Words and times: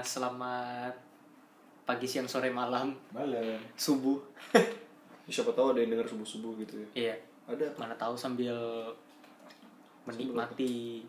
Selamat 0.00 0.94
pagi, 1.84 2.06
siang, 2.06 2.24
sore, 2.24 2.48
malam, 2.48 2.94
Malam. 3.10 3.58
subuh. 3.74 4.16
Siapa 5.26 5.50
tahu 5.52 5.74
ada 5.74 5.82
yang 5.82 5.94
denger 5.94 6.08
subuh-subuh 6.08 6.58
gitu 6.58 6.74
ya. 6.74 6.88
Iya, 6.94 7.14
Ada 7.46 7.70
apa? 7.70 7.76
mana 7.78 7.94
tahu 7.94 8.14
sambil 8.14 8.54
menikmati 10.02 11.04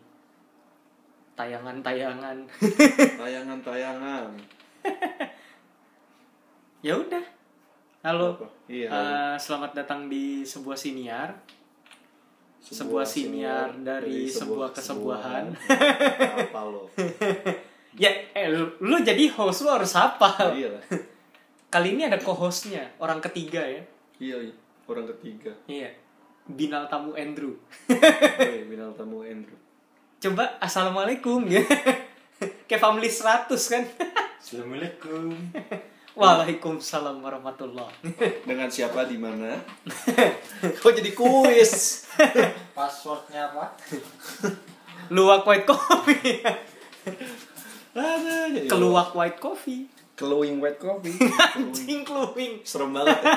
tayangan-tayangan. 1.34 2.36
Tayangan-tayangan. 3.22 4.26
ya 6.86 6.94
udah. 6.98 7.24
Halo. 8.02 8.28
Apa? 8.36 8.46
Iya. 8.68 8.88
Eh, 8.90 9.34
selamat 9.38 9.70
datang 9.74 10.06
di 10.06 10.42
sebuah 10.42 10.76
siniar. 10.76 11.30
sebuah 12.62 13.02
siniar 13.02 13.74
dari 13.82 14.30
sebuah 14.30 14.70
kesebuahan. 14.70 15.50
apa 15.50 16.60
lo? 16.62 16.86
Ya, 17.92 18.08
eh, 18.32 18.48
lu, 18.48 18.72
lu 18.80 18.96
jadi 19.04 19.28
host 19.36 19.68
lu 19.68 19.70
harus 19.72 19.92
apa? 19.92 20.52
iya 20.56 20.72
lah. 20.72 20.84
Kali 21.72 21.96
ini 21.96 22.08
ada 22.08 22.20
co-hostnya, 22.20 22.88
orang 23.00 23.20
ketiga 23.20 23.60
ya. 23.64 23.82
Iya, 24.16 24.36
iya. 24.48 24.54
Orang 24.88 25.08
ketiga. 25.08 25.52
Iya. 25.68 25.92
Binal 26.48 26.88
tamu 26.88 27.16
Andrew. 27.16 27.56
Woi, 27.88 28.68
binal 28.68 28.92
tamu 28.96 29.24
Andrew. 29.24 29.56
Coba 30.20 30.56
assalamualaikum 30.60 31.48
ya. 31.48 31.62
Kayak 32.68 32.82
family 32.82 33.10
100 33.10 33.48
kan. 33.48 33.84
Assalamualaikum. 34.42 35.30
Waalaikumsalam 36.18 37.22
warahmatullah. 37.22 37.86
Dengan 38.42 38.66
siapa 38.66 39.06
di 39.06 39.14
mana? 39.14 39.54
Kok 40.82 40.92
jadi 40.98 41.14
kuis? 41.14 42.04
Passwordnya 42.74 43.54
apa? 43.54 43.78
Luwak 45.14 45.46
white 45.46 45.62
coffee. 45.62 46.42
Ada 47.92 48.50
jadi. 48.50 48.68
Keluak 48.68 49.12
white 49.12 49.38
coffee. 49.38 49.88
Keluing 50.12 50.60
white 50.60 50.76
coffee. 50.76 51.12
Anjing 51.56 52.04
keluing. 52.04 52.60
Serem 52.64 52.92
banget 52.92 53.16
ya. 53.20 53.32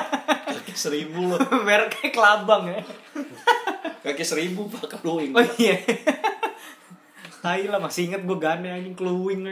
Kaki 0.52 0.74
seribu 0.76 1.32
loh. 1.32 1.40
Mereknya 1.66 2.08
kelabang 2.12 2.68
ya. 2.68 2.80
Kaki 4.04 4.24
seribu 4.24 4.68
pak 4.68 5.00
keluing. 5.00 5.32
Oh 5.32 5.44
iya. 5.56 5.76
Tai 7.40 7.62
lah 7.68 7.78
masih 7.78 8.10
inget 8.10 8.22
gue 8.22 8.38
gane 8.38 8.68
anjing 8.68 8.96
keluing. 8.96 9.44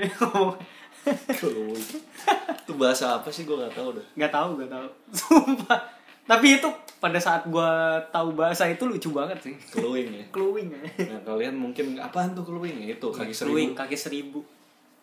Keluing. 1.36 1.86
Itu 2.64 2.72
bahasa 2.76 3.20
apa 3.20 3.28
sih 3.28 3.44
gue 3.44 3.56
gak 3.56 3.76
tahu 3.76 4.00
dah. 4.00 4.06
Gak 4.16 4.32
tahu, 4.32 4.48
gak 4.60 4.70
tahu. 4.72 4.86
Sumpah. 5.12 5.80
Tapi 6.24 6.56
itu 6.56 6.68
pada 6.96 7.20
saat 7.20 7.44
gue 7.44 7.70
tahu 8.08 8.32
bahasa 8.32 8.64
itu 8.64 8.88
lucu 8.88 9.12
banget 9.12 9.36
sih. 9.44 9.54
Keluing 9.68 10.08
ya. 10.12 10.24
Keluing 10.32 10.68
ya. 10.72 10.80
Nah 11.12 11.20
kalian 11.22 11.54
mungkin 11.56 12.00
apaan 12.00 12.32
tuh 12.32 12.44
keluing? 12.44 12.88
Itu 12.88 13.12
kaki 13.12 13.32
Keluing 13.32 13.76
seribu. 13.76 13.80
kaki 13.80 13.96
seribu. 13.96 14.40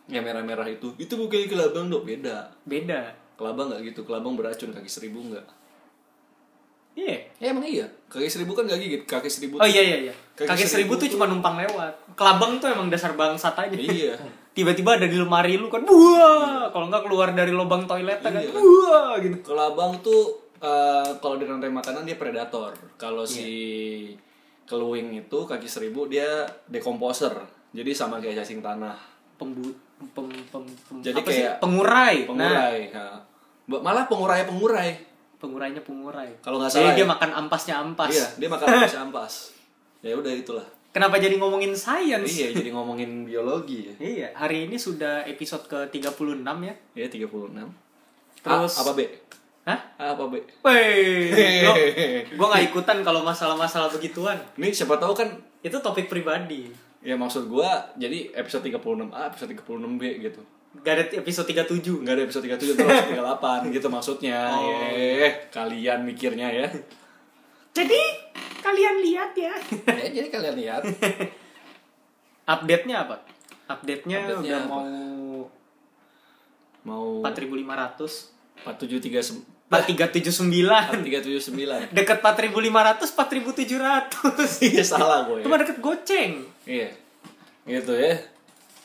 Yang 0.09 0.23
merah-merah 0.31 0.67
itu. 0.69 0.94
Itu 0.97 1.19
bukan 1.19 1.45
kelabang 1.45 1.91
dok 1.91 2.07
beda. 2.07 2.49
Beda. 2.66 3.13
Kelabang 3.38 3.69
nggak 3.73 3.81
gitu. 3.94 4.02
Kelabang 4.05 4.33
beracun 4.38 4.73
kaki 4.73 4.89
seribu 4.89 5.21
nggak. 5.21 5.45
Iya. 6.91 7.17
Ya 7.39 7.47
emang 7.55 7.63
iya. 7.63 7.88
Kaki 8.11 8.27
seribu 8.27 8.52
kan 8.52 8.67
gak 8.67 8.79
gigit. 8.79 9.03
Kaki 9.07 9.29
seribu. 9.31 9.55
Oh 9.63 9.67
iya 9.67 9.79
iya 9.79 9.97
iya. 10.11 10.13
Kaki 10.35 10.47
Kaki 10.47 10.66
seribu 10.67 10.94
seribu 10.95 11.02
tuh 11.07 11.07
cuma 11.16 11.25
numpang 11.31 11.55
lewat. 11.55 11.94
Kelabang 12.19 12.59
tuh 12.59 12.67
emang 12.67 12.91
dasar 12.91 13.16
bangsat 13.16 13.55
aja. 13.55 13.75
Iya. 13.75 14.16
Tiba-tiba 14.55 14.99
ada 14.99 15.07
di 15.07 15.16
lemari 15.16 15.55
lu 15.55 15.72
kan, 15.72 15.79
wah. 15.88 16.67
Kalau 16.75 16.91
nggak 16.91 17.07
keluar 17.07 17.31
dari 17.31 17.55
lubang 17.55 17.88
toilet 17.88 18.19
kan, 18.19 18.35
Iya. 18.35 18.51
wah 18.51 19.16
gitu. 19.23 19.39
Kelabang 19.47 20.03
tuh 20.03 20.44
eh, 20.59 21.07
kalau 21.23 21.39
di 21.39 21.47
rantai 21.47 21.72
makanan 21.72 22.03
dia 22.03 22.19
predator. 22.19 22.75
Kalau 23.00 23.23
si 23.23 23.47
Iya. 23.47 24.19
keluing 24.68 25.23
itu 25.23 25.39
kaki 25.47 25.72
seribu 25.72 26.12
dia 26.12 26.44
decomposer. 26.68 27.31
Jadi 27.72 27.95
sama 27.95 28.19
kayak 28.19 28.44
cacing 28.44 28.59
tanah. 28.59 29.00
Pembu 29.39 29.72
pem, 30.07 30.28
pem, 30.28 30.63
pem- 30.66 31.01
Jadi 31.01 31.16
apa 31.16 31.29
sih? 31.29 31.41
kayak 31.41 31.53
pengurai. 31.57 32.16
Nah, 32.19 32.28
Pengurai. 32.28 32.79
Nah. 32.89 33.17
Malah 33.72 34.06
pengurai 34.06 34.41
pengurai. 34.44 34.91
pengurainya 35.38 35.81
pengurai. 35.81 36.38
Kalau 36.39 36.57
nggak 36.57 36.69
Jadi 36.69 36.81
salah 36.84 36.94
dia 36.94 37.01
ya. 37.01 37.09
makan 37.09 37.29
ampasnya 37.35 37.75
ampas. 37.75 38.09
Iya, 38.09 38.28
dia 38.38 38.45
makan 38.47 38.66
ampas 38.67 38.94
ampas. 38.95 39.34
Ya 40.00 40.13
udah 40.13 40.29
itulah. 40.29 40.67
Kenapa 40.91 41.17
jadi 41.17 41.34
ngomongin 41.35 41.73
science? 41.73 42.29
Iya, 42.29 42.53
jadi 42.53 42.69
ngomongin 42.69 43.25
biologi 43.25 43.89
ya. 43.89 43.94
Iya, 43.97 44.28
hari 44.35 44.67
ini 44.67 44.78
sudah 44.78 45.25
episode 45.25 45.66
ke-36 45.66 46.45
ya. 46.62 46.73
Ya 46.94 47.07
36. 47.07 47.57
Terus- 48.38 48.75
A, 48.75 48.81
apa 48.81 48.91
B? 48.94 49.00
Hah? 49.63 49.79
A 49.95 50.03
apa 50.13 50.23
B? 50.28 50.45
Weh, 50.62 51.33
lo, 51.66 51.73
gua 52.35 52.47
nggak 52.51 52.66
ikutan 52.68 52.97
kalau 53.01 53.22
masalah-masalah 53.22 53.89
begituan. 53.89 54.38
Ini 54.56 54.69
siapa 54.72 54.94
tahu 54.95 55.13
kan 55.16 55.29
Itu 55.59 55.78
topik 55.78 56.06
pribadi. 56.06 56.69
Ya 57.01 57.17
maksud 57.17 57.50
gua 57.50 57.89
jadi 57.97 58.29
episode 58.38 58.69
36A, 58.69 59.34
episode 59.34 59.51
36B 59.57 60.03
gitu. 60.22 60.41
Gak 60.79 60.94
ada 60.95 61.03
episode 61.19 61.47
37. 61.51 62.00
Enggak 62.00 62.16
ada 62.16 62.23
episode 62.23 62.45
37 62.47 62.79
terus 62.79 62.88
episode 62.95 63.19
38 63.19 63.75
gitu 63.75 63.88
maksudnya. 63.91 64.39
Oh. 64.56 64.95
Eh, 64.95 65.51
kalian 65.51 66.07
mikirnya 66.07 66.47
ya. 66.47 66.67
Jadi, 67.75 68.01
kalian 68.63 68.95
lihat 69.03 69.31
ya. 69.35 69.51
ya 70.00 70.07
jadi 70.07 70.28
kalian 70.31 70.56
lihat. 70.56 70.84
Update-nya 72.47 73.03
apa? 73.03 73.19
Update-nya 73.68 74.18
Update-nya 74.28 74.39
udah 74.39 74.59
apa? 74.63 74.72
mau 74.72 74.83
Mau 76.81 77.22
4500. 77.23 78.31
4739 78.62 79.51
4379. 79.72 80.35
379. 81.07 81.95
Deket 81.95 82.19
4500, 82.19 83.07
4700. 83.16 84.68
Iya 84.68 84.83
salah 84.83 85.23
gue. 85.23 85.39
Itu 85.39 85.47
mah 85.47 85.59
deket 85.63 85.79
goceng. 85.79 86.50
Iya. 86.66 86.89
Gitu 87.66 87.94
ya. 87.94 88.16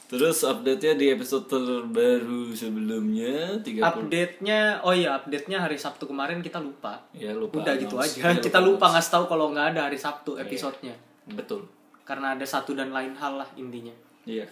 Terus 0.07 0.39
update-nya 0.47 0.95
di 0.95 1.07
episode 1.11 1.51
terbaru 1.51 2.55
sebelumnya 2.55 3.59
30 3.59 3.83
Update-nya, 3.83 4.79
oh 4.87 4.95
iya 4.95 5.19
update-nya 5.19 5.67
hari 5.67 5.75
Sabtu 5.75 6.07
kemarin 6.07 6.39
kita 6.39 6.63
lupa. 6.63 7.03
Ya 7.11 7.35
lupa. 7.35 7.59
Udah 7.59 7.75
gitu 7.75 7.99
aja. 7.99 8.15
Iya, 8.15 8.39
kita 8.39 8.63
lupa 8.63 8.95
ngasih 8.95 9.11
tahu 9.19 9.25
kalau 9.27 9.51
nggak 9.51 9.75
ada 9.75 9.91
hari 9.91 9.99
Sabtu 9.99 10.39
episodenya. 10.39 10.95
Betul. 11.27 11.67
Karena 12.07 12.39
ada 12.39 12.47
satu 12.47 12.79
dan 12.79 12.95
lain 12.95 13.19
hal 13.19 13.43
lah 13.43 13.51
intinya. 13.59 13.91
Iya. 14.23 14.47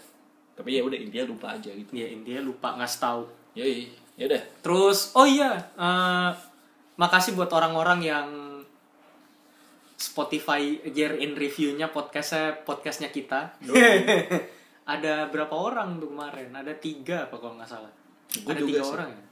Tapi 0.59 0.75
ya 0.75 0.83
udah 0.83 0.99
intinya 0.99 1.31
lupa 1.31 1.55
aja 1.55 1.71
gitu. 1.71 1.91
Ya 1.95 2.11
intinya 2.11 2.43
lupa 2.43 2.75
ngasih 2.75 2.99
tahu. 2.99 3.23
Yoi. 3.55 3.95
Ya 4.19 4.27
udah. 4.27 4.43
Terus, 4.63 5.15
oh 5.15 5.27
iya, 5.27 5.55
eh, 5.79 6.31
makasih 6.99 7.39
buat 7.39 7.51
orang-orang 7.55 8.03
yang 8.03 8.27
Spotify 9.95 10.83
year 10.91 11.15
in 11.17 11.39
review-nya 11.39 11.95
podcastnya 11.95 12.63
podcastnya 12.67 13.09
kita. 13.15 13.55
ada 14.95 15.15
berapa 15.33 15.55
orang 15.55 15.97
tuh 16.03 16.13
kemarin? 16.13 16.51
Ada 16.53 16.75
tiga 16.77 17.31
apa 17.31 17.37
kalau 17.39 17.57
nggak 17.57 17.71
salah? 17.71 17.93
Gua 18.43 18.53
ada 18.53 18.61
juga 18.61 18.71
tiga 18.71 18.83
sih. 18.83 18.93
orang 18.93 19.09
ya? 19.09 19.25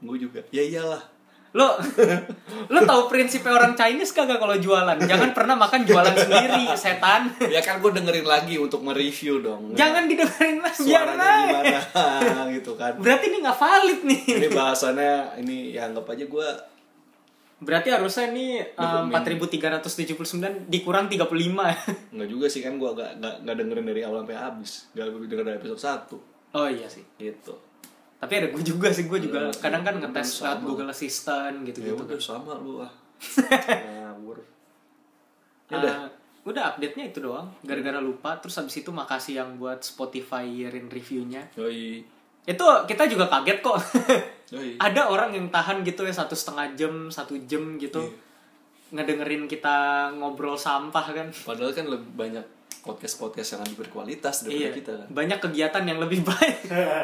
Gue 0.00 0.16
juga. 0.16 0.40
Ya 0.52 0.62
iyalah. 0.64 1.02
Lo, 1.50 1.74
lo 2.72 2.78
tahu 2.86 3.10
prinsipnya 3.10 3.50
orang 3.50 3.74
Chinese 3.74 4.14
kagak 4.14 4.38
kalau 4.38 4.54
jualan? 4.54 4.94
Jangan 5.02 5.34
pernah 5.34 5.58
makan 5.58 5.82
jualan 5.82 6.14
sendiri, 6.14 6.70
setan. 6.78 7.26
ya 7.42 7.58
kan 7.58 7.82
gue 7.82 7.90
dengerin 7.90 8.22
lagi 8.22 8.54
untuk 8.54 8.86
mereview 8.86 9.42
dong. 9.42 9.74
Jangan 9.74 10.06
didengerin 10.06 10.62
lah, 10.62 10.70
biar 10.70 11.06
suaranya 11.10 11.82
gimana 11.90 12.42
gitu 12.54 12.72
kan. 12.78 12.92
Berarti 13.02 13.24
ini 13.34 13.36
nggak 13.42 13.58
valid 13.58 14.00
nih. 14.06 14.22
Ini 14.30 14.48
bahasannya 14.54 15.14
ini 15.42 15.56
ya 15.74 15.90
anggap 15.90 16.06
aja 16.14 16.24
gue 16.30 16.48
Berarti 17.60 17.88
harusnya 17.88 18.28
nih 18.28 18.72
um, 18.74 19.12
Dokumen. 19.12 19.36
4379 19.36 20.66
dikurang 20.66 21.06
35 21.06 21.28
ya. 21.44 21.76
nggak 22.16 22.28
juga 22.28 22.46
sih 22.48 22.60
kan 22.60 22.74
gue 22.74 22.90
gak, 22.90 23.20
gak, 23.20 23.34
gak 23.44 23.56
dengerin 23.56 23.84
dari 23.84 24.00
awal 24.00 24.24
sampai 24.24 24.36
habis. 24.36 24.72
Gak 24.90 25.06
gue 25.06 25.28
denger 25.28 25.44
dari 25.44 25.56
episode 25.58 25.80
1 25.80 26.56
Oh 26.56 26.66
iya 26.66 26.88
sih. 26.88 27.04
gitu. 27.16 27.54
Tapi 28.16 28.32
ada 28.34 28.46
gue 28.48 28.60
juga 28.60 28.88
sih, 28.90 29.04
gue 29.04 29.16
juga 29.18 29.48
Iya, 29.48 29.60
kadang 29.60 29.80
kan 29.80 29.94
ngetes 29.96 30.40
lewat 30.40 30.60
Google 30.60 30.88
Assistant 30.88 31.56
Ya 31.58 31.66
gitu-gitu. 31.66 32.00
udah 32.00 32.18
sama 32.18 32.52
lu 32.54 32.80
ah. 32.80 32.92
Ngawur. 33.60 34.38
Ya 35.68 35.72
Ah, 35.72 35.78
udah. 35.78 35.94
udah 36.42 36.62
update-nya 36.70 37.04
itu 37.06 37.20
doang. 37.20 37.48
Gara-gara 37.60 37.96
lupa. 37.98 38.36
Terus 38.36 38.56
habis 38.56 38.74
itu 38.74 38.90
makasih 38.90 39.36
yang 39.36 39.56
buat 39.56 39.80
Spotify 39.80 40.42
year-in 40.42 40.88
review-nya. 40.88 41.52
Yoi. 41.54 42.02
Itu 42.44 42.64
kita 42.84 43.04
juga 43.06 43.26
kaget 43.26 43.58
kok. 43.60 43.76
Ada 44.84 45.06
orang 45.06 45.30
yang 45.32 45.46
tahan 45.48 45.82
gitu 45.82 46.02
ya 46.02 46.10
satu 46.10 46.34
setengah 46.34 46.74
jam, 46.74 47.06
satu 47.08 47.38
jam 47.46 47.76
gitu. 47.76 48.02
Iya. 48.02 48.12
Ngedengerin 48.90 49.46
kita 49.46 49.76
ngobrol 50.14 50.54
sampah 50.54 51.06
kan. 51.06 51.28
Padahal 51.30 51.70
kan 51.70 51.86
lebih 51.86 52.10
banyak 52.10 52.42
podcast-podcast 52.80 53.48
yang 53.54 53.62
lebih 53.62 53.78
berkualitas 53.84 54.42
daripada 54.42 54.66
Iya. 54.66 54.70
kita 54.74 54.92
kan. 54.96 55.06
Banyak 55.12 55.38
kegiatan 55.38 55.82
yang 55.84 55.98
lebih 56.00 56.20
baik, 56.28 56.56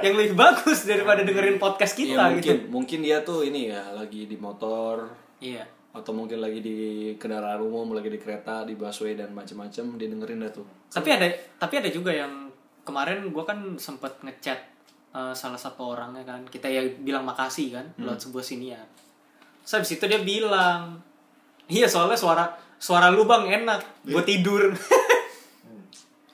yang 0.03 0.15
lebih 0.17 0.35
bagus 0.35 0.83
daripada 0.83 1.21
dengerin 1.23 1.61
podcast 1.61 1.95
kita 1.95 2.17
Iya, 2.17 2.33
mungkin 2.33 2.57
gitu. 2.59 2.73
mungkin 2.73 2.99
dia 3.01 3.19
tuh 3.23 3.45
ini 3.45 3.71
ya 3.71 3.93
lagi 3.93 4.25
di 4.25 4.35
motor 4.35 5.05
Iya. 5.39 5.63
atau 5.93 6.13
mungkin 6.13 6.41
lagi 6.41 6.61
di 6.61 6.77
kendaraan 7.17 7.61
umum, 7.61 7.93
lagi 7.93 8.09
di 8.09 8.17
kereta, 8.17 8.65
di 8.65 8.73
busway 8.73 9.15
dan 9.15 9.31
macam-macam 9.31 9.85
dia 9.95 10.09
dengerin 10.09 10.41
dah 10.43 10.53
tuh. 10.53 10.67
tapi 10.89 11.09
ada 11.09 11.29
tapi 11.57 11.75
ada 11.77 11.89
juga 11.89 12.09
yang 12.09 12.49
kemarin 12.83 13.29
gue 13.29 13.45
kan 13.45 13.59
sempet 13.77 14.17
ngechat 14.21 14.57
eh, 15.17 15.33
salah 15.33 15.57
satu 15.57 15.97
orangnya 15.97 16.21
kan 16.23 16.45
kita 16.45 16.69
ya 16.69 16.85
bilang 17.01 17.25
makasih 17.25 17.73
kan 17.73 17.87
lewat 17.97 18.21
sebuah 18.21 18.45
siniar 18.45 18.85
terus 19.65 19.73
habis 19.81 19.97
itu 19.97 20.05
dia 20.05 20.21
bilang 20.21 21.01
iya 21.67 21.89
soalnya 21.89 22.15
suara 22.15 22.45
suara 22.77 23.09
lu 23.09 23.25
bang 23.25 23.65
enak 23.65 23.81
buat 24.05 24.29
tidur 24.29 24.71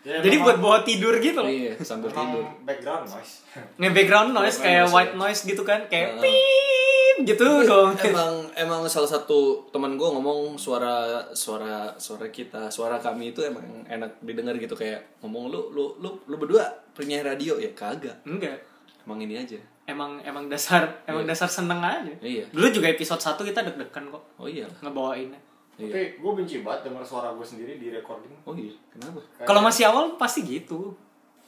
Ya, 0.03 0.19
Jadi 0.19 0.43
buat 0.43 0.59
bawa 0.59 0.83
tidur 0.83 1.15
gitu 1.23 1.39
loh. 1.39 1.47
Iya, 1.47 1.79
sambil 1.79 2.11
tidur. 2.11 2.43
Emang 2.43 2.67
background 2.67 3.07
noise. 3.07 3.47
Nge 3.79 3.91
background 3.95 4.31
noise 4.35 4.59
Background 4.59 4.67
kayak 4.67 4.83
noise, 4.83 4.95
white 4.99 5.15
ya. 5.15 5.21
noise 5.23 5.41
gitu 5.47 5.63
kan, 5.63 5.81
kayak 5.87 6.09
Heeh. 6.19 6.23
pip 6.27 7.17
gitu 7.23 7.47
dong. 7.63 7.95
emang 8.11 8.35
emang 8.59 8.83
salah 8.91 9.07
satu 9.07 9.63
teman 9.71 9.95
gue 9.95 10.09
ngomong 10.11 10.59
suara 10.59 11.23
suara 11.39 11.95
suara 12.03 12.27
kita 12.35 12.67
suara 12.67 12.99
kami 12.99 13.31
itu 13.31 13.47
emang 13.47 13.63
enak 13.87 14.19
didengar 14.27 14.59
gitu 14.59 14.75
kayak 14.75 15.23
ngomong 15.23 15.55
lu 15.55 15.71
lu 15.71 15.95
lu 16.03 16.11
lu 16.27 16.35
berdua 16.35 16.67
penyanyi 16.99 17.23
radio 17.23 17.55
ya 17.63 17.71
kagak 17.71 18.19
Enggak. 18.27 18.59
Emang 19.03 19.19
ini 19.21 19.35
aja 19.37 19.59
Emang 19.83 20.23
emang 20.23 20.47
dasar 20.47 21.03
emang 21.05 21.27
dasar 21.27 21.51
seneng 21.51 21.83
aja. 21.83 22.07
Iya. 22.23 22.47
Dulu 22.49 22.71
juga 22.71 22.87
episode 22.87 23.19
1 23.19 23.35
kita 23.43 23.61
deg-degan 23.63 24.05
kok 24.09 24.23
oh 24.39 24.47
iya 24.47 24.63
ngebawainnya. 24.79 25.41
iya 25.75 25.91
Tapi 25.91 26.23
gue 26.23 26.33
benci 26.33 26.63
banget 26.63 26.87
denger 26.87 27.03
suara 27.03 27.35
gue 27.35 27.43
sendiri 27.43 27.77
di 27.77 27.91
recording. 27.91 28.31
oh 28.43 28.55
iya 28.55 28.71
kenapa 28.89 29.19
Kayak- 29.35 29.49
Kalau 29.51 29.61
masih 29.61 29.85
awal 29.91 30.15
pasti 30.15 30.41
gitu. 30.43 30.95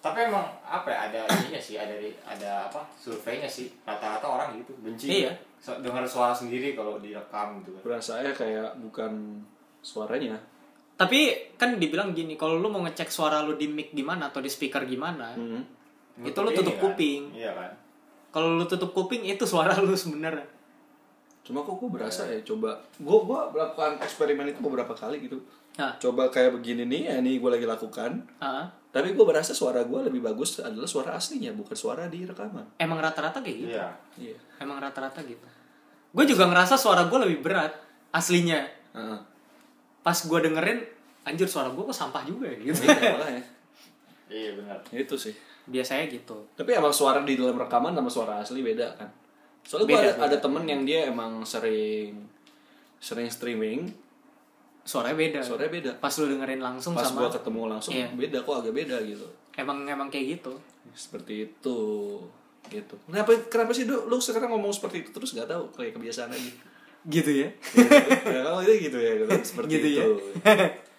Tapi 0.02 0.28
emang 0.28 0.44
apa 0.60 0.84
ya 0.84 0.98
ada 1.08 1.20
ininya 1.32 1.56
sih 1.56 1.80
ada 1.80 1.94
ada 2.26 2.68
apa 2.68 2.84
surveinya 2.92 3.48
sih 3.48 3.72
rata-rata 3.86 4.26
orang 4.26 4.58
gitu 4.58 4.74
benci. 4.82 5.22
Iya. 5.22 5.32
So, 5.56 5.80
dengar 5.80 6.04
suara 6.04 6.34
sendiri 6.34 6.76
kalau 6.76 7.00
direkam 7.00 7.62
gitu 7.62 7.72
kan. 7.72 7.82
berasa 7.86 8.20
ya 8.20 8.34
kayak 8.34 8.76
bukan 8.82 9.40
suaranya 9.80 10.36
Tapi 10.94 11.54
kan 11.56 11.74
dibilang 11.74 12.12
gini, 12.12 12.36
kalau 12.36 12.54
lu 12.54 12.68
mau 12.68 12.84
ngecek 12.84 13.08
suara 13.08 13.42
lu 13.42 13.56
di 13.56 13.66
mic 13.66 13.90
gimana 13.90 14.28
atau 14.28 14.38
di 14.38 14.46
speaker 14.46 14.84
gimana, 14.84 15.34
hmm. 15.34 15.83
Itu 16.20 16.38
lu 16.40 16.50
tutup 16.52 16.76
kan. 16.76 16.82
kuping. 16.92 17.22
Iya 17.34 17.50
kan. 17.50 17.72
kalau 18.30 18.54
lu 18.54 18.66
tutup 18.66 18.90
kuping 18.90 19.22
itu 19.22 19.42
suara 19.42 19.74
lu 19.78 19.94
sebenarnya. 19.94 20.42
cuma 21.40 21.60
kok 21.60 21.76
gue 21.76 21.90
berasa 21.92 22.24
ya 22.24 22.40
coba 22.40 22.72
gue 22.96 23.18
gue 23.20 23.40
melakukan 23.52 24.00
eksperimen 24.00 24.48
itu 24.48 24.58
beberapa 24.58 24.96
kali 24.96 25.20
gitu 25.22 25.36
Nah, 25.74 25.90
coba 25.98 26.30
kayak 26.30 26.54
begini 26.54 26.86
nih 26.86 27.00
ya 27.04 27.14
ini 27.18 27.36
gue 27.36 27.50
lagi 27.50 27.66
lakukan 27.66 28.22
ah, 28.38 28.64
tapi 28.88 29.12
gue 29.12 29.24
berasa 29.26 29.52
suara 29.52 29.82
gue 29.82 30.00
lebih 30.06 30.22
bagus 30.22 30.62
adalah 30.62 30.86
suara 30.86 31.10
aslinya 31.12 31.50
bukan 31.52 31.74
suara 31.76 32.06
di 32.08 32.24
rekaman 32.24 32.78
emang 32.78 32.96
rata-rata 32.96 33.42
kayak 33.42 33.56
gitu. 33.60 33.74
Iya. 33.74 33.86
iya 34.16 34.38
Emang 34.56 34.78
rata-rata 34.80 35.20
gitu. 35.20 35.44
Gue 36.14 36.24
juga 36.24 36.46
ngerasa 36.46 36.78
suara 36.78 37.10
gue 37.10 37.18
lebih 37.26 37.42
berat 37.42 37.74
aslinya. 38.08 38.64
Heeh. 38.94 39.18
Pas 40.00 40.14
gue 40.14 40.38
dengerin, 40.40 40.78
anjir 41.26 41.50
suara 41.50 41.74
gue 41.74 41.82
kok 41.82 41.92
sampah 41.92 42.22
juga 42.22 42.46
ya 42.46 42.56
gitu. 42.70 42.86
Iya, 42.86 43.18
makanya. 43.18 43.42
Iya 44.26 44.50
benar. 44.54 44.78
itu 44.90 45.14
sih 45.14 45.34
Biasanya 45.64 46.04
gitu. 46.06 46.36
tapi 46.52 46.72
emang 46.72 46.90
suara 46.90 47.20
di 47.20 47.34
dalam 47.34 47.56
rekaman 47.56 47.92
sama 47.92 48.08
suara 48.08 48.32
asli 48.38 48.60
beda 48.60 48.88
kan 48.94 49.08
soalnya 49.60 49.86
gue 49.86 49.96
Beda, 49.96 50.10
ada, 50.14 50.24
ada 50.26 50.36
temen 50.38 50.64
yang 50.64 50.82
dia 50.82 51.08
emang 51.08 51.40
sering 51.42 52.20
sering 52.98 53.28
streaming 53.28 53.88
Suaranya 54.82 55.16
beda. 55.16 55.40
suaranya 55.40 55.72
beda 55.72 55.90
Pas 55.96 56.12
lu 56.14 56.28
dengerin 56.28 56.60
langsung 56.60 56.92
pas 56.92 57.00
sama 57.02 57.24
gua 57.24 57.32
ketemu 57.32 57.62
langsung 57.66 57.92
Iya. 57.92 58.08
beda 58.10 58.38
kok 58.40 58.60
agak 58.60 58.74
beda 58.74 58.96
gitu 59.02 59.24
emang 59.54 59.84
emang 59.84 60.08
kayak 60.08 60.36
gitu. 60.36 60.52
seperti 60.92 61.48
itu 61.48 61.78
gitu 62.66 62.94
kenapa 63.04 63.32
kenapa 63.46 63.72
sih 63.72 63.84
lu, 63.84 64.04
lu 64.04 64.16
sekarang 64.16 64.48
ngomong 64.50 64.68
seperti 64.68 65.00
itu 65.00 65.10
terus 65.10 65.32
nggak 65.32 65.46
tahu 65.46 65.64
kayak 65.70 65.92
kebiasaan 65.94 66.28
aja 66.28 66.52
Gitu 67.04 67.30
ya. 67.34 67.48
ya 68.26 68.40
kalau 68.42 68.60
itu 68.60 68.72
gitu 68.82 68.96
ya 68.96 69.12
gitu. 69.18 69.32
seperti 69.42 69.70
Gitu 69.74 69.88
ya. 69.90 70.02
itu 70.02 70.12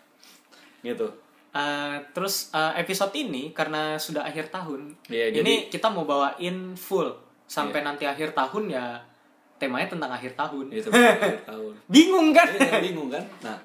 gitu 0.87 1.07
Uh, 1.55 1.95
terus 2.11 2.51
uh, 2.51 2.75
episode 2.75 3.15
ini 3.15 3.49
karena 3.49 3.95
sudah 3.95 4.21
akhir 4.21 4.51
tahun, 4.51 4.91
Iya, 5.07 5.31
ini 5.33 5.71
kita 5.71 5.87
mau 5.87 6.03
bawain 6.03 6.75
full 6.75 7.07
sampai 7.45 7.79
nanti 7.79 8.03
akhir 8.03 8.35
tahun 8.35 8.67
ya 8.67 8.99
temanya 9.55 9.87
tentang 9.87 10.11
akhir 10.11 10.35
tahun. 10.35 10.67
itu 10.67 10.91
akhir 10.91 11.47
tahun 11.47 11.71
Bingung 11.87 12.35
kan? 12.35 12.43
Iya, 12.49 12.83
bingung 12.83 13.07
kan 13.07 13.23
nah 13.39 13.55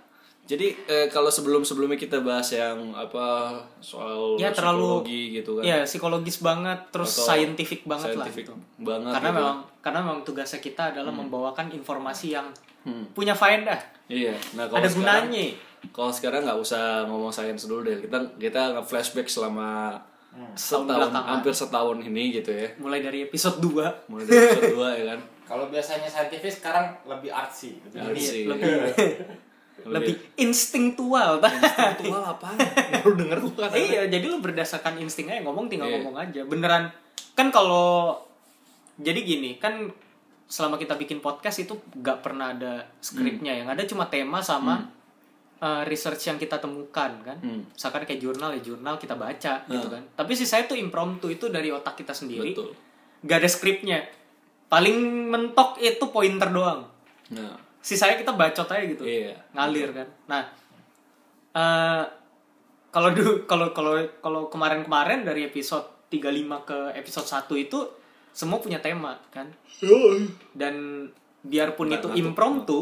jadi 0.41 0.71
eh, 0.85 1.07
kalau 1.07 1.27
sebelum 1.29 1.63
sebelumnya 1.63 1.95
kita 1.97 2.19
bahas 2.21 2.51
yang 2.51 2.91
apa 2.93 3.59
soal 3.81 4.35
Ya, 4.35 4.51
terlalu- 4.51 5.03
psikologi 5.03 5.23
gitu 5.33 5.51
kan 5.53 5.63
Iya 5.65 5.79
psikologis 5.83 6.39
banget, 6.41 6.79
terus 6.91 7.11
Atau 7.13 7.27
scientific 7.29 7.81
banget 7.85 8.07
scientific 8.13 8.45
lah. 8.45 8.55
Gitu. 8.55 8.55
banget 8.81 9.13
Karena 9.13 9.29
gitu. 9.29 9.39
memang 9.41 9.59
karena 9.81 9.99
memang 10.01 10.19
tugasnya 10.23 10.61
kita 10.61 10.83
adalah 10.91 11.11
membawakan 11.11 11.67
informasi 11.69 12.33
yang 12.33 12.47
Hmm. 12.81 13.05
punya 13.11 13.35
faedah, 13.35 13.77
iya 14.07 14.33
nah 14.55 14.65
kalau 14.65 14.79
ada 14.79 14.89
sekarang- 14.89 15.29
gunanya. 15.29 15.53
Kalau 15.89 16.09
sekarang 16.09 16.43
nggak 16.43 16.57
usah 16.57 16.83
ngomong 17.05 17.29
sains 17.29 17.65
dulu 17.65 17.83
deh 17.83 17.99
kita 17.99 18.17
kita 18.37 18.61
nge 18.75 18.83
flashback 18.85 19.27
selama 19.27 19.97
Setahun 20.31 20.55
setahun 20.55 20.87
belakangan. 20.87 21.27
hampir 21.27 21.51
setahun 21.53 21.99
ini 22.01 22.23
gitu 22.33 22.51
ya 22.51 22.71
Mulai 22.79 23.01
dari 23.01 23.19
episode 23.25 23.59
2 23.59 24.07
mulai 24.07 24.25
dari 24.25 24.39
episode 24.47 24.73
2 24.73 24.79
ya 24.95 25.05
kan 25.09 25.21
Kalau 25.51 25.67
biasanya 25.67 26.07
saintifis 26.07 26.55
sekarang 26.57 26.87
lebih 27.05 27.29
artsy. 27.29 27.83
Lebih 27.83 27.99
Artsy. 28.07 28.41
lebih 28.47 28.71
lebih 29.83 30.15
instingtual. 30.47 31.43
Intelektual 31.43 32.23
apaan? 32.23 32.55
Baru 32.95 33.17
denger 33.17 33.39
gua 33.43 33.67
kan. 33.67 33.75
iya, 33.75 34.07
jadi 34.07 34.23
lu 34.23 34.39
berdasarkan 34.39 35.01
insting 35.01 35.27
aja 35.27 35.43
ngomong 35.43 35.67
tinggal 35.67 35.89
Iya. 35.89 35.99
ngomong 35.99 36.15
aja. 36.15 36.41
Beneran 36.45 36.95
kan 37.35 37.51
kalau 37.51 38.15
jadi 38.95 39.19
gini, 39.19 39.57
kan 39.57 39.91
selama 40.47 40.77
kita 40.77 40.95
bikin 40.95 41.19
podcast 41.19 41.59
itu 41.61 41.75
nggak 41.97 42.21
pernah 42.21 42.53
ada 42.53 42.87
skripnya 43.01 43.51
yang 43.53 43.67
ada 43.67 43.83
cuma 43.83 44.07
tema 44.07 44.39
sama 44.39 44.87
uh, 45.61 45.83
research 45.87 46.27
yang 46.27 46.41
kita 46.41 46.59
temukan 46.59 47.13
kan. 47.23 47.39
Hmm. 47.41 47.63
Misalkan 47.71 48.09
kayak 48.09 48.21
jurnal 48.21 48.51
ya 48.57 48.61
jurnal 48.65 48.97
kita 48.97 49.15
baca 49.15 49.65
gitu 49.69 49.87
kan. 49.89 50.03
Tapi 50.17 50.33
sih 50.35 50.49
saya 50.49 50.65
tuh 50.67 50.77
impromptu 50.77 51.29
itu 51.29 51.53
dari 51.53 51.71
otak 51.71 52.01
kita 52.01 52.17
sendiri. 52.17 52.57
Betul. 52.57 52.73
Gak 53.25 53.39
ada 53.45 53.49
skripnya. 53.49 53.99
Paling 54.73 55.29
mentok 55.29 55.79
itu 55.83 56.05
pointer 56.09 56.49
doang. 56.51 56.89
Nah, 57.31 57.55
Sisanya 57.81 58.21
kita 58.21 58.37
bacot 58.37 58.69
aja 58.69 58.85
gitu. 58.85 59.03
Iya. 59.05 59.37
Ngalir 59.57 59.89
kan. 59.97 60.09
Nah, 60.29 60.43
eh 61.57 62.05
kalau 62.91 63.11
dulu 63.15 63.47
kalau 63.47 63.71
kalau 63.73 63.95
kalau 64.21 64.43
kemarin-kemarin 64.51 65.23
dari 65.23 65.47
episode 65.47 66.11
35 66.11 66.69
ke 66.69 66.79
episode 66.99 67.29
1 67.31 67.65
itu 67.71 67.79
semua 68.35 68.59
punya 68.59 68.83
tema 68.83 69.17
kan. 69.31 69.47
Dan 70.53 71.07
biarpun 71.41 71.89
Nggak 71.89 72.03
itu 72.05 72.09
impromptu, 72.21 72.79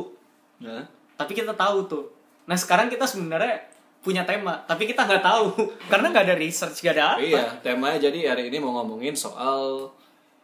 nah, 0.58 0.82
tapi 1.14 1.32
kita 1.36 1.54
tahu 1.54 1.86
tuh. 1.86 2.04
Nah, 2.48 2.56
sekarang 2.56 2.88
kita 2.88 3.04
sebenarnya 3.04 3.60
punya 4.00 4.24
tema, 4.24 4.56
tapi 4.64 4.88
kita 4.88 5.04
nggak 5.04 5.20
tahu 5.20 5.52
karena 5.92 6.08
nggak 6.08 6.24
ada 6.32 6.36
research, 6.40 6.80
nggak 6.80 6.94
ada 6.96 7.04
apa. 7.12 7.20
iya, 7.20 7.44
temanya 7.60 8.08
jadi 8.08 8.32
hari 8.32 8.48
ini 8.48 8.56
mau 8.56 8.72
ngomongin 8.80 9.12
soal 9.12 9.92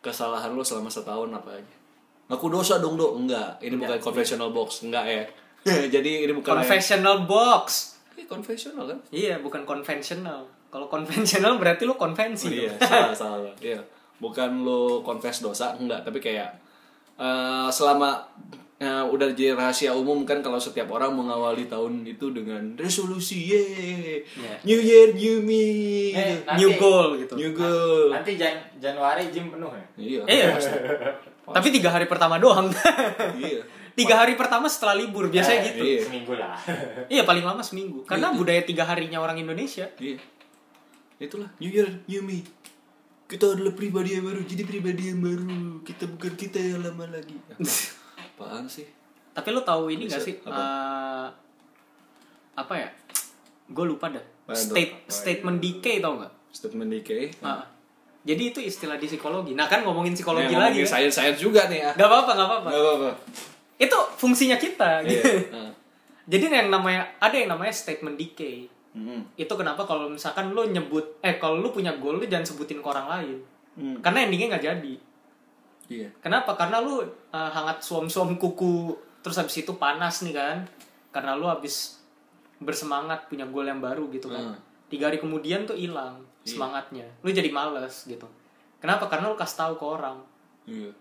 kesalahan 0.05 0.53
lu 0.53 0.61
selama 0.61 0.93
setahun 0.93 1.33
apa 1.33 1.57
aja. 1.57 1.75
Ngaku 2.29 2.47
dosa 2.53 2.77
dong, 2.77 3.01
Dok. 3.01 3.25
Enggak, 3.25 3.57
ini 3.65 3.81
bukan 3.81 3.97
confessional 4.01 4.53
box, 4.53 4.85
enggak 4.85 5.05
ya. 5.09 5.25
jadi 5.97 6.29
ini 6.29 6.33
bukan 6.37 6.61
Confessional 6.61 7.25
box. 7.25 7.97
Iya, 8.15 8.27
confessional 8.29 8.85
kan? 8.85 8.99
Iya, 9.09 9.35
bukan 9.41 9.65
konvensional. 9.65 10.45
Kalau 10.69 10.87
konvensional 10.93 11.57
berarti 11.57 11.89
lu 11.89 11.97
konvensi. 11.97 12.47
Oh, 12.47 12.53
iya, 12.53 12.73
dong. 12.77 12.85
salah, 12.85 13.17
salah. 13.25 13.55
Iya. 13.65 13.81
Bukan 14.21 14.61
lu 14.61 15.01
confess 15.01 15.41
dosa, 15.41 15.73
enggak, 15.81 16.05
tapi 16.05 16.21
kayak 16.21 16.53
eh, 17.17 17.69
selama 17.73 18.29
eh, 18.77 19.05
udah 19.05 19.31
jadi 19.31 19.53
rahasia 19.53 19.91
umum 19.91 20.23
kan 20.23 20.39
kalau 20.39 20.57
setiap 20.57 20.91
orang 20.91 21.13
mengawali 21.13 21.65
tahun 21.65 22.03
itu 22.03 22.31
dengan 22.31 22.75
resolusi, 22.75 23.47
ye, 23.47 23.65
Iya. 24.25 24.55
New 24.63 24.81
Year, 24.81 25.09
New 25.13 25.37
Me, 25.41 25.65
Eh, 26.11 26.13
gitu. 26.13 26.43
Nanti- 26.45 26.59
New 26.59 26.71
goal 26.75 27.09
gitu. 27.17 27.35
New 27.35 27.51
Goal. 27.53 28.05
Nanti 28.11 28.31
Jan 28.35 28.55
Januari 28.77 29.29
gym 29.29 29.49
penuh 29.49 29.71
ya. 29.71 29.87
Iya. 29.97 30.21
Iya. 30.25 30.47
Tapi 31.47 31.69
tiga 31.71 31.89
hari 31.89 32.05
pertama 32.05 32.37
doang. 32.37 32.69
Iya. 33.37 33.63
tiga 33.95 34.19
hari 34.19 34.35
pertama 34.35 34.67
setelah 34.67 34.99
libur 34.99 35.31
biasanya 35.31 35.61
Eh, 35.61 35.67
gitu. 35.71 35.83
Iya. 35.85 35.99
Seminggu 36.03 36.33
lah. 36.35 36.59
Iya 37.07 37.23
paling 37.23 37.43
lama 37.43 37.63
seminggu. 37.63 38.03
Karena 38.03 38.35
budaya 38.35 38.59
tiga 38.61 38.83
harinya 38.83 39.19
orang 39.19 39.39
Indonesia. 39.39 39.87
Iya. 39.97 40.19
Itulah 41.17 41.47
New 41.57 41.71
Year, 41.71 41.87
New 42.05 42.21
Me. 42.21 42.43
Kita 43.25 43.49
adalah 43.49 43.73
pribadi 43.73 44.13
yang 44.13 44.27
baru, 44.27 44.43
jadi 44.43 44.63
pribadi 44.63 45.09
yang 45.09 45.23
baru. 45.23 45.81
Kita 45.81 46.05
bukan 46.05 46.33
kita 46.35 46.59
yang 46.59 46.83
lama 46.83 47.07
lagi. 47.09 47.39
Apaan 48.35 48.67
sih? 48.67 48.87
Tapi 49.31 49.49
lo 49.51 49.63
tahu 49.63 49.91
ini 49.91 50.07
gak 50.07 50.19
Bisa. 50.19 50.27
sih? 50.27 50.35
Apa? 50.43 50.55
Eh, 50.55 51.27
apa 52.55 52.75
ya? 52.75 52.89
Gue 53.67 53.85
lupa 53.85 54.11
dah. 54.11 54.23
Apa 54.45 54.55
State 54.55 54.93
itu? 55.01 55.11
statement 55.11 55.59
decay 55.59 55.99
tau 55.99 56.19
nggak? 56.19 56.33
Statement 56.51 56.91
decay. 56.91 57.31
Ah. 57.41 57.65
Jadi 58.25 58.43
itu 58.51 58.59
istilah 58.59 58.97
di 58.97 59.05
psikologi. 59.05 59.53
Nah 59.53 59.67
kan 59.67 59.83
ngomongin 59.83 60.13
psikologi 60.13 60.49
Nah, 60.51 60.69
lagi. 60.69 60.81
ngomongin 60.81 60.85
Ya. 60.85 60.91
Sains-sains 60.91 61.39
juga 61.39 61.69
nih 61.69 61.81
ya. 61.83 61.91
Gak 61.93 62.09
apa-apa, 62.09 62.31
gak 62.33 62.47
apa-apa. 62.47 62.69
Gak 62.71 62.83
apa-apa. 62.83 63.11
Itu 63.77 63.99
fungsinya 64.17 64.57
kita. 64.57 64.91
Iya. 65.03 65.09
gitu. 65.13 65.31
Nah. 65.51 65.71
Jadi 66.25 66.45
yang 66.49 66.69
namanya 66.73 67.05
ada 67.21 67.37
yang 67.37 67.53
namanya 67.53 67.71
statement 67.71 68.17
decay. 68.17 68.65
Hmm. 68.95 69.27
Itu 69.35 69.53
kenapa 69.55 69.83
kalau 69.85 70.09
misalkan 70.09 70.55
lo 70.55 70.65
nyebut 70.65 71.19
eh 71.21 71.37
kalau 71.37 71.59
lo 71.59 71.69
punya 71.69 71.93
goal 71.99 72.17
lo 72.17 72.25
jangan 72.25 72.47
sebutin 72.47 72.79
ke 72.81 72.87
orang 72.87 73.07
lain. 73.11 73.37
Hmm. 73.75 73.97
Karena 74.01 74.25
endingnya 74.25 74.57
nggak 74.57 74.65
jadi. 74.65 74.95
Iya. 75.89 76.09
Kenapa? 76.25 76.57
Karena 76.57 76.81
lu 76.81 77.01
uh, 77.01 77.07
hangat 77.33 77.85
suam-suam 77.85 78.37
kuku 78.41 78.97
terus 79.25 79.37
habis 79.41 79.57
itu 79.61 79.73
panas 79.77 80.25
nih 80.25 80.35
kan. 80.37 80.59
Karena 81.13 81.37
lu 81.37 81.47
habis 81.47 82.01
bersemangat 82.61 83.29
punya 83.29 83.45
goal 83.45 83.69
yang 83.69 83.81
baru 83.83 84.09
gitu 84.11 84.33
kan. 84.33 84.55
Hmm. 84.55 84.59
Tiga 84.89 85.11
hari 85.11 85.19
kemudian 85.21 85.69
tuh 85.69 85.77
hilang 85.77 86.23
Iya. 86.45 86.61
semangatnya. 86.61 87.07
Lu 87.25 87.33
jadi 87.33 87.49
males 87.49 88.05
gitu. 88.05 88.29
Kenapa? 88.81 89.09
Karena 89.09 89.33
lu 89.33 89.37
kasih 89.37 89.59
tahu 89.65 89.73
ke 89.81 89.85
orang. 89.85 90.19
Iya. 90.69 90.93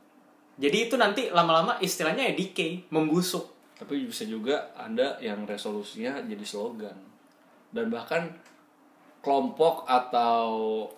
Jadi 0.56 0.78
itu 0.88 0.96
nanti 0.96 1.28
lama-lama 1.34 1.76
istilahnya 1.84 2.32
ya 2.32 2.34
decay, 2.38 2.88
membusuk. 2.88 3.52
Tapi 3.76 4.08
bisa 4.08 4.24
juga 4.24 4.72
ada 4.78 5.20
yang 5.20 5.44
resolusinya 5.44 6.24
jadi 6.24 6.46
slogan. 6.48 6.96
Dan 7.74 7.92
bahkan 7.92 8.32
kelompok 9.20 9.84
atau 9.88 10.48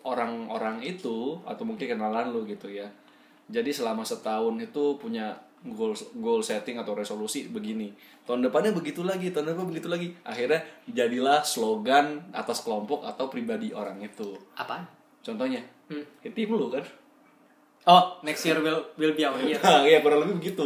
orang-orang 0.05 0.81
itu 0.85 1.39
atau 1.45 1.63
mungkin 1.65 1.93
kenalan 1.93 2.33
lu 2.33 2.41
gitu 2.49 2.69
ya 2.73 2.89
jadi 3.45 3.69
selama 3.69 4.01
setahun 4.01 4.57
itu 4.57 4.97
punya 4.97 5.37
goal 5.65 5.97
goal 6.17 6.41
setting 6.45 6.77
atau 6.77 6.93
resolusi 6.93 7.49
begini. 7.49 7.93
Tahun 8.25 8.41
depannya 8.41 8.73
begitu 8.73 9.01
lagi 9.01 9.33
tahun 9.33 9.53
depan 9.53 9.65
begitu 9.69 9.89
lagi. 9.89 10.13
Akhirnya 10.25 10.61
jadilah 10.89 11.41
slogan 11.41 12.29
atas 12.33 12.61
kelompok 12.61 13.05
atau 13.05 13.29
pribadi 13.29 13.73
orang 13.73 14.01
itu. 14.01 14.37
Apaan? 14.57 14.85
contohnya 15.25 15.57
Hmm. 15.89 16.05
ya, 16.21 16.29
tim 16.33 16.49
lu 16.49 16.69
kan? 16.69 16.81
Oh, 17.85 18.17
next 18.25 18.41
year 18.45 18.57
will 18.57 18.81
will 18.97 19.13
be 19.13 19.21
our 19.21 19.37
year. 19.37 19.61
nah 19.61 19.85
iya 19.89 20.01
kurang 20.01 20.25
lebih 20.25 20.41
begitu. 20.41 20.65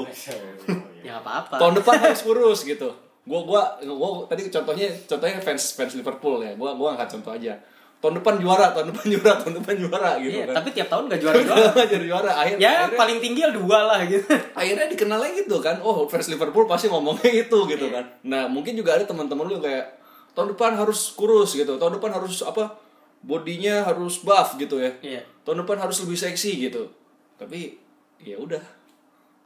Ya 1.04 1.20
nggak 1.20 1.24
apa-apa. 1.24 1.56
tahun 1.60 1.74
depan 1.84 1.96
harus 2.00 2.24
kurus 2.24 2.64
gitu. 2.64 2.88
Gua 3.28 3.44
gua 3.44 3.76
gua 3.84 4.24
tadi 4.32 4.48
contohnya 4.48 4.88
contohnya 5.04 5.44
fans 5.44 5.76
fans 5.76 6.00
Liverpool 6.00 6.40
ya. 6.40 6.56
Gua 6.56 6.72
gua 6.80 6.96
angkat 6.96 7.20
contoh 7.20 7.36
aja 7.36 7.60
tahun 8.00 8.14
depan 8.16 8.36
juara 8.38 8.72
tahun 8.72 8.88
depan 8.90 9.06
juara 9.12 9.34
tahun 9.38 9.54
depan 9.60 9.76
juara 9.78 10.12
gitu 10.18 10.32
Iya, 10.34 10.46
kan 10.46 10.56
tapi 10.56 10.70
tiap 10.72 10.88
tahun 10.88 11.04
nggak 11.06 11.20
juara-juara. 11.20 11.72
jadi 11.86 12.06
juara 12.06 12.32
akhir 12.34 12.56
ya, 12.56 12.70
akhirnya, 12.82 12.96
paling 12.96 13.18
tinggi 13.20 13.40
ya 13.42 13.52
dua 13.52 13.80
lah 13.86 14.00
gitu. 14.04 14.24
akhirnya 14.54 14.86
dikenalnya 14.88 15.32
gitu 15.36 15.56
kan 15.58 15.76
oh 15.80 16.04
fans 16.06 16.28
Liverpool 16.28 16.64
pasti 16.66 16.88
ngomongnya 16.88 17.28
itu 17.28 17.58
gitu 17.66 17.86
Iya. 17.86 17.94
kan 17.94 18.06
nah 18.24 18.44
mungkin 18.46 18.74
juga 18.74 18.96
ada 18.96 19.04
teman-teman 19.04 19.46
lu 19.46 19.60
kayak 19.60 20.00
tahun 20.32 20.54
depan 20.54 20.72
harus 20.76 21.12
kurus 21.12 21.52
gitu 21.54 21.76
tahun 21.76 21.98
depan 21.98 22.12
harus 22.14 22.40
apa 22.40 22.72
bodinya 23.20 23.84
harus 23.84 24.20
buff 24.20 24.56
gitu 24.56 24.80
ya 24.80 24.92
Iya. 25.02 25.22
tahun 25.44 25.64
depan 25.64 25.78
harus 25.80 26.00
lebih 26.00 26.16
seksi 26.18 26.52
gitu 26.64 26.88
tapi 27.36 27.76
ya 28.18 28.36
udah 28.36 28.64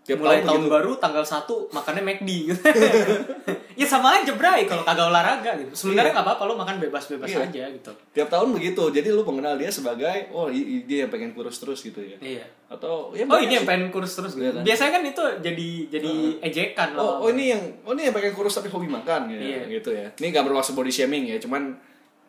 tiap 0.03 0.19
Mulai 0.19 0.43
tahun 0.43 0.67
begitu. 0.67 0.73
baru 0.73 0.91
tanggal 0.95 1.23
1 1.23 1.47
makannya 1.71 2.03
McD 2.03 2.29
gitu. 2.45 2.59
ya 3.73 3.83
sama 3.83 4.15
aja, 4.15 4.31
Bray, 4.31 4.63
kalau 4.63 4.81
kagak 4.81 5.07
olahraga 5.07 5.51
gitu. 5.57 5.71
Sebenarnya 5.73 6.11
nggak 6.11 6.25
apa-apa 6.25 6.43
lo 6.43 6.53
makan 6.55 6.77
bebas-bebas 6.79 7.27
Iya. 7.27 7.43
aja 7.43 7.63
gitu. 7.69 7.91
tiap 8.11 8.27
tahun 8.27 8.49
begitu 8.51 8.83
jadi 8.89 9.09
lu 9.09 9.21
mengenal 9.21 9.55
dia 9.55 9.67
sebagai 9.67 10.29
oh 10.29 10.47
dia 10.51 11.03
yang 11.03 11.09
pengen 11.09 11.31
kurus 11.31 11.57
terus 11.57 11.81
gitu 11.81 11.97
ya 11.97 12.13
Iya. 12.17 12.45
atau 12.67 13.09
ya 13.11 13.25
Oh 13.25 13.37
ini 13.37 13.53
yang 13.55 13.65
pengen 13.65 13.89
kurus 13.89 14.13
terus 14.13 14.33
gitu. 14.33 14.43
Iya 14.43 14.53
kan? 14.53 14.63
Biasanya 14.63 14.91
kan 14.91 15.03
itu 15.03 15.23
jadi 15.41 15.67
jadi 15.89 16.11
ejekan 16.41 16.89
oh, 16.93 16.97
loh. 16.97 17.13
oh 17.21 17.29
ini 17.29 17.51
yang 17.51 17.61
oh 17.81 17.91
ini 17.91 18.05
yang 18.05 18.13
pengen 18.13 18.33
kurus 18.33 18.53
tapi 18.53 18.67
hobi 18.67 18.85
makan 18.87 19.27
ya 19.27 19.39
Iya. 19.39 19.61
gitu 19.71 19.89
ya 19.89 20.07
ini 20.13 20.27
gak 20.29 20.43
bermaksud 20.43 20.73
body 20.73 20.89
shaming 20.89 21.25
ya 21.25 21.37
cuman 21.37 21.73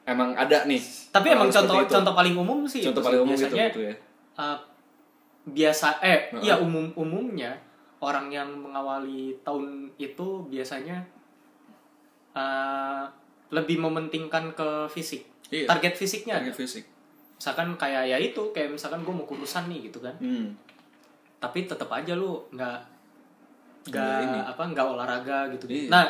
emang 0.05 0.33
ada 0.33 0.65
nih 0.65 0.81
Tapi 1.11 1.31
emang 1.31 1.49
contoh 1.49 1.81
contoh 1.83 2.13
paling 2.13 2.33
umum 2.35 2.65
sih. 2.65 2.81
contoh 2.83 3.01
itu 3.01 3.07
paling 3.07 3.21
umum 3.23 3.33
gitu, 3.33 3.49
Biasanya, 3.49 3.67
gitu 3.69 3.81
ya 3.83 3.95
uh, 4.37 4.59
biasa 5.45 5.89
eh 6.01 6.09
Heeh. 6.31 6.43
iya 6.43 6.55
umum 6.57 6.89
umumnya 6.95 7.53
orang 8.01 8.29
yang 8.29 8.49
mengawali 8.51 9.33
tahun 9.41 9.89
itu 9.97 10.29
biasanya 10.49 11.05
uh, 12.35 13.05
lebih 13.55 13.81
mementingkan 13.81 14.53
ke 14.53 14.91
fisik. 14.91 15.25
Iya. 15.49 15.71
Target 15.71 15.95
fisiknya. 15.95 16.43
target 16.43 16.57
fisik 16.59 16.85
Misalkan 17.39 17.77
kayak 17.79 18.09
ya 18.09 18.17
itu 18.19 18.43
kayak 18.55 18.75
misalkan 18.75 19.03
gue 19.03 19.15
mau 19.15 19.27
kurusan 19.27 19.71
nih 19.71 19.91
gitu 19.91 20.03
kan. 20.03 20.15
hmm. 20.19 20.55
Tapi 21.39 21.69
tetap 21.69 21.91
aja 21.93 22.15
lu 22.17 22.41
nggak 22.55 22.79
nggak 23.85 24.49
apa 24.49 24.63
nggak 24.73 24.87
olahraga 24.87 25.39
gitu. 25.53 25.69
Iya. 25.69 25.89
Nah 25.93 26.05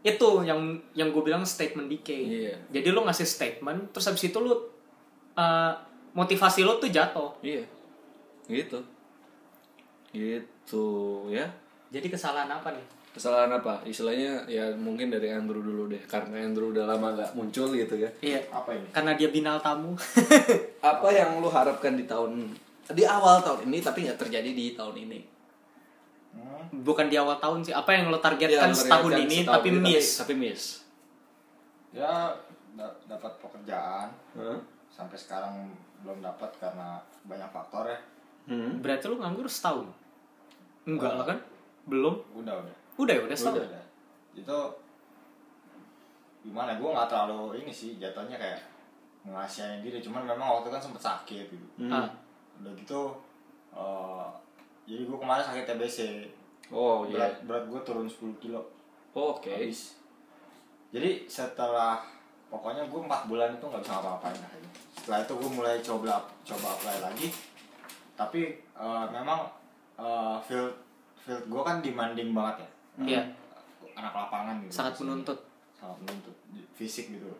itu 0.00 0.28
yang 0.46 0.78
yang 0.94 1.12
gue 1.12 1.22
bilang 1.22 1.44
statement 1.44 1.90
decay. 1.92 2.48
Iya. 2.48 2.54
Jadi 2.72 2.88
lu 2.90 3.04
ngasih 3.04 3.26
statement 3.28 3.92
terus 3.92 4.08
habis 4.08 4.24
itu 4.26 4.38
lu 4.40 4.54
uh, 5.36 5.72
motivasi 6.16 6.64
lu 6.64 6.80
tuh 6.80 6.90
jatuh. 6.90 7.30
iya 7.44 7.62
gitu 8.48 8.80
gitu 10.08 10.86
ya 11.28 11.44
Jadi 11.88 12.12
kesalahan 12.12 12.48
apa 12.52 12.72
nih? 12.72 12.84
Kesalahan 13.10 13.50
apa 13.52 13.82
istilahnya 13.82 14.46
ya 14.46 14.70
mungkin 14.74 15.08
dari 15.08 15.28
Andrew 15.28 15.58
dulu 15.58 15.86
deh 15.86 15.98
karena 16.02 16.38
Andrew 16.40 16.70
udah 16.70 16.84
lama 16.86 17.12
gak 17.14 17.30
muncul 17.32 17.70
gitu 17.70 17.94
ya 17.96 18.10
Iya. 18.20 18.40
apa 18.48 18.70
ini 18.72 18.88
Karena 18.88 19.12
dia 19.12 19.28
binal 19.28 19.58
tamu. 19.58 19.96
apa 20.84 21.08
yang 21.08 21.36
lu 21.36 21.48
harapkan 21.48 21.92
di 21.92 22.04
tahun 22.04 22.52
di 22.88 23.02
awal 23.02 23.38
tahun 23.38 23.66
ini 23.66 23.78
tapi 23.78 23.98
nggak 24.02 24.18
terjadi 24.18 24.50
di 24.50 24.72
tahun 24.72 24.96
ini 25.00 25.20
Hmm, 26.28 26.84
Bukan 26.84 27.08
di 27.08 27.16
awal 27.16 27.34
tahun 27.36 27.64
sih. 27.64 27.72
Apa 27.72 27.90
yang 27.90 28.12
lo 28.12 28.20
Ya, 28.20 28.22
targetkan 28.22 28.68
lu 28.68 28.76
setahun 28.76 29.12
ini 29.18 29.36
setahun 29.42 29.54
tapi 29.54 29.68
ini, 29.70 29.80
miss. 29.80 30.06
tapi 30.14 30.34
miss 30.36 30.62
ya 31.88 32.36
da- 32.74 32.96
dapat 33.06 33.32
pekerjaan 33.38 34.12
Hah? 34.36 34.60
sampai 34.86 35.16
sekarang 35.16 35.72
belum 35.98 36.20
dapat 36.20 36.52
karena 36.56 37.00
banyak 37.24 37.48
faktor 37.48 37.84
ya 37.86 37.98
Hmm. 38.44 38.78
Berarti 38.78 39.04
lu 39.04 39.16
nganggur 39.16 39.44
setahun. 39.44 39.88
Enggak 40.84 41.12
lah 41.12 41.24
kan? 41.26 41.38
Belum. 41.84 42.16
udah 42.32 42.54
udah 42.54 42.76
Udah 42.98 43.14
ya, 43.14 43.22
udah 43.22 43.36
setahun. 43.38 43.62
udah. 43.62 43.84
Itu 44.34 44.58
gimana 46.42 46.74
gue 46.74 46.88
nggak 46.90 47.08
terlalu 47.10 47.62
ini 47.62 47.70
sih 47.70 47.94
jatuhnya 48.02 48.34
kayak 48.34 48.58
ngasihin 49.22 49.86
diri. 49.86 50.02
Cuman 50.02 50.26
memang 50.26 50.58
waktu 50.58 50.74
kan 50.74 50.82
sempet 50.82 51.02
sakit 51.02 51.46
gitu. 51.54 51.66
Hmm. 51.78 51.94
Ah, 51.94 52.08
udah 52.58 52.74
gitu 52.74 53.14
eh, 53.78 54.26
jadi 54.88 55.02
gue 55.06 55.18
kemarin 55.20 55.44
sakit 55.46 55.64
TBC 55.68 55.98
oh 56.74 57.06
iya. 57.06 57.30
Berat 57.30 57.34
berat 57.46 57.64
gue 57.70 57.80
turun 57.86 58.08
10 58.10 58.42
kilo. 58.42 58.60
Oh, 59.14 59.38
oke. 59.38 59.46
Habis. 59.46 59.94
Jadi 60.90 61.30
setelah 61.30 62.02
pokoknya 62.48 62.88
gue 62.88 63.00
empat 63.04 63.28
bulan 63.30 63.54
itu 63.54 63.64
nggak 63.68 63.82
bisa 63.84 63.92
ngapa-ngapain 63.94 64.40
lah 64.40 64.50
gitu. 64.56 64.68
setelah 64.98 65.20
itu 65.20 65.32
gue 65.36 65.50
mulai 65.52 65.76
coba 65.78 66.24
coba 66.42 66.66
apply 66.74 66.96
lagi. 67.04 67.28
Tapi 68.18 68.42
eh, 68.58 69.06
memang 69.14 69.46
eh, 70.00 70.36
field 70.42 70.74
field 71.22 71.44
gue 71.46 71.62
kan 71.62 71.78
demanding 71.84 72.34
banget 72.34 72.64
ya 72.64 72.68
Iya. 72.98 73.22
anak 73.92 74.12
lapangan 74.12 74.54
gitu 74.60 74.72
sangat 74.72 74.94
menuntut. 74.98 75.38
sangat 75.72 75.98
menuntut. 76.00 76.34
Fisik 76.72 77.10
gitu 77.10 77.30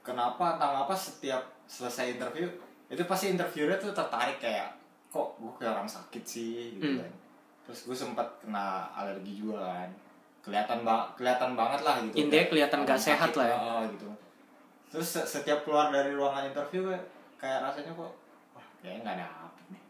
kenapa 0.00 0.56
entah 0.56 0.82
apa 0.82 0.90
setiap 0.92 1.38
selesai 1.64 2.12
interview 2.12 2.46
itu 2.88 3.02
pasti 3.04 3.30
interviewernya 3.30 3.78
tuh 3.80 3.92
tertarik 3.92 4.38
kayak 4.38 4.68
kok 5.08 5.28
gue 5.36 5.52
kayak 5.56 5.72
orang 5.72 5.86
sakit 5.86 6.22
sih? 6.22 6.74
Gitu 6.74 6.82
Hmm. 6.84 7.00
kan. 7.00 7.12
Terus 7.62 7.80
gue 7.86 7.96
sempat 7.96 8.26
kena 8.38 8.66
alergi 8.90 9.32
juga 9.36 9.62
kan. 9.62 9.90
Kelihatan 10.42 10.82
ba 10.82 11.06
kelihatan 11.12 11.54
banget 11.54 11.80
lah 11.80 12.02
gitu 12.02 12.14
Intinya 12.18 12.34
Kayak 12.36 12.48
kelihatan 12.50 12.78
gak 12.82 12.98
sehat 12.98 13.30
sakit, 13.30 13.38
lah 13.38 13.46
ya. 13.46 13.56
ah, 13.56 13.82
gitu. 13.86 14.08
Terus 14.88 15.06
se- 15.08 15.28
setiap 15.28 15.62
keluar 15.62 15.88
dari 15.88 16.10
ruangan 16.10 16.44
interview 16.44 16.82
kayak- 16.84 17.06
kayak 17.38 17.58
rasanya 17.62 17.92
kok 17.92 18.12
wah 18.52 18.66
kayaknya 18.76 19.00
nggak 19.04 19.18
dapet 19.22 19.64
nih. 19.70 19.82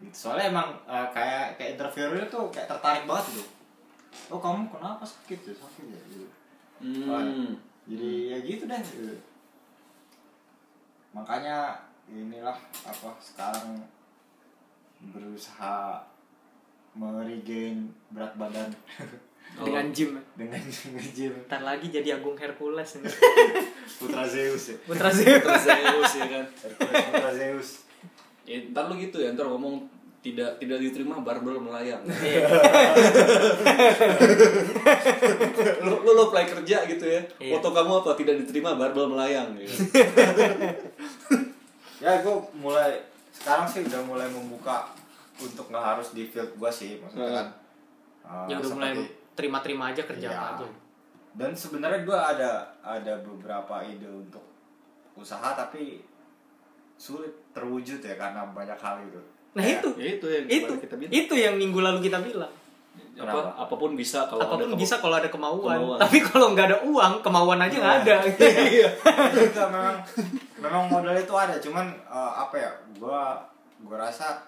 Gitu. 0.00 0.14
Soalnya 0.14 0.46
emang 0.48 0.68
eh, 0.86 1.06
kayak 1.10 1.44
kayak 1.56 1.70
interviewernya 1.74 2.26
tuh 2.28 2.46
kayak 2.48 2.68
tertarik 2.68 3.04
banget 3.04 3.26
gitu 3.32 3.44
oh 4.28 4.38
kamu 4.38 4.66
kenapa 4.68 5.02
sakit 5.02 5.40
ya 5.42 5.54
sakit 5.54 5.86
ya 5.86 6.00
gitu 6.08 6.26
Hmm. 6.80 7.52
jadi 7.84 8.10
ya 8.32 8.38
gitu 8.40 8.64
deh 8.64 8.80
gitu. 8.80 9.12
makanya 11.10 11.76
inilah 12.08 12.56
apa 12.80 13.10
sekarang 13.20 13.76
berusaha 15.02 16.00
meregain 16.92 17.88
berat 18.10 18.34
badan 18.36 18.70
Oh. 19.58 19.66
Dengan 19.66 19.90
gym. 19.90 20.14
dengan 20.38 20.62
nge-gym 20.62 21.34
Ntar 21.50 21.66
lagi 21.66 21.90
jadi 21.90 22.22
Agung 22.22 22.38
Hercules 22.38 23.02
nih. 23.02 23.10
Putra 23.98 24.22
Zeus 24.22 24.70
ya 24.70 24.76
Putra 24.86 25.10
sih. 25.10 25.26
Terus 25.26 25.66
Zeus 25.66 26.12
ya 26.14 26.26
kan 26.30 26.44
Hercules 26.46 27.02
Putra 27.10 27.30
Zeus 27.34 27.68
ya, 28.46 28.62
ntar 28.70 28.86
lu 28.86 28.94
gitu 28.94 29.18
ya 29.18 29.34
ntar 29.34 29.50
ngomong 29.50 29.90
tidak 30.20 30.56
tidak 30.56 30.78
diterima 30.78 31.16
barbel 31.18 31.56
melayang 31.58 32.04
Iya. 32.04 32.44
lu, 35.80 35.94
lu 35.98 36.10
lu 36.10 36.22
apply 36.24 36.44
kerja 36.46 36.76
gitu 36.86 37.04
ya 37.04 37.20
Iya. 37.38 37.56
foto 37.56 37.68
kamu 37.70 37.92
apa 37.98 38.10
tidak 38.14 38.36
diterima 38.38 38.74
barbel 38.74 39.06
melayang 39.08 39.56
gitu. 39.56 39.72
ya 42.00 42.20
gue 42.20 42.32
mulai 42.54 43.00
sekarang 43.30 43.64
sih 43.64 43.80
udah 43.82 44.00
mulai 44.02 44.26
membuka 44.26 44.88
untuk 45.38 45.68
nggak 45.68 45.84
harus 45.86 46.12
di 46.12 46.24
field 46.24 46.52
gue 46.52 46.70
sih 46.70 46.96
maksudnya 46.96 47.30
kan 47.34 47.46
uh, 48.22 48.46
Ya 48.46 48.56
udah 48.56 48.72
mulai 48.72 48.92
terima-terima 49.32 49.88
aja 49.90 50.02
kerja 50.02 50.28
Iya. 50.28 50.36
apa 50.36 50.62
aja. 50.62 50.68
dan 51.32 51.50
sebenarnya 51.54 52.02
gue 52.02 52.18
ada 52.18 52.50
ada 52.80 53.14
beberapa 53.18 53.80
ide 53.82 54.04
untuk 54.04 54.42
usaha 55.14 55.54
tapi 55.54 56.00
sulit 56.94 57.32
terwujud 57.50 57.96
ya 57.98 58.14
karena 58.14 58.44
banyak 58.46 58.76
hal 58.76 59.00
gitu 59.02 59.20
Nah 59.50 59.60
Kayak- 59.60 59.76
itu. 59.76 59.88
ya 59.96 60.08
itu 60.12 60.26
yang 60.28 60.44
Itu. 60.46 60.72
kita 60.78 60.94
bilang 60.94 61.12
Itu 61.12 61.34
yang 61.34 61.54
minggu 61.56 61.78
lalu 61.78 61.98
kita 62.00 62.18
bilang. 62.20 62.52
apa 63.12 63.36
apa 63.54 63.74
pun 63.76 63.92
bisa 63.92 64.24
kalau 64.24 64.40
ada 64.40 64.48
Apa 64.48 64.56
pun 64.56 64.68
kemo- 64.70 64.80
bisa 64.80 64.94
kalau 64.96 65.14
ada 65.14 65.28
kemauan. 65.28 65.76
Kemauan. 65.76 65.98
Tapi 65.98 66.18
kalau 66.22 66.46
nggak 66.50 66.66
ada 66.66 66.78
uang, 66.82 67.12
kemauan 67.20 67.60
aja 67.60 67.76
nggak 67.76 67.96
ada. 68.00 68.16
iya 68.66 68.88
Enggak, 69.36 69.68
memang 69.68 69.96
memang 70.56 70.84
modal 70.88 71.12
itu 71.14 71.34
ada 71.34 71.52
cuman 71.54 71.84
eh, 72.00 72.32
apa 72.34 72.54
ya 72.56 72.70
gue 72.90 73.20
gue 73.82 73.96
rasa 73.98 74.40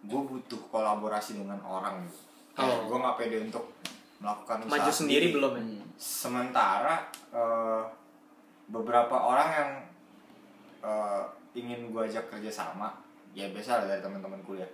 gue 0.00 0.20
butuh 0.20 0.60
kolaborasi 0.66 1.36
dengan 1.36 1.58
orang 1.60 2.06
Oh. 2.54 2.84
gue 2.84 2.98
nggak 2.98 3.16
pede 3.16 3.36
untuk 3.42 3.72
melakukan 4.18 4.62
usaha 4.62 4.72
Maju 4.76 4.90
sendiri 4.92 5.26
belum 5.30 5.52
ya? 5.52 5.62
Hmm. 5.64 5.82
sementara 5.96 6.94
eh, 7.30 7.82
beberapa 8.68 9.16
orang 9.16 9.48
yang 9.50 9.70
eh, 10.80 11.22
ingin 11.52 11.88
gue 11.88 12.02
ajak 12.04 12.28
kerja 12.28 12.50
sama 12.52 12.94
ya 13.34 13.46
biasa 13.50 13.82
lah 13.82 13.86
dari 13.86 14.02
teman-teman 14.02 14.40
kuliah. 14.42 14.68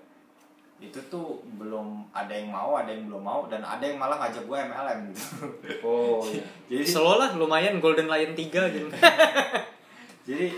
Itu 0.76 1.00
tuh 1.08 1.40
belum 1.56 2.12
ada 2.12 2.28
yang 2.28 2.52
mau 2.52 2.76
ada 2.76 2.92
yang 2.92 3.08
belum 3.08 3.22
mau 3.24 3.48
dan 3.48 3.64
ada 3.64 3.80
yang 3.80 3.96
malah 3.96 4.20
ngajak 4.20 4.44
gue 4.44 4.56
MLM 4.56 4.98
gitu. 5.12 5.22
Oh 5.86 6.20
iya. 6.28 6.44
Jadi 6.70 6.84
lah 6.96 7.30
lumayan 7.36 7.80
Golden 7.80 8.08
Lion 8.12 8.32
3 8.36 8.76
gitu. 8.76 8.88
jadi 10.26 10.50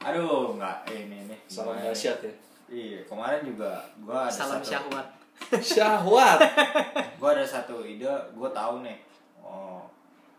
aduh 0.00 0.56
nggak 0.56 0.88
ini 0.88 1.28
nih 1.28 1.38
salam 1.44 1.76
dahsyat 1.76 2.24
ya. 2.24 2.32
Iya 2.72 3.04
kemarin 3.04 3.44
juga 3.44 3.84
gua 4.00 4.26
ada 4.26 4.32
Salam 4.32 4.64
satu 4.64 4.72
syahwat. 4.72 5.06
syahwat? 5.60 6.38
Gue 7.20 7.28
ada 7.36 7.44
satu 7.44 7.84
ide 7.84 8.08
gue 8.08 8.50
tahu 8.56 8.80
nih 8.80 8.96
oh 9.44 9.84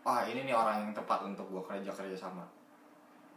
ah 0.02 0.26
ini 0.26 0.50
nih 0.50 0.52
orang 0.52 0.82
yang 0.82 0.92
tepat 0.92 1.22
untuk 1.22 1.46
gue 1.46 1.62
kerja 1.62 1.94
kerja 1.94 2.18
sama. 2.18 2.42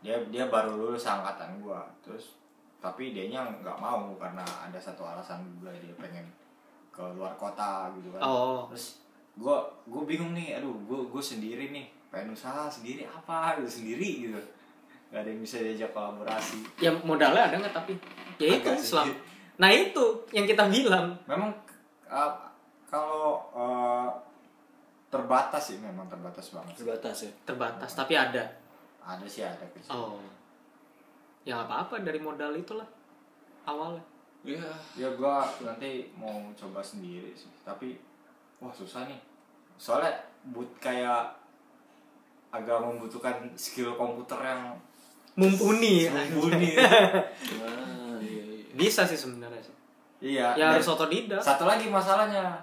Dia 0.02 0.18
dia 0.34 0.50
baru 0.50 0.74
lulus 0.74 1.06
angkatan 1.06 1.62
gue 1.62 1.80
terus 2.02 2.34
tapi 2.78 3.10
dianya 3.14 3.42
nggak 3.62 3.78
mau 3.82 4.14
karena 4.22 4.46
ada 4.46 4.78
satu 4.78 5.02
alasan 5.02 5.42
juga 5.58 5.74
dia 5.74 5.94
pengen 5.98 6.26
ke 6.94 7.02
luar 7.18 7.34
kota 7.38 7.90
gitu 7.98 8.14
kan. 8.14 8.22
Oh. 8.22 8.70
terus 8.70 9.02
gue 9.38 9.58
gue 9.86 10.02
bingung 10.06 10.34
nih 10.34 10.58
aduh 10.58 10.74
gue 10.86 11.00
gue 11.10 11.24
sendiri 11.24 11.70
nih 11.70 11.86
pengen 12.10 12.34
usaha 12.34 12.70
sendiri 12.70 13.06
apa 13.06 13.58
gitu 13.62 13.82
sendiri 13.82 14.10
gitu. 14.30 14.42
Gak 15.08 15.24
ada 15.24 15.30
yang 15.32 15.40
bisa 15.40 15.64
diajak 15.64 15.96
kolaborasi. 15.96 16.60
Ya 16.84 16.92
modalnya 16.92 17.48
ada 17.48 17.56
nggak 17.58 17.76
tapi? 17.76 17.94
Ya 18.38 18.60
itu 18.60 18.70
selam. 18.82 19.08
Nah 19.58 19.70
itu 19.72 20.06
yang 20.36 20.46
kita 20.46 20.68
bilang. 20.68 21.16
memang 21.26 21.50
uh, 22.06 22.34
kalau 22.86 23.48
uh, 23.56 24.10
terbatas 25.08 25.74
sih 25.74 25.78
memang 25.80 26.06
terbatas 26.12 26.52
banget 26.54 26.78
terbatas 26.78 27.18
ya? 27.26 27.32
Terbatas 27.48 27.90
tapi 27.96 28.14
ada? 28.14 28.44
Ada 29.02 29.26
sih 29.26 29.42
ada 29.42 29.66
kecil. 29.72 29.96
Oh 29.96 30.20
ya 31.48 31.56
nggak 31.56 31.72
apa-apa 31.72 32.04
dari 32.04 32.20
modal 32.20 32.52
itulah 32.52 32.84
awalnya. 33.64 34.04
Iya. 34.44 34.68
ya 35.00 35.08
gua 35.16 35.48
nanti 35.64 36.12
mau 36.16 36.52
coba 36.56 36.84
sendiri 36.84 37.32
sih 37.32 37.48
tapi 37.64 37.96
wah 38.60 38.76
susah 38.76 39.08
nih. 39.08 39.16
Soalnya 39.80 40.12
but 40.52 40.68
kayak 40.84 41.32
agak 42.52 42.84
membutuhkan 42.84 43.48
skill 43.56 43.96
komputer 43.96 44.36
yang 44.44 44.76
mumpuni 45.40 46.12
mumpuni. 46.12 46.76
Ah, 47.64 48.20
iya, 48.20 48.44
iya. 48.44 48.66
bisa 48.76 49.08
sih 49.08 49.16
sebenarnya 49.16 49.64
sih. 49.64 49.76
Iya 50.20 50.52
ya 50.60 50.76
harus 50.76 50.92
otodidak. 50.92 51.40
satu 51.40 51.64
lagi 51.64 51.88
masalahnya 51.88 52.60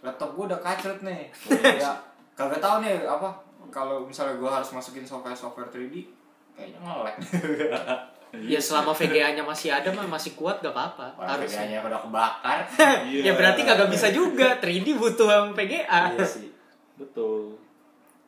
laptop 0.00 0.32
gua 0.32 0.48
udah 0.48 0.60
kacret 0.64 1.04
nih. 1.04 1.28
Ya 1.84 1.92
kagak 2.32 2.64
tahu 2.64 2.80
nih 2.80 3.04
apa 3.04 3.28
kalau 3.68 4.08
misalnya 4.08 4.40
gua 4.40 4.60
harus 4.60 4.72
masukin 4.72 5.04
software 5.04 5.36
software 5.36 5.68
3D 5.68 6.24
kayaknya 6.54 6.78
ngelek 6.86 7.16
ya 8.42 8.58
selama 8.58 8.90
VGA-nya 8.90 9.46
masih 9.46 9.70
ada 9.70 9.92
mah 9.94 10.06
masih 10.08 10.34
kuat 10.34 10.58
gak 10.64 10.74
apa-apa. 10.74 11.14
Harus 11.20 11.52
VGA-nya 11.52 11.84
udah 11.84 12.00
kebakar. 12.02 12.58
Iya. 13.06 13.20
ya 13.30 13.32
berarti 13.38 13.60
kagak 13.62 13.90
bisa 13.92 14.10
juga. 14.10 14.58
3D 14.58 14.98
butuh 14.98 15.28
yang 15.30 15.46
VGA 15.54 16.16
iya 16.16 16.26
sih. 16.26 16.50
Betul. 16.98 17.58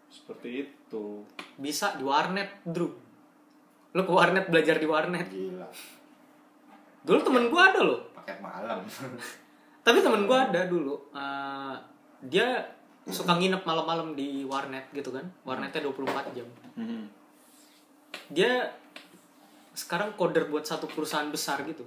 Seperti 0.06 0.68
itu. 0.68 1.26
Bisa 1.58 1.98
di 1.98 2.04
warnet 2.06 2.62
Drew 2.62 3.06
lu 3.96 4.04
ke 4.04 4.12
warnet 4.12 4.44
belajar 4.52 4.76
di 4.76 4.84
warnet. 4.84 5.24
Gila. 5.32 5.68
Dulu 7.08 7.18
temen 7.24 7.48
gua 7.48 7.72
ada 7.72 7.80
loh. 7.80 8.00
Paket 8.12 8.44
malam. 8.44 8.84
Tapi 9.80 9.98
temen 10.04 10.28
gua 10.28 10.52
ada 10.52 10.68
dulu. 10.68 11.00
Eh, 11.16 11.74
dia 12.28 12.60
suka 13.08 13.40
nginep 13.40 13.64
malam-malam 13.64 14.12
di 14.12 14.44
warnet 14.44 14.92
gitu 14.92 15.08
kan. 15.16 15.24
Warnetnya 15.48 15.80
24 15.80 16.36
jam. 16.36 16.48
Hmm. 16.76 17.08
dia 18.32 18.64
sekarang 19.76 20.16
coder 20.16 20.48
buat 20.48 20.64
satu 20.64 20.88
perusahaan 20.88 21.28
besar 21.28 21.60
gitu. 21.68 21.84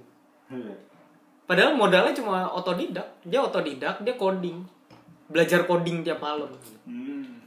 Padahal 1.50 1.74
modalnya 1.74 2.14
cuma 2.14 2.46
otodidak. 2.46 3.18
Dia 3.26 3.42
otodidak 3.42 3.98
dia 4.06 4.14
coding. 4.14 4.62
Belajar 5.26 5.66
coding 5.66 6.06
tiap 6.06 6.22
malam. 6.22 6.50
Hmm. 6.86 7.42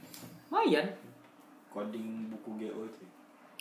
lumayan. 0.64 0.86
Coding 1.68 2.30
buku 2.30 2.50
GO 2.62 2.80
itu. 2.86 3.04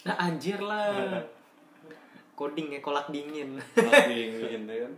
Nah 0.06 0.16
anjir 0.20 0.60
lah. 0.62 1.24
Coding 2.40 2.74
ya 2.74 2.80
kolak 2.82 3.10
dingin. 3.14 3.60
Mati 3.60 4.16
ingin 4.34 4.66
ya 4.66 4.78
kan? 4.88 4.94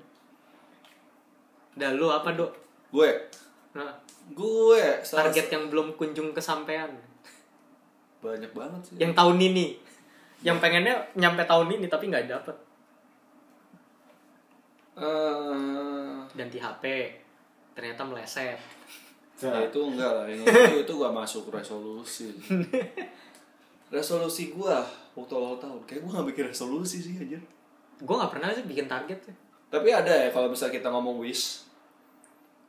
Dah 1.75 1.91
lu 1.91 2.07
apa 2.07 2.31
dok? 2.31 2.51
Gue? 2.93 3.12
Nah, 3.75 3.91
gue 4.31 4.83
target 5.03 5.51
yang 5.51 5.67
belum 5.67 5.99
kunjung 5.99 6.31
kesampaian. 6.31 6.88
Banyak 8.23 8.55
banget 8.55 8.81
sih. 8.88 8.95
Yang 8.95 9.13
tahun 9.19 9.38
ini 9.51 9.65
yang 10.41 10.57
pengennya 10.59 10.95
nyampe 11.15 11.45
tahun 11.47 11.79
ini 11.79 11.87
tapi 11.87 12.11
nggak 12.11 12.27
dapet. 12.27 12.55
Eh, 14.95 16.15
ganti 16.35 16.57
HP 16.59 16.83
ternyata 17.75 18.01
meleset. 18.07 18.59
Ya 19.39 19.67
itu 19.67 19.79
enggak 19.83 20.11
lah. 20.15 20.25
Yang 20.31 20.47
itu 20.47 20.77
itu 20.87 20.93
gak 20.95 21.11
masuk 21.11 21.51
resolusi. 21.51 22.31
Resolusi 23.95 24.55
gua 24.55 24.79
waktu 25.11 25.33
awal 25.35 25.59
tahun. 25.59 25.83
Kayak 25.83 26.07
gua 26.07 26.11
gak 26.23 26.27
bikin 26.31 26.45
resolusi 26.55 27.03
sih 27.03 27.19
aja 27.19 27.35
gue 27.95 28.15
nggak 28.15 28.33
pernah 28.35 28.51
sih 28.51 28.67
bikin 28.67 28.91
target 28.91 29.19
ya 29.23 29.35
tapi 29.71 29.87
ada 29.91 30.11
ya 30.11 30.29
kalau 30.31 30.51
misalnya 30.51 30.75
kita 30.79 30.87
ngomong 30.91 31.19
wish 31.19 31.63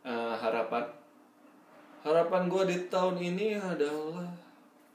eh, 0.06 0.34
harapan. 0.38 0.86
Harapan 2.06 2.46
gua 2.46 2.62
di 2.62 2.86
tahun 2.86 3.18
ini 3.18 3.58
adalah 3.58 4.22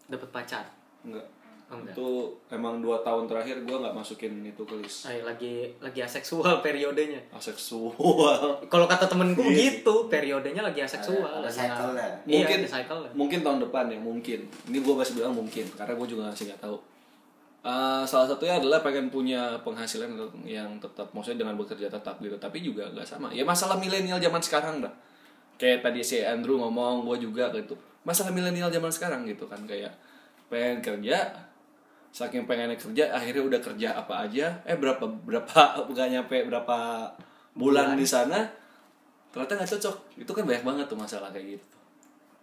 dapat 0.07 0.29
pacar? 0.31 0.63
Enggak 1.03 1.27
enggak. 1.73 1.93
Itu 1.93 2.07
emang 2.47 2.77
dua 2.77 2.99
tahun 2.99 3.25
terakhir 3.25 3.63
gua 3.63 3.79
nggak 3.79 3.95
masukin 3.95 4.43
itu 4.43 4.61
ke 4.61 4.75
list. 4.75 5.05
Ay, 5.05 5.21
lagi 5.21 5.71
lagi 5.77 5.99
aseksual 5.99 6.59
periodenya. 6.59 7.19
Aseksual. 7.31 8.59
Kalau 8.71 8.85
kata 8.85 9.05
temen 9.05 9.31
gue 9.31 9.43
Iya 9.43 9.79
gitu 9.79 10.05
periodenya 10.05 10.61
lagi 10.61 10.79
aseksual. 10.79 11.21
Ada- 11.21 11.37
ada 11.37 11.43
lagi 11.43 11.57
cycle-nya. 11.57 11.93
nggak- 11.93 12.15
iya 12.21 12.35
mungkin 12.37 12.57
ada 12.57 12.69
cycle 12.69 12.99
mungkin 13.13 13.39
tahun 13.41 13.59
depan 13.61 13.85
ya 13.87 13.99
mungkin. 13.99 14.39
Ini 14.67 14.77
gue 14.77 14.93
masih 14.93 15.13
bilang 15.13 15.33
mungkin 15.33 15.65
karena 15.71 15.93
gue 15.93 16.07
juga 16.07 16.23
masih 16.27 16.45
nggak 16.47 16.61
tahu. 16.61 16.77
Eh, 17.61 18.03
salah 18.03 18.25
satunya 18.25 18.57
adalah 18.57 18.81
pengen 18.81 19.07
punya 19.07 19.53
penghasilan 19.61 20.09
yang 20.43 20.65
tetap 20.77 21.05
maksudnya 21.11 21.45
dengan 21.45 21.53
bekerja 21.55 21.87
tetap 21.87 22.17
gitu 22.17 22.33
tapi 22.35 22.57
juga 22.59 22.89
nggak 22.89 23.05
sama. 23.05 23.29
Ya 23.29 23.43
masalah 23.43 23.77
milenial 23.77 24.17
zaman 24.17 24.41
sekarang 24.41 24.81
dah 24.81 24.89
kayak 25.55 25.85
tadi 25.85 26.01
si 26.01 26.17
Andrew 26.19 26.57
ngomong 26.57 27.05
gue 27.05 27.21
juga 27.21 27.53
gitu. 27.53 27.77
Masalah 28.01 28.33
milenial 28.33 28.67
zaman 28.67 28.89
sekarang 28.89 29.21
gitu 29.23 29.45
kan 29.45 29.61
kayak 29.63 29.93
pengen 30.49 30.81
kerja 30.81 31.29
saking 32.11 32.43
pengennya 32.43 32.75
kerja 32.75 33.07
akhirnya 33.15 33.43
udah 33.47 33.59
kerja 33.63 33.87
apa 33.95 34.27
aja. 34.27 34.51
Eh 34.67 34.75
berapa 34.75 35.03
berapa 35.07 35.59
nggak 35.91 36.07
nyampe 36.11 36.37
berapa 36.47 36.77
bulan 37.55 37.95
di 37.95 38.07
sana 38.07 38.43
ternyata 39.31 39.55
nggak 39.57 39.71
cocok. 39.79 39.95
Itu 40.19 40.31
kan 40.35 40.43
banyak 40.43 40.63
banget 40.67 40.85
tuh 40.91 40.99
masalah 40.99 41.31
kayak 41.31 41.57
gitu. 41.57 41.77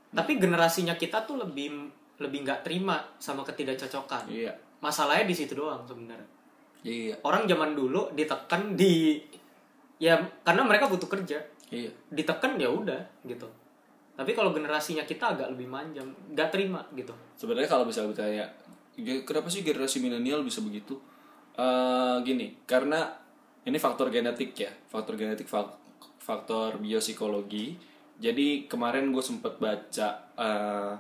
Tapi 0.08 0.40
generasinya 0.40 0.96
kita 0.96 1.28
tuh 1.28 1.36
lebih 1.36 1.92
lebih 2.18 2.48
nggak 2.48 2.64
terima 2.64 2.98
sama 3.20 3.44
ketidakcocokan. 3.44 4.26
Iya. 4.32 4.56
Masalahnya 4.80 5.28
di 5.28 5.36
situ 5.36 5.52
doang 5.52 5.84
sebenarnya. 5.84 6.28
Iya. 6.82 7.14
Orang 7.22 7.44
zaman 7.44 7.76
dulu 7.76 8.08
ditekan 8.16 8.72
di 8.72 9.20
ya 10.00 10.16
karena 10.42 10.64
mereka 10.64 10.88
butuh 10.88 11.06
kerja. 11.06 11.38
Iya. 11.68 11.92
Ditekan 12.08 12.56
ya 12.56 12.72
udah 12.72 13.04
gitu. 13.28 13.46
Tapi 14.18 14.34
kalau 14.34 14.50
generasinya 14.50 15.06
kita 15.06 15.36
agak 15.36 15.54
lebih 15.54 15.68
manja 15.70 16.02
nggak 16.02 16.48
terima 16.50 16.82
gitu. 16.96 17.12
Sebenarnya 17.38 17.70
kalau 17.70 17.86
bisa 17.86 18.02
ditanya 18.02 18.42
"Ya, 18.42 18.46
kenapa 19.26 19.48
sih 19.52 19.62
generasi 19.62 20.02
milenial 20.02 20.42
bisa 20.42 20.62
begitu? 20.62 20.98
Eh 21.58 22.16
gini 22.22 22.62
karena 22.66 23.06
ini 23.66 23.76
faktor 23.76 24.08
genetik 24.08 24.54
ya 24.54 24.70
faktor 24.88 25.18
genetik 25.18 25.46
fak- 25.46 25.78
faktor 26.18 26.78
biopsikologi. 26.78 27.78
Jadi 28.18 28.66
kemarin 28.66 29.14
gue 29.14 29.22
sempet 29.22 29.62
baca 29.62 30.08
eh, 30.34 30.94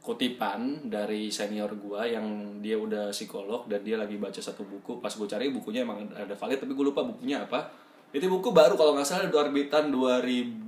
kutipan 0.00 0.90
dari 0.90 1.30
senior 1.30 1.70
gue 1.76 2.02
yang 2.10 2.58
dia 2.58 2.74
udah 2.74 3.14
psikolog 3.14 3.68
dan 3.70 3.84
dia 3.86 3.94
lagi 3.94 4.18
baca 4.18 4.42
satu 4.42 4.66
buku. 4.66 4.98
Pas 4.98 5.12
gue 5.14 5.28
cari 5.30 5.52
bukunya 5.54 5.86
emang 5.86 6.10
ada 6.10 6.34
valid 6.34 6.58
tapi 6.58 6.74
gue 6.74 6.86
lupa 6.90 7.06
bukunya 7.06 7.46
apa. 7.46 7.70
Itu 8.10 8.26
buku 8.26 8.50
baru 8.50 8.74
kalau 8.74 8.98
nggak 8.98 9.06
salah 9.06 9.30
di 9.30 9.36
orbitan 9.38 9.94
2000 9.94 10.66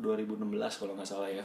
2016 0.00 0.80
kalau 0.80 0.92
nggak 0.96 1.08
salah 1.08 1.28
ya 1.28 1.44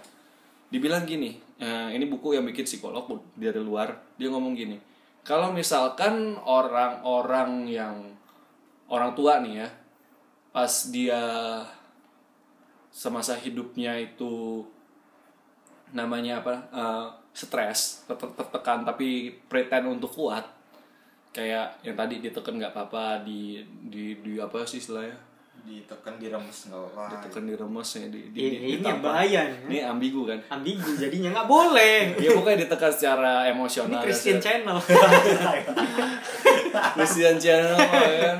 dibilang 0.76 1.08
gini 1.08 1.40
eh, 1.64 1.96
ini 1.96 2.04
buku 2.12 2.36
yang 2.36 2.44
bikin 2.44 2.68
psikolog 2.68 3.08
dari 3.40 3.64
luar 3.64 3.96
dia 4.20 4.28
ngomong 4.28 4.52
gini 4.52 4.76
kalau 5.24 5.56
misalkan 5.56 6.36
orang-orang 6.44 7.64
yang 7.72 7.96
orang 8.92 9.16
tua 9.16 9.40
nih 9.40 9.64
ya 9.64 9.70
pas 10.52 10.92
dia 10.92 11.24
semasa 12.92 13.40
hidupnya 13.40 13.96
itu 14.04 14.68
namanya 15.96 16.44
apa 16.44 16.54
eh, 16.76 17.08
stres 17.32 18.04
ter- 18.04 18.36
tertekan 18.36 18.84
tapi 18.84 19.32
pretend 19.48 19.96
untuk 19.96 20.12
kuat 20.12 20.44
kayak 21.32 21.84
yang 21.84 21.96
tadi 21.96 22.20
ditekan 22.20 22.60
nggak 22.60 22.76
apa-apa 22.76 23.24
di 23.24 23.64
di 23.92 24.20
di 24.20 24.40
apa 24.40 24.64
sih 24.68 24.80
istilahnya 24.80 25.16
ditekan 25.66 26.16
diremes 26.16 26.58
nggak 26.70 26.80
apa 26.88 27.02
ditekan 27.12 27.44
diremes 27.44 27.88
ya 27.92 28.06
di, 28.06 28.20
di, 28.30 28.38
Ini- 28.38 28.56
di- 28.56 28.72
ini 28.72 28.86
yang 28.86 29.02
bahaya 29.02 29.40
nih. 29.44 29.58
ini 29.66 29.78
ambigu 29.82 30.22
kan? 30.24 30.40
Ambigu 30.52 30.90
jadinya 30.96 31.30
nggak 31.34 31.48
boleh. 31.48 31.96
Ya 32.22 32.30
pokoknya 32.32 32.58
ditekan 32.64 32.90
secara 32.90 33.32
ini 33.44 33.52
emosional 33.52 34.00
Christian 34.00 34.38
dan 34.38 34.44
channel. 34.62 34.78
Christian 36.96 37.36
channel 37.38 37.76
ya 37.80 38.18
kan? 38.22 38.38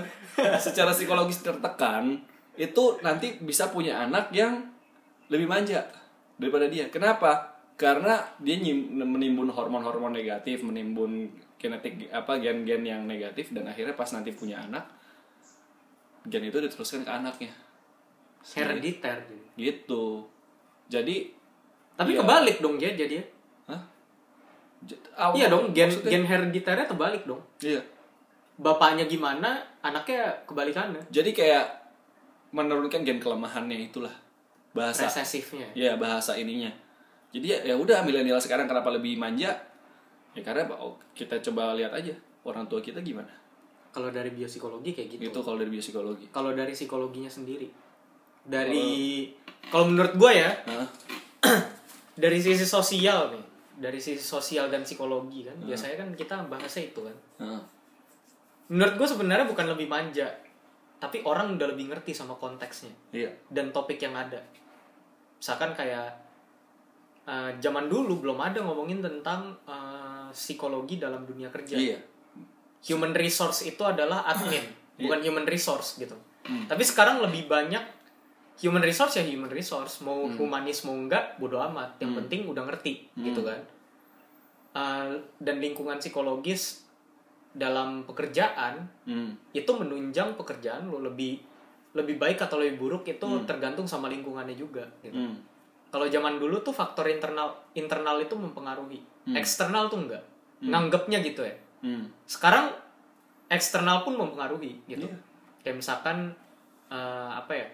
Secara 0.58 0.92
psikologis 0.92 1.40
tertekan 1.42 2.20
itu 2.56 2.84
nanti 3.02 3.36
bisa 3.40 3.68
punya 3.68 4.00
anak 4.02 4.32
yang 4.32 4.60
lebih 5.28 5.46
manja 5.46 5.84
daripada 6.36 6.66
dia. 6.68 6.88
Kenapa? 6.88 7.56
Karena 7.76 8.20
dia 8.38 8.56
nyim- 8.56 8.94
menimbun 8.96 9.50
hormon-hormon 9.50 10.12
negatif 10.12 10.62
menimbun 10.62 11.28
genetik 11.56 12.08
apa 12.08 12.38
gen-gen 12.38 12.82
yang 12.82 13.02
negatif 13.04 13.52
dan 13.52 13.66
akhirnya 13.66 13.92
pas 13.92 14.08
nanti 14.08 14.32
punya 14.32 14.62
anak 14.62 14.86
gen 16.26 16.44
itu 16.44 16.58
diteruskan 16.58 17.02
ke 17.02 17.12
anaknya. 17.12 17.52
Herediter 18.46 19.18
jadi. 19.22 19.46
gitu. 19.56 20.22
Jadi 20.86 21.16
tapi 21.96 22.14
Iya. 22.14 22.22
kebalik 22.22 22.58
dong 22.60 22.76
ya 22.76 22.92
jadi 22.92 23.18
Hah? 23.66 23.82
J- 24.84 25.00
iya 25.34 25.48
dong 25.48 25.72
gen 25.72 25.90
maksudnya- 25.90 26.12
gen 26.12 26.24
herediternya 26.24 26.86
terbalik 26.86 27.24
dong. 27.24 27.42
Iya. 27.58 27.82
Bapaknya 28.56 29.06
gimana 29.06 29.58
anaknya 29.82 30.30
kebalikannya. 30.46 31.02
Jadi 31.10 31.32
kayak 31.32 31.66
menurunkan 32.52 33.02
gen 33.02 33.18
kelemahannya 33.18 33.90
itulah 33.90 34.14
bahasa. 34.72 35.08
Resesifnya. 35.08 35.66
Ya 35.74 35.96
bahasa 35.96 36.36
ininya. 36.36 36.70
Jadi 37.32 37.48
ya, 37.48 37.60
ya 37.64 37.76
udah 37.76 38.00
milenial 38.02 38.38
sekarang 38.38 38.64
kenapa 38.64 38.92
lebih 38.92 39.18
manja? 39.18 39.52
Ya 40.32 40.42
karena 40.42 40.68
oh, 40.72 40.96
kita 41.12 41.40
coba 41.42 41.74
lihat 41.74 41.92
aja 41.92 42.12
orang 42.44 42.64
tua 42.66 42.80
kita 42.80 43.00
gimana 43.00 43.32
kalau 43.96 44.12
dari 44.12 44.28
biopsikologi 44.36 44.92
kayak 44.92 45.08
gitu. 45.16 45.32
Itu 45.32 45.40
kalau 45.40 45.56
dari 45.56 45.72
biopsikologi. 45.72 46.28
Kalau 46.28 46.52
dari 46.52 46.76
psikologinya 46.76 47.32
sendiri. 47.32 47.72
Dari 48.44 49.24
kalau 49.72 49.90
menurut 49.90 50.14
gue 50.20 50.32
ya 50.36 50.52
Hah? 50.68 50.88
dari 52.24 52.38
sisi 52.38 52.68
sosial 52.68 53.34
nih 53.34 53.46
dari 53.76 53.98
sisi 53.98 54.22
sosial 54.22 54.70
dan 54.70 54.86
psikologi 54.88 55.44
kan 55.44 55.58
biasanya 55.60 56.06
kan 56.06 56.10
kita 56.14 56.36
bahasnya 56.48 56.94
itu 56.94 57.02
kan. 57.02 57.18
Hah. 57.42 57.62
menurut 58.72 58.96
gue 58.98 59.08
sebenarnya 59.10 59.46
bukan 59.50 59.68
lebih 59.74 59.90
manja 59.90 60.30
tapi 61.02 61.22
orang 61.26 61.58
udah 61.58 61.68
lebih 61.74 61.92
ngerti 61.92 62.16
sama 62.16 62.38
konteksnya 62.40 62.94
iya. 63.14 63.30
dan 63.52 63.70
topik 63.70 64.00
yang 64.00 64.16
ada. 64.16 64.42
Misalkan 65.38 65.76
kayak 65.76 66.08
eh, 67.30 67.52
zaman 67.62 67.92
dulu 67.92 68.26
belum 68.26 68.40
ada 68.42 68.64
ngomongin 68.64 69.04
tentang 69.04 69.54
eh, 69.68 70.30
psikologi 70.34 71.02
dalam 71.02 71.28
dunia 71.28 71.52
kerja. 71.52 71.78
Iya 71.78 72.15
human 72.86 73.12
resource 73.12 73.66
itu 73.66 73.82
adalah 73.82 74.24
admin 74.26 74.62
Iya. 74.96 75.10
bukan 75.10 75.20
human 75.26 75.46
resource 75.46 75.98
gitu 75.98 76.16
Hmm. 76.46 76.70
tapi 76.70 76.86
sekarang 76.86 77.20
lebih 77.20 77.50
banyak 77.50 77.82
human 78.62 78.80
resource 78.80 79.18
ya 79.18 79.26
human 79.26 79.50
resource 79.50 80.00
mau 80.00 80.24
Hmm. 80.24 80.38
humanis 80.38 80.86
mau 80.86 80.94
enggak 80.94 81.36
bodo 81.36 81.58
amat 81.60 81.98
yang 82.00 82.14
penting 82.16 82.46
udah 82.46 82.64
ngerti 82.64 83.10
gitu 83.18 83.42
kan 83.42 83.60
Uh, 84.76 85.16
dan 85.40 85.64
lingkungan 85.64 85.96
psikologis 86.04 86.84
dalam 87.56 88.04
pekerjaan 88.04 88.84
hmm. 89.08 89.56
itu 89.56 89.72
menunjang 89.72 90.36
pekerjaan 90.36 90.92
lo 90.92 91.00
lebih 91.00 91.40
lebih 91.96 92.20
baik 92.20 92.44
atau 92.44 92.60
lebih 92.60 92.84
buruk 92.84 93.08
itu 93.08 93.24
tergantung 93.48 93.88
sama 93.88 94.12
lingkungannya 94.12 94.52
juga 94.52 94.84
gitu. 95.00 95.16
Hmm. 95.16 95.40
Kalau 95.88 96.12
zaman 96.12 96.36
dulu 96.36 96.60
tuh 96.60 96.76
faktor 96.76 97.08
internal 97.08 97.56
internal 97.72 98.20
itu 98.20 98.36
mempengaruhi, 98.36 99.00
eksternal 99.32 99.88
tuh 99.88 100.04
enggak. 100.04 100.20
Nganggepnya 100.60 101.24
gitu 101.24 101.48
ya. 101.48 101.56
Hmm. 101.86 102.10
Sekarang 102.26 102.74
eksternal 103.46 104.02
pun 104.02 104.18
mempengaruhi 104.18 104.82
gitu. 104.90 105.06
Iya. 105.06 105.18
Kayak 105.62 105.78
misalkan 105.86 106.18
eh, 106.90 107.30
apa 107.30 107.54
ya? 107.54 107.68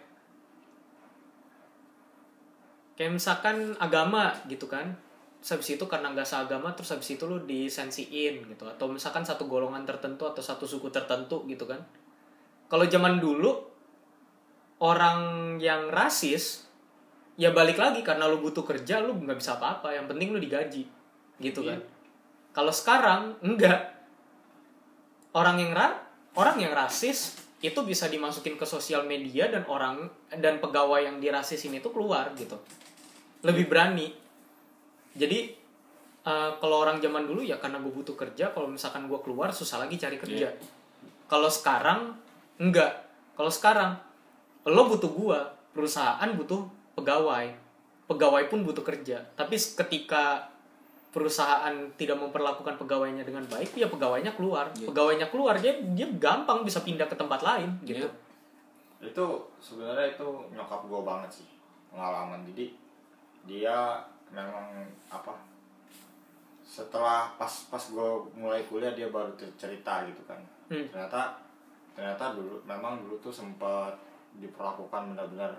Kayak 2.99 3.15
misalkan 3.15 3.71
agama 3.79 4.35
gitu 4.51 4.67
kan. 4.67 4.91
Terus 5.39 5.57
habis 5.57 5.69
itu 5.79 5.85
karena 5.87 6.11
nggak 6.11 6.27
seagama 6.27 6.75
terus 6.75 6.91
habis 6.91 7.15
itu 7.15 7.23
lu 7.25 7.41
disensiin 7.47 8.45
gitu 8.45 8.67
atau 8.67 8.91
misalkan 8.91 9.25
satu 9.25 9.49
golongan 9.49 9.87
tertentu 9.87 10.27
atau 10.27 10.43
satu 10.43 10.67
suku 10.67 10.91
tertentu 10.91 11.47
gitu 11.47 11.63
kan. 11.63 11.79
Kalau 12.67 12.83
zaman 12.85 13.17
dulu 13.17 13.71
orang 14.83 15.55
yang 15.57 15.87
rasis 15.87 16.67
ya 17.39 17.49
balik 17.55 17.79
lagi 17.79 18.05
karena 18.05 18.27
lu 18.27 18.37
butuh 18.37 18.65
kerja 18.65 18.99
lu 19.01 19.17
nggak 19.17 19.39
bisa 19.39 19.55
apa-apa 19.57 19.93
yang 19.93 20.05
penting 20.09 20.29
lu 20.29 20.37
digaji 20.41 20.83
gitu 21.41 21.61
kan 21.63 21.79
kalau 22.51 22.73
sekarang 22.73 23.33
enggak 23.39 24.00
orang 25.35 25.57
yang 25.59 25.71
ra 25.71 25.95
orang 26.35 26.59
yang 26.59 26.73
rasis 26.75 27.39
itu 27.61 27.77
bisa 27.85 28.09
dimasukin 28.09 28.57
ke 28.57 28.65
sosial 28.65 29.05
media 29.05 29.45
dan 29.51 29.67
orang 29.69 30.09
dan 30.33 30.57
pegawai 30.57 31.05
yang 31.05 31.21
dirasisin 31.21 31.77
itu 31.77 31.93
keluar 31.93 32.33
gitu. 32.33 32.57
Lebih 33.45 33.69
berani. 33.69 34.09
Jadi 35.13 35.39
eh, 36.25 36.51
kalau 36.57 36.75
orang 36.81 36.97
zaman 36.97 37.29
dulu 37.29 37.45
ya 37.45 37.61
karena 37.61 37.77
gue 37.77 37.93
butuh 37.93 38.17
kerja 38.17 38.49
kalau 38.49 38.65
misalkan 38.65 39.05
gue 39.05 39.19
keluar 39.21 39.53
susah 39.53 39.77
lagi 39.85 40.01
cari 40.01 40.17
kerja. 40.17 40.49
Kalau 41.29 41.47
sekarang 41.47 42.17
enggak. 42.57 43.07
Kalau 43.37 43.51
sekarang 43.53 43.95
lo 44.67 44.85
butuh 44.85 45.09
gua 45.09 45.39
perusahaan 45.73 46.29
butuh 46.35 46.67
pegawai. 46.99 47.49
Pegawai 48.05 48.43
pun 48.51 48.67
butuh 48.67 48.83
kerja. 48.83 49.23
Tapi 49.39 49.55
ketika 49.55 50.51
perusahaan 51.11 51.75
tidak 51.99 52.15
memperlakukan 52.15 52.79
pegawainya 52.79 53.27
dengan 53.27 53.43
baik 53.51 53.75
ya 53.75 53.91
pegawainya 53.91 54.31
keluar. 54.33 54.71
Pegawainya 54.71 55.27
keluar 55.27 55.59
dia 55.59 55.75
dia 55.91 56.07
gampang 56.15 56.63
bisa 56.63 56.79
pindah 56.81 57.05
ke 57.05 57.15
tempat 57.15 57.43
lain 57.43 57.69
gitu. 57.83 58.07
Iya. 58.07 58.11
itu 59.01 59.25
sebenarnya 59.57 60.13
itu 60.13 60.27
nyokap 60.53 60.85
gue 60.85 61.01
banget 61.01 61.41
sih 61.41 61.47
pengalaman. 61.89 62.45
Jadi 62.53 62.69
dia 63.43 63.97
memang 64.29 64.87
apa 65.09 65.33
setelah 66.61 67.33
pas 67.35 67.49
pas 67.67 67.81
gue 67.81 68.09
mulai 68.37 68.63
kuliah 68.69 68.93
dia 68.93 69.09
baru 69.11 69.33
cer- 69.35 69.51
cerita 69.57 70.05
gitu 70.07 70.21
kan. 70.23 70.39
Hmm. 70.71 70.87
ternyata 70.87 71.35
ternyata 71.91 72.31
dulu 72.31 72.61
memang 72.63 73.03
dulu 73.03 73.19
tuh 73.19 73.33
sempat 73.33 73.91
diperlakukan 74.39 75.11
benar-benar 75.11 75.51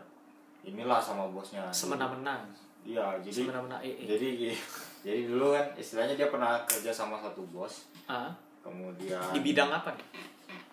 inilah 0.65 1.03
sama 1.03 1.29
bosnya. 1.29 1.69
Semena-mena. 1.69 2.41
Iya 2.87 3.21
jadi 3.21 3.45
semena-mena 3.45 3.77
ee 3.83 4.07
jadi 4.07 4.55
jadi 5.03 5.27
dulu 5.27 5.55
kan 5.55 5.67
istilahnya 5.75 6.15
dia 6.15 6.29
pernah 6.31 6.63
kerja 6.65 6.91
sama 6.95 7.19
satu 7.19 7.43
bos 7.51 7.91
ah 8.07 8.31
kemudian 8.63 9.21
di 9.35 9.41
bidang 9.43 9.71
apa 9.71 9.95
nih 9.95 10.07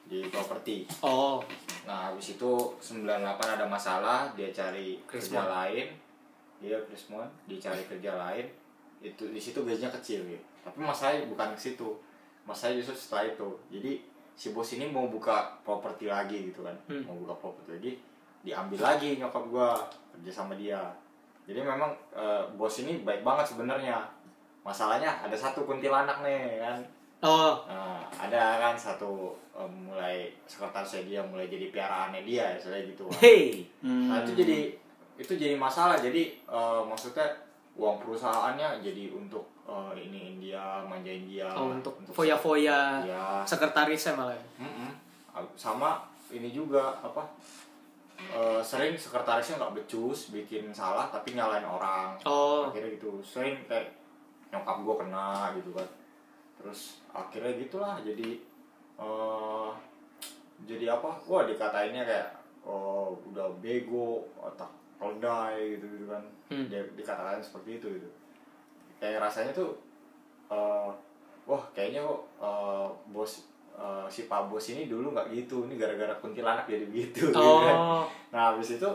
di 0.10 0.20
properti 0.30 0.86
oh 1.06 1.42
Nah, 1.90 2.14
habis 2.14 2.38
itu 2.38 2.52
98 2.78 3.58
ada 3.58 3.66
masalah, 3.66 4.30
dia 4.38 4.54
cari 4.54 5.02
kerja 5.10 5.42
Krismon. 5.42 5.50
lain. 5.50 5.88
Dia 6.62 6.78
Krismon, 6.86 7.26
dia 7.50 7.58
cari 7.58 7.82
kerja 7.90 8.14
lain. 8.14 8.46
Itu 9.02 9.34
di 9.34 9.42
situ 9.42 9.66
gajinya 9.66 9.90
kecil 9.98 10.22
gitu. 10.30 10.46
Tapi 10.62 10.78
masalahnya 10.86 11.26
bukan 11.26 11.58
ke 11.58 11.62
situ. 11.74 11.98
Masalahnya 12.46 12.86
justru 12.86 12.94
setelah 12.94 13.34
itu. 13.34 13.50
Jadi 13.74 14.06
si 14.38 14.54
bos 14.54 14.70
ini 14.78 14.86
mau 14.86 15.10
buka 15.10 15.58
properti 15.66 16.06
lagi 16.06 16.54
gitu 16.54 16.62
kan. 16.62 16.78
Hmm. 16.86 17.10
Mau 17.10 17.18
buka 17.26 17.34
properti 17.42 17.70
lagi, 17.74 17.92
diambil 18.46 18.80
lagi 18.86 19.18
nyokap 19.18 19.44
gua 19.50 19.74
kerja 20.14 20.30
sama 20.30 20.54
dia. 20.54 20.94
Jadi 21.50 21.66
memang 21.66 21.90
eh, 22.14 22.46
bos 22.54 22.78
ini 22.86 23.02
baik 23.02 23.26
banget 23.26 23.50
sebenarnya. 23.50 23.98
Masalahnya 24.64 25.10
ada 25.24 25.38
satu 25.38 25.64
kuntilanak 25.66 26.22
nih 26.22 26.60
kan. 26.62 26.78
oh 27.20 27.68
Nah, 27.68 28.00
ada 28.16 28.60
kan 28.64 28.76
satu 28.80 29.36
em, 29.52 29.92
mulai 29.92 30.32
sekretarisnya 30.48 31.04
dia 31.04 31.22
mulai 31.24 31.52
jadi 31.52 31.68
piaraannya 31.72 32.24
dia 32.24 32.56
saya 32.56 32.84
gitu 32.88 33.08
kan. 33.10 33.20
hey 33.20 33.68
Hmm. 33.84 34.08
Nah, 34.12 34.24
itu 34.24 34.36
jadi 34.36 34.72
itu 35.20 35.34
jadi 35.36 35.56
masalah. 35.60 36.00
Jadi 36.00 36.40
eh, 36.48 36.82
maksudnya 36.88 37.28
uang 37.80 37.96
perusahaannya 38.04 38.84
jadi 38.84 39.12
untuk 39.16 39.48
eh, 39.64 39.92
ini 39.96 40.36
dia 40.44 40.84
manjain 40.84 41.24
dia 41.24 41.48
oh 41.48 41.72
untuk 41.72 41.96
foya-foya 42.12 43.04
ya 43.08 43.40
sekretarisnya 43.48 44.20
malah 44.20 44.36
ya? 44.36 44.46
Mm-mm. 44.60 44.92
sama 45.56 46.04
ini 46.28 46.52
juga 46.52 47.00
apa 47.00 47.24
eh, 48.20 48.60
sering 48.60 49.00
sekretarisnya 49.00 49.62
nggak 49.62 49.74
becus 49.80 50.36
bikin 50.36 50.68
salah 50.76 51.08
tapi 51.08 51.38
nyalain 51.38 51.64
orang 51.64 52.20
oh 52.28 52.68
akhirnya 52.68 53.00
gitu 53.00 53.24
sering 53.24 53.56
kayak 53.70 53.88
nyokap 54.50 54.78
gue 54.86 54.96
kena 55.06 55.54
gitu 55.58 55.72
kan. 55.74 55.88
Terus 56.60 57.00
akhirnya 57.10 57.54
gitulah 57.58 57.96
jadi 58.02 58.30
eh 59.00 59.70
jadi 60.68 60.86
apa? 60.92 61.16
Wah 61.26 61.44
dikatainnya 61.48 62.04
kayak 62.04 62.30
oh 62.68 63.16
udah 63.32 63.48
bego 63.64 64.28
otak 64.38 64.70
keldai 65.00 65.80
gitu 65.80 65.86
gitu 65.96 66.06
kan. 66.12 66.24
Hmm. 66.50 66.66
dia 66.66 66.82
dikatakan 66.98 67.40
seperti 67.40 67.80
itu 67.80 67.88
gitu. 68.00 68.10
Kayak 69.00 69.30
rasanya 69.30 69.52
tuh 69.56 69.78
eh 70.52 70.90
wah 71.48 71.64
kayaknya 71.72 72.04
kok 72.04 72.22
eh, 72.44 72.88
bos 73.14 73.48
eh, 73.80 74.06
si 74.12 74.28
pak 74.28 74.52
bos 74.52 74.66
ini 74.70 74.92
dulu 74.92 75.16
nggak 75.16 75.32
gitu. 75.32 75.70
Ini 75.70 75.80
gara-gara 75.80 76.14
kuntilanak 76.20 76.68
jadi 76.68 76.86
begitu 76.90 77.32
gitu 77.32 77.38
kan. 77.38 77.78
Oh 77.78 78.04
Nah, 78.30 78.54
habis 78.54 78.78
itu 78.78 78.90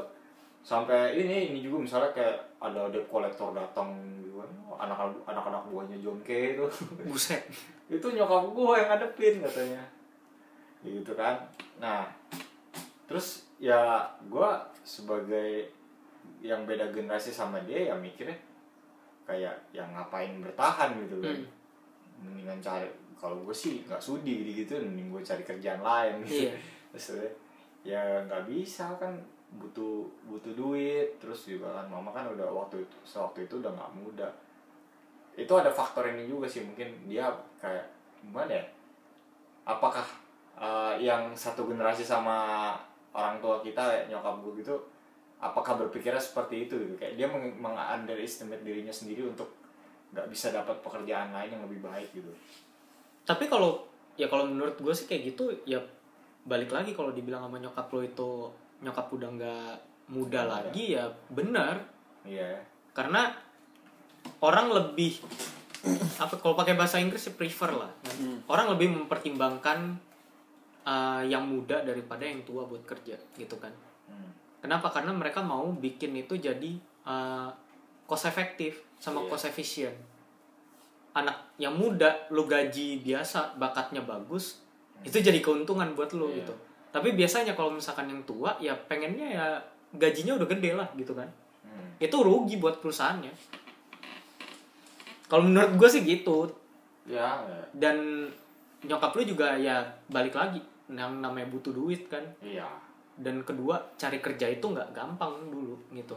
sampai 0.65 1.19
ini 1.19 1.53
ini 1.53 1.59
juga 1.61 1.85
misalnya 1.85 2.11
kayak 2.17 2.39
ada 2.63 2.89
debt 2.89 3.05
kolektor 3.11 3.53
datang 3.53 3.93
kan. 4.55 4.87
Anak 4.87 4.99
anak-anak 5.27 5.63
buahnya 5.71 5.99
Jongke 5.99 6.55
itu. 6.59 6.67
buset 7.11 7.43
itu 7.85 8.07
nyokap 8.17 8.49
gue 8.51 8.75
yang 8.81 8.89
ngadepin 8.89 9.35
katanya. 9.45 9.83
Gitu 10.85 11.13
kan. 11.13 11.37
Nah, 11.79 12.09
terus 13.05 13.49
ya 13.61 14.05
gue 14.31 14.51
sebagai 14.85 15.69
yang 16.45 16.65
beda 16.69 16.93
generasi 16.93 17.33
sama 17.33 17.61
dia 17.65 17.93
ya 17.93 17.95
mikirnya 17.97 18.37
kayak 19.25 19.57
yang 19.73 19.89
ngapain 19.93 20.41
bertahan 20.41 20.97
gitu 21.05 21.21
kan. 21.21 21.37
Hmm. 21.37 21.49
Mendingan 22.25 22.61
cari 22.61 22.89
kalau 23.15 23.41
gue 23.41 23.57
sih 23.57 23.81
nggak 23.89 24.03
sudi 24.03 24.53
gitu, 24.53 24.77
mending 24.77 25.09
gue 25.09 25.23
cari 25.25 25.41
kerjaan 25.41 25.81
lain 25.81 26.21
gitu 26.29 26.53
Iya. 26.53 26.53
terus 26.93 27.07
ya, 27.17 27.29
ya 27.83 28.03
nggak 28.29 28.45
bisa 28.53 28.93
kan 29.01 29.17
butuh 29.55 30.05
butuh 30.27 30.53
duit 30.55 31.15
terus 31.23 31.47
juga 31.47 31.83
kan 31.83 31.87
mama 31.87 32.11
kan 32.11 32.27
udah 32.27 32.47
waktu 32.51 32.83
itu 32.83 32.97
sewaktu 33.07 33.47
itu 33.47 33.55
udah 33.63 33.71
nggak 33.71 33.93
muda 33.97 34.29
itu 35.35 35.53
ada 35.55 35.71
faktor 35.71 36.07
ini 36.11 36.31
juga 36.31 36.47
sih 36.47 36.63
mungkin 36.63 36.87
dia 37.11 37.27
kayak 37.59 37.85
gimana 38.23 38.55
ya? 38.55 38.65
Apakah 39.67 40.07
eh, 40.59 40.95
yang 41.03 41.35
satu 41.35 41.67
generasi 41.67 42.07
sama 42.07 42.71
orang 43.15 43.39
tua 43.39 43.63
kita 43.63 44.11
nyokap 44.11 44.43
gue 44.43 44.63
gitu 44.63 44.75
apakah 45.45 45.77
berpikirnya 45.77 46.21
seperti 46.23 46.67
itu 46.67 46.75
gitu? 46.75 46.95
Kayak 46.97 47.15
dia 47.21 47.27
meng, 47.29 47.53
meng 47.61 47.77
underestimate 47.77 48.65
dirinya 48.65 48.95
sendiri 48.95 49.29
untuk 49.29 49.53
nggak 50.15 50.31
bisa 50.31 50.55
dapat 50.55 50.79
pekerjaan 50.81 51.35
lain 51.35 51.59
yang 51.59 51.63
lebih 51.67 51.85
baik 51.85 52.09
gitu. 52.15 52.31
Tapi 53.27 53.51
kalau 53.51 53.85
ya 54.15 54.31
kalau 54.31 54.47
menurut 54.47 54.79
gue 54.79 54.95
sih 54.95 55.11
kayak 55.11 55.35
gitu 55.35 55.51
ya 55.67 55.83
balik 56.47 56.71
lagi 56.71 56.95
kalau 56.95 57.11
dibilang 57.11 57.51
sama 57.51 57.59
nyokap 57.59 57.89
lo 57.91 58.01
itu 58.05 58.31
nyokap 58.85 59.07
udah 59.11 59.31
nggak 59.35 59.75
muda. 60.13 60.41
lagi 60.47 60.97
ya 60.97 61.05
benar. 61.33 61.77
Iya. 62.25 62.63
Karena 62.95 63.35
orang 64.41 64.73
lebih 64.73 65.21
apa 66.17 66.41
kalau 66.41 66.57
pakai 66.57 66.77
bahasa 66.77 66.97
Inggris 66.97 67.29
ya 67.29 67.33
prefer 67.37 67.69
lah. 67.73 67.93
Orang 68.49 68.73
lebih 68.73 68.89
mempertimbangkan 68.93 69.93
uh, 70.85 71.21
yang 71.25 71.45
muda 71.45 71.85
daripada 71.85 72.25
yang 72.25 72.41
tua 72.45 72.65
buat 72.65 72.85
kerja 72.85 73.17
gitu 73.37 73.57
kan. 73.61 73.73
Hmm. 74.05 74.33
kenapa? 74.61 74.93
Karena 74.93 75.13
mereka 75.17 75.41
mau 75.41 75.73
bikin 75.73 76.13
itu 76.17 76.37
jadi 76.37 76.77
uh, 77.05 77.49
cost 78.05 78.29
efektif 78.29 78.85
sama 79.01 79.25
Iya. 79.25 79.29
cost 79.33 79.45
efisien 79.49 79.93
anak 81.15 81.37
yang 81.57 81.73
muda 81.73 82.29
lu 82.29 82.45
gaji 82.45 83.01
biasa 83.01 83.55
bakatnya 83.57 84.03
bagus 84.03 84.61
itu 85.07 85.21
jadi 85.21 85.39
keuntungan 85.41 85.93
buat 85.97 86.13
lu 86.13 86.29
Iya. 86.29 86.45
gitu. 86.45 86.55
Tapi 86.93 87.17
biasanya 87.17 87.57
kalau 87.57 87.73
misalkan 87.73 88.09
yang 88.09 88.21
tua 88.25 88.57
ya 88.61 88.77
pengennya 88.89 89.29
ya 89.37 89.47
gajinya 89.97 90.37
udah 90.37 90.49
gede 90.53 90.71
lah 90.77 90.89
gitu 90.97 91.13
kan. 91.17 91.29
Hmm. 91.65 91.97
itu 91.97 92.17
rugi 92.21 92.61
buat 92.61 92.79
perusahaannya 92.85 93.33
kalau 95.29 95.49
menurut 95.49 95.73
gue 95.81 95.89
sih 95.89 96.03
gitu. 96.05 96.51
Ya 97.05 97.37
ya. 97.45 97.61
dan 97.77 97.97
nyokap 98.81 99.13
lu 99.13 99.29
juga 99.29 99.61
ya 99.61 99.85
balik 100.09 100.33
lagi 100.33 100.57
yang 100.89 101.21
namanya 101.21 101.49
butuh 101.53 101.73
duit 101.73 102.09
kan. 102.09 102.25
Iya. 102.41 102.69
Dan 103.15 103.45
kedua 103.45 103.81
cari 104.01 104.19
kerja 104.21 104.49
itu 104.49 104.65
nggak 104.65 104.93
gampang 104.97 105.53
dulu 105.53 105.77
gitu. 105.93 106.17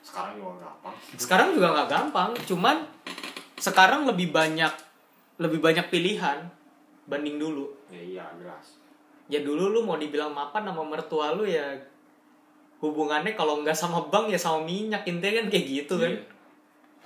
Sekarang 0.00 0.40
juga 0.40 0.68
gampang. 0.68 0.94
Sekarang 1.16 1.48
juga 1.52 1.68
nggak 1.76 1.90
gampang 1.90 2.30
cuman 2.48 2.76
sekarang 3.56 4.04
lebih 4.08 4.32
banyak 4.32 4.72
lebih 5.36 5.60
banyak 5.60 5.88
pilihan 5.88 6.48
banding 7.08 7.36
dulu. 7.40 7.72
Ya 7.92 8.00
iya 8.00 8.24
jelas. 8.40 8.80
Ya 9.26 9.42
dulu 9.42 9.72
lu 9.74 9.80
mau 9.84 9.98
dibilang 9.98 10.32
mapan 10.32 10.64
sama 10.68 10.84
mertua 10.86 11.34
lu 11.34 11.44
ya 11.44 11.76
hubungannya 12.80 13.32
kalau 13.32 13.64
nggak 13.64 13.74
sama 13.74 14.04
bank 14.12 14.28
ya 14.28 14.38
sama 14.38 14.62
minyak 14.64 15.08
intinya 15.08 15.44
kan 15.44 15.46
kayak 15.48 15.66
gitu 15.66 15.94
kan. 15.96 16.12
Iya. 16.12 16.35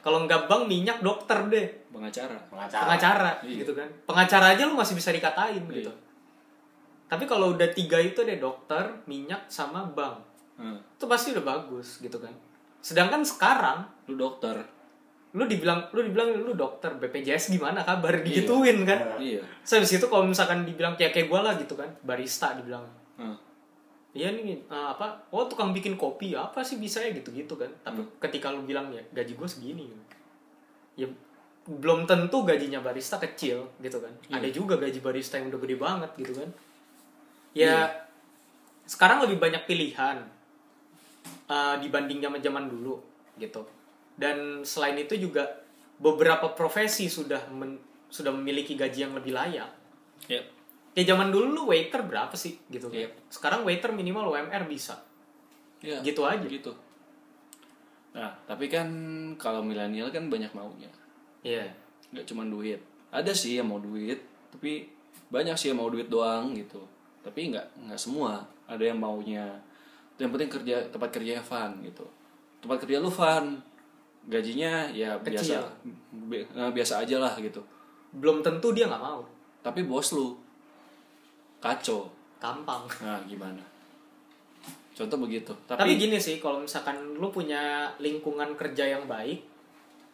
Kalau 0.00 0.24
nggak 0.24 0.48
bank 0.48 0.64
minyak 0.64 0.98
dokter 1.00 1.36
deh. 1.46 1.66
Pengacara. 1.92 2.36
Pengacara. 2.48 2.82
Pengacara 2.84 3.30
Iya. 3.44 3.56
gitu 3.62 3.72
kan. 3.72 3.88
Pengacara 4.04 4.46
aja 4.52 4.62
lu 4.64 4.74
masih 4.74 4.94
bisa 4.94 5.10
dikatain 5.10 5.60
Iya. 5.60 5.74
gitu. 5.80 5.92
Tapi 7.06 7.24
kalau 7.24 7.52
udah 7.52 7.68
tiga 7.70 7.98
itu 7.98 8.22
deh 8.22 8.36
dokter 8.36 9.02
minyak 9.04 9.46
sama 9.46 9.84
bank. 9.86 10.28
Hmm. 10.54 10.76
itu 10.76 11.08
pasti 11.08 11.32
udah 11.32 11.40
bagus 11.40 12.04
gitu 12.04 12.20
kan. 12.20 12.28
Sedangkan 12.78 13.24
sekarang 13.24 13.80
lu 14.06 14.16
dokter. 14.16 14.56
lu 15.30 15.46
dibilang 15.46 15.86
lu 15.94 16.02
dibilang 16.02 16.34
lu 16.34 16.52
dokter 16.52 16.90
BPJS 16.90 17.54
gimana 17.54 17.80
kabar? 17.80 18.18
Iya. 18.18 18.42
digituin 18.42 18.82
kan. 18.82 19.14
Iya. 19.16 19.40
So 19.62 19.78
habis 19.78 19.94
itu 19.94 20.02
kalau 20.04 20.26
misalkan 20.26 20.66
dibilang 20.66 20.98
kayak 20.98 21.14
kayak 21.14 21.30
gue 21.30 21.40
lah 21.40 21.54
gitu 21.54 21.78
kan. 21.78 21.86
Barista 22.02 22.52
dibilang. 22.52 22.82
Hmm. 23.14 23.38
Iya 24.10 24.34
nih 24.34 24.58
eh, 24.66 24.88
apa 24.90 25.30
oh 25.30 25.46
tukang 25.46 25.70
bikin 25.70 25.94
kopi 25.94 26.34
apa 26.34 26.66
sih 26.66 26.82
bisa 26.82 26.98
ya 26.98 27.14
gitu 27.14 27.30
gitu 27.30 27.54
kan. 27.54 27.70
Tapi 27.86 28.02
ketika 28.18 28.50
lu 28.50 28.66
bilang 28.66 28.90
ya 28.90 29.02
gaji 29.14 29.38
gue 29.38 29.48
segini 29.48 29.86
ya 30.98 31.06
belum 31.70 32.08
tentu 32.08 32.42
gajinya 32.42 32.82
barista 32.82 33.20
kecil 33.22 33.70
gitu 33.78 33.98
kan. 34.02 34.10
Iya. 34.26 34.42
ada 34.42 34.48
juga 34.50 34.74
gaji 34.80 34.98
barista 34.98 35.38
yang 35.38 35.54
udah 35.54 35.60
gede 35.62 35.76
banget 35.78 36.10
gitu 36.18 36.32
kan. 36.34 36.50
Ya 37.54 37.86
sekarang 38.86 39.22
lebih 39.22 39.38
banyak 39.38 39.62
pilihan 39.66 40.26
eh, 41.46 41.76
dibanding 41.78 42.18
zaman 42.18 42.40
zaman 42.42 42.64
dulu 42.66 42.98
gitu. 43.38 43.62
Dan 44.18 44.66
selain 44.66 44.98
itu 44.98 45.16
juga 45.16 45.46
beberapa 46.00 46.50
profesi 46.52 47.06
sudah 47.06 47.46
men- 47.54 47.80
sudah 48.10 48.34
memiliki 48.34 48.74
gaji 48.74 49.06
yang 49.06 49.14
lebih 49.14 49.32
layak. 49.32 49.70
Yep. 50.26 50.59
Kayak 50.90 51.06
zaman 51.06 51.30
dulu 51.30 51.46
lu 51.52 51.62
waiter 51.68 52.02
berapa 52.02 52.34
sih? 52.34 52.58
Gitu. 52.66 52.90
Iya. 52.90 53.08
sekarang 53.30 53.62
waiter 53.62 53.90
minimal 53.90 54.30
UMR 54.30 54.66
bisa. 54.66 54.98
Iya. 55.80 56.02
gitu 56.02 56.26
aja. 56.26 56.44
gitu. 56.44 56.74
Nah 58.12 58.30
tapi 58.44 58.66
kan 58.66 58.88
kalau 59.38 59.62
milenial 59.62 60.10
kan 60.10 60.26
banyak 60.26 60.50
maunya. 60.50 60.90
Iya. 61.40 61.70
Nggak 62.10 62.26
cuma 62.26 62.42
duit. 62.44 62.80
Ada 63.10 63.30
sih 63.30 63.58
yang 63.58 63.70
mau 63.70 63.78
duit 63.78 64.18
tapi 64.50 64.90
banyak 65.30 65.54
sih 65.54 65.70
yang 65.70 65.78
mau 65.78 65.90
duit 65.90 66.10
doang 66.10 66.52
gitu. 66.52 66.82
Tapi 67.22 67.54
nggak 67.54 67.86
nggak 67.86 68.00
semua. 68.00 68.42
Ada 68.66 68.90
yang 68.90 68.98
maunya 68.98 69.46
yang 70.20 70.28
penting 70.28 70.52
kerja 70.52 70.84
tempat 70.92 71.08
kerjanya 71.08 71.40
fun 71.40 71.80
gitu. 71.80 72.04
Tempat 72.60 72.84
kerja 72.84 73.00
lu 73.00 73.08
fun. 73.08 73.56
Gajinya 74.28 74.90
ya 74.92 75.16
Kecil. 75.24 75.56
biasa 75.56 75.56
bi- 76.28 76.44
eh, 76.44 76.70
biasa 76.74 77.00
aja 77.00 77.16
lah 77.16 77.32
gitu. 77.40 77.62
Belum 78.12 78.44
tentu 78.44 78.74
dia 78.76 78.84
nggak 78.84 79.00
mau. 79.00 79.24
Tapi 79.64 79.86
bos 79.86 80.12
lu 80.12 80.36
kacau. 81.60 82.08
Tampang 82.40 82.88
nah 83.04 83.20
gimana? 83.24 83.60
Contoh 84.90 85.16
begitu. 85.16 85.52
Tapi, 85.64 85.76
tapi, 85.80 85.92
gini 85.96 86.16
sih 86.16 86.36
kalau 86.36 86.60
misalkan 86.60 86.96
lu 87.16 87.28
punya 87.28 87.88
lingkungan 87.96 88.52
kerja 88.56 88.84
yang 88.90 89.04
baik 89.04 89.44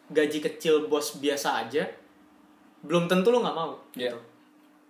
gaji 0.07 0.39
kecil 0.39 0.87
bos 0.87 1.19
biasa 1.19 1.67
aja 1.67 1.83
belum 2.79 3.11
tentu 3.11 3.27
lu 3.27 3.43
nggak 3.43 3.57
mau 3.57 3.75
Iya. 3.95 4.11
gitu. 4.15 4.19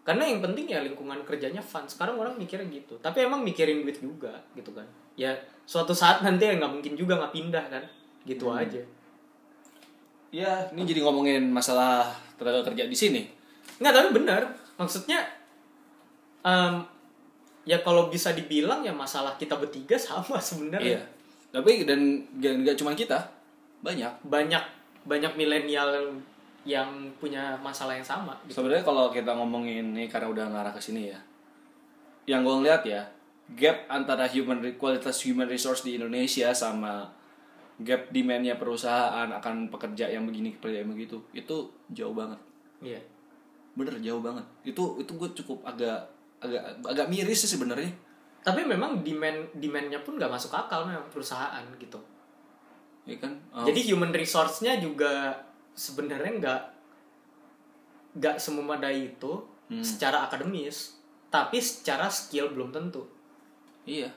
Karena 0.05 0.23
yang 0.23 0.39
penting 0.39 0.69
ya 0.69 0.79
lingkungan 0.85 1.19
kerjanya 1.25 1.59
fun. 1.59 1.83
Sekarang 1.83 2.15
orang 2.15 2.37
mikirnya 2.37 2.63
gitu. 2.69 2.95
Tapi 3.01 3.25
emang 3.25 3.41
mikirin 3.41 3.81
duit 3.81 3.97
juga 3.97 4.33
gitu 4.53 4.71
kan. 4.71 4.85
Ya 5.17 5.33
suatu 5.65 5.91
saat 5.91 6.21
nanti 6.21 6.45
ya 6.45 6.55
nggak 6.55 6.71
mungkin 6.71 6.93
juga 6.93 7.17
nggak 7.17 7.33
pindah 7.33 7.65
kan. 7.67 7.83
Gitu 8.23 8.45
Hmm. 8.45 8.61
aja. 8.61 8.81
Ya 10.29 10.51
ini 10.71 10.83
jadi 10.83 11.01
ngomongin 11.01 11.47
masalah 11.49 12.11
tenaga 12.35 12.67
kerja 12.67 12.85
di 12.85 12.93
sini. 12.93 13.21
Nggak, 13.79 13.93
tapi 13.93 14.09
benar. 14.13 14.41
Maksudnya, 14.75 15.23
em, 16.47 16.73
ya 17.67 17.83
kalau 17.83 18.07
bisa 18.07 18.31
dibilang 18.31 18.79
ya 18.87 18.95
masalah 18.95 19.35
kita 19.35 19.59
bertiga 19.59 19.99
sama 20.07 20.39
sebenarnya. 20.39 21.03
iya 21.03 21.03
tapi 21.47 21.87
dan 21.87 22.27
nggak 22.39 22.77
cuma 22.79 22.91
kita 22.95 23.17
banyak 23.81 24.09
Banyak 24.27 24.63
banyak 25.07 25.33
milenial 25.39 26.19
yang 26.67 27.07
punya 27.15 27.55
masalah 27.63 27.95
yang 27.95 28.03
sama. 28.03 28.35
Gitu. 28.43 28.59
Sebenarnya 28.59 28.83
kalau 28.83 29.07
kita 29.07 29.31
ngomongin 29.31 29.95
ini 29.95 30.11
karena 30.11 30.27
udah 30.27 30.45
ngarah 30.51 30.75
ke 30.75 30.83
sini 30.83 31.15
ya. 31.15 31.19
Yang 32.27 32.41
gue 32.43 32.55
ngeliat 32.59 32.83
ya, 32.83 33.01
gap 33.55 33.87
antara 33.87 34.27
human 34.27 34.59
kualitas 34.75 35.23
human 35.23 35.47
resource 35.47 35.87
di 35.87 35.95
Indonesia 35.95 36.51
sama 36.51 37.07
gap 37.79 38.11
demandnya 38.11 38.59
perusahaan 38.59 39.31
akan 39.31 39.71
pekerja 39.71 40.11
yang 40.11 40.27
begini 40.27 40.59
pekerja 40.59 40.83
yang 40.83 40.91
begitu 40.91 41.23
itu 41.31 41.71
jauh 41.95 42.11
banget. 42.11 42.39
Iya. 42.83 42.99
Bener 43.79 43.95
jauh 44.03 44.19
banget. 44.19 44.43
Itu 44.67 44.99
itu 44.99 45.11
gue 45.15 45.29
cukup 45.39 45.63
agak 45.63 46.03
agak 46.37 46.61
agak 46.85 47.07
miris 47.07 47.43
sih 47.43 47.51
sebenarnya. 47.51 47.89
Tapi 48.41 48.63
memang 48.63 49.01
demand 49.01 49.51
demandnya 49.53 49.99
pun 49.99 50.15
nggak 50.15 50.29
masuk 50.29 50.53
akal 50.53 50.85
memang 50.85 51.09
perusahaan 51.09 51.63
gitu. 51.75 51.99
Ya 53.03 53.17
kan? 53.17 53.33
Oh, 53.51 53.63
Jadi 53.63 53.87
human 53.87 54.11
resource-nya 54.11 54.77
juga 54.77 55.31
sebenarnya 55.73 56.31
nggak 56.37 56.61
nggak 58.17 58.35
sememadai 58.37 59.15
itu 59.15 59.33
Hmm. 59.67 59.83
secara 59.83 60.23
akademis, 60.23 60.95
tapi 61.27 61.59
secara 61.59 62.07
skill 62.07 62.55
belum 62.55 62.71
tentu. 62.71 63.03
iya. 63.83 64.07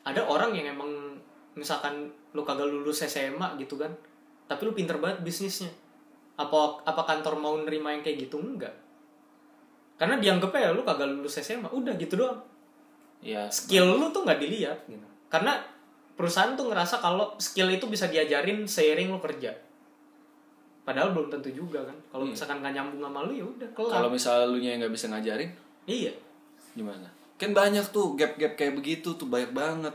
ada 0.00 0.24
orang 0.24 0.52
yang 0.52 0.72
emang 0.72 1.16
misalkan 1.52 2.08
lu 2.32 2.40
kagak 2.40 2.64
lulus 2.64 3.04
SMA 3.04 3.56
gitu 3.56 3.76
kan 3.76 3.92
tapi 4.44 4.64
lu 4.64 4.72
pinter 4.72 4.96
banget 4.96 5.20
bisnisnya 5.20 5.68
apa 6.34 6.80
apa 6.82 7.04
kantor 7.04 7.36
mau 7.36 7.52
nerima 7.56 7.92
yang 7.92 8.00
kayak 8.00 8.24
gitu 8.24 8.40
enggak 8.40 8.72
karena 10.00 10.16
dianggapnya 10.16 10.60
ya 10.64 10.70
lu 10.72 10.80
kagak 10.80 11.12
lulus 11.12 11.36
SMA 11.44 11.68
udah 11.68 11.92
gitu 12.00 12.16
doang. 12.16 12.40
Iya. 13.20 13.52
skill 13.52 14.00
lu 14.00 14.08
tuh 14.08 14.24
nggak 14.24 14.40
dilihat 14.40 14.88
gitu. 14.88 15.04
Karena 15.28 15.60
perusahaan 16.16 16.56
tuh 16.56 16.72
ngerasa 16.72 17.04
kalau 17.04 17.36
skill 17.36 17.68
itu 17.68 17.84
bisa 17.84 18.08
diajarin 18.08 18.64
seiring 18.64 19.12
lu 19.12 19.20
kerja. 19.20 19.52
Padahal 20.88 21.12
belum 21.12 21.28
tentu 21.28 21.52
juga 21.52 21.84
kan. 21.84 21.92
Kalau 22.08 22.24
Iya. 22.24 22.32
misalkan 22.32 22.56
nggak 22.64 22.72
nyambung 22.80 23.00
sama 23.04 23.20
lu 23.28 23.32
ya 23.36 23.44
udah 23.44 23.68
kelar. 23.76 23.92
Kalau 24.00 24.08
misalnya 24.08 24.46
lu 24.48 24.56
nya 24.56 24.80
nggak 24.80 24.92
bisa 24.96 25.06
ngajarin, 25.12 25.50
iya. 25.84 26.12
Gimana? 26.72 27.04
Kan 27.36 27.52
banyak 27.52 27.84
tuh 27.92 28.16
gap-gap 28.16 28.56
kayak 28.56 28.80
begitu 28.80 29.12
tuh 29.20 29.28
banyak 29.28 29.52
banget. 29.52 29.92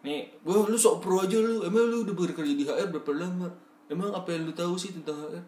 Nih 0.00 0.32
wah 0.48 0.64
lu 0.64 0.80
sok 0.80 1.04
pro 1.04 1.20
aja 1.20 1.36
lu. 1.36 1.60
Emang 1.60 1.84
lu 1.92 2.08
udah 2.08 2.16
bekerja 2.16 2.56
di 2.56 2.64
HR 2.64 2.88
berapa 2.88 3.12
lama? 3.12 3.52
Emang 3.92 4.16
apa 4.16 4.32
yang 4.32 4.48
lu 4.48 4.56
tahu 4.56 4.80
sih 4.80 4.96
tentang 4.96 5.28
HR 5.28 5.44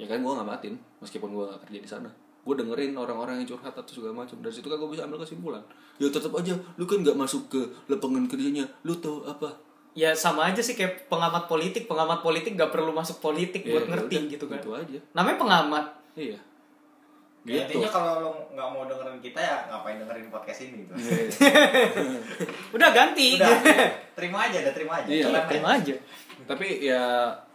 ya 0.00 0.08
kan 0.08 0.24
gua 0.24 0.40
ngamatin 0.40 0.72
meskipun 1.04 1.36
gua 1.36 1.52
gak 1.52 1.68
kerja 1.68 1.78
di 1.84 1.90
sana 1.92 2.08
gua 2.40 2.54
dengerin 2.54 2.92
orang-orang 2.94 3.38
yang 3.38 3.48
curhat 3.48 3.72
atau 3.72 3.92
segala 3.92 4.14
macam 4.16 4.36
dari 4.38 4.50
situ 4.50 4.66
kan 4.66 4.76
gua 4.76 4.88
bisa 4.88 5.04
ambil 5.04 5.20
kesimpulan 5.20 5.62
ya 5.96 6.08
tetap 6.08 6.32
aja 6.32 6.52
lu 6.74 6.84
kan 6.84 6.98
nggak 6.98 7.14
masuk 7.14 7.42
ke 7.48 7.60
lapangan 7.86 8.24
kerjanya 8.26 8.64
lu 8.82 8.94
tahu 8.94 9.22
apa 9.22 9.50
ya 9.90 10.14
sama 10.14 10.46
aja 10.46 10.58
sih 10.58 10.72
kayak 10.72 11.06
pengamat 11.06 11.44
politik 11.44 11.84
pengamat 11.84 12.20
politik 12.20 12.54
gak 12.54 12.70
perlu 12.70 12.90
masuk 12.90 13.18
politik 13.18 13.60
Ya, 13.60 13.74
buat 13.74 13.84
ya 13.84 13.90
ngerti 13.90 14.14
udah, 14.16 14.30
gitu 14.30 14.44
kan 14.46 14.58
Itu 14.58 14.70
aja. 14.72 14.98
namanya 15.12 15.36
pengamat 15.36 15.84
Iya. 16.14 16.38
Ya, 17.40 17.64
Gitu. 17.64 17.80
intinya 17.80 17.88
kalau 17.88 18.12
lo 18.18 18.30
nggak 18.52 18.68
mau 18.68 18.84
dengerin 18.84 19.18
kita 19.18 19.40
ya 19.40 19.56
ngapain 19.66 19.96
dengerin 19.96 20.28
podcast 20.28 20.60
ini 20.62 20.84
gitu. 20.84 20.92
Iya. 20.94 21.24
udah 22.76 22.88
ganti 22.92 23.28
Udah, 23.34 23.56
terima 24.12 24.38
aja, 24.44 24.56
udah 24.60 24.74
terima 24.76 24.92
aja. 25.00 25.08
Iya, 25.08 25.26
terima 25.48 25.68
aja 25.74 25.94
Tapi 26.46 26.66
ya 26.80 27.02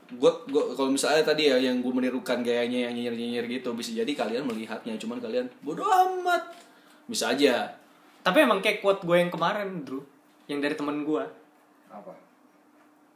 gue 0.06 0.32
gue 0.54 0.64
kalau 0.78 0.94
misalnya 0.94 1.26
tadi 1.26 1.50
ya 1.50 1.58
yang 1.58 1.82
gue 1.82 1.90
menirukan 1.90 2.46
gayanya 2.46 2.90
yang 2.90 2.94
nyinyir 2.94 3.16
nyinyir 3.18 3.46
gitu 3.50 3.74
bisa 3.74 3.90
jadi 3.90 4.12
kalian 4.14 4.46
melihatnya 4.46 4.94
cuman 5.02 5.18
kalian 5.18 5.50
bodoh 5.66 5.86
amat. 5.86 6.54
Bisa 7.10 7.34
aja. 7.34 7.74
Tapi 8.22 8.38
emang 8.46 8.62
kayak 8.62 8.82
quote 8.86 9.02
gue 9.02 9.18
yang 9.18 9.30
kemarin 9.34 9.82
Drew 9.82 10.02
yang 10.46 10.62
dari 10.62 10.78
temen 10.78 11.02
gue 11.02 11.26
Apa? 11.90 12.14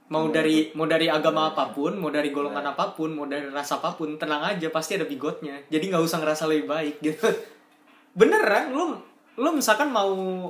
mau 0.10 0.25
dari 0.34 0.73
mau 0.73 0.89
dari 0.89 1.06
agama 1.06 1.54
apa 1.54 1.69
pun 1.69 1.93
mau 1.93 2.10
dari 2.10 2.34
golongan 2.34 2.73
apa 2.73 2.97
pun 2.97 3.13
mau 3.13 3.30
dari 3.30 3.45
ras 3.54 3.69
apa 3.69 3.93
pun 3.93 4.17
tenang 4.17 4.41
aja 4.41 4.73
pasti 4.73 4.97
ada 4.97 5.06
bigotnya. 5.06 5.62
Jadi 5.69 5.93
nggak 5.93 6.02
usah 6.02 6.17
ngerasa 6.17 6.49
lebih 6.49 6.65
baik 6.65 6.95
gitu. 7.06 7.21
Beneran 8.17 8.73
lu 8.73 8.97
lu 9.38 9.49
misalkan 9.54 9.93
mau 9.93 10.49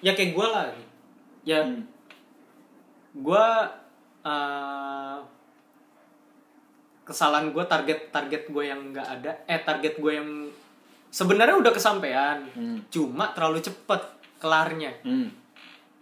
ya 0.00 0.16
kayak 0.16 0.32
gue 0.32 0.46
lah. 0.48 0.68
Ya 1.44 1.60
Hmm. 1.60 1.84
gue 3.12 3.46
uh, 4.24 5.16
kesalahan 7.12 7.48
gue 7.48 7.60
target 7.62 8.08
target 8.08 8.42
gue 8.46 8.64
yang 8.64 8.80
nggak 8.88 9.08
ada 9.12 9.32
eh 9.44 9.60
target 9.60 9.94
gue 9.94 10.12
yang 10.12 10.28
sebenarnya 11.08 11.54
udah 11.54 11.70
kesampaian 11.70 12.40
Hmm. 12.50 12.80
cuma 12.88 13.30
terlalu 13.30 13.60
cepet 13.60 14.00
kelarnya 14.38 14.96
hmm. 15.02 15.28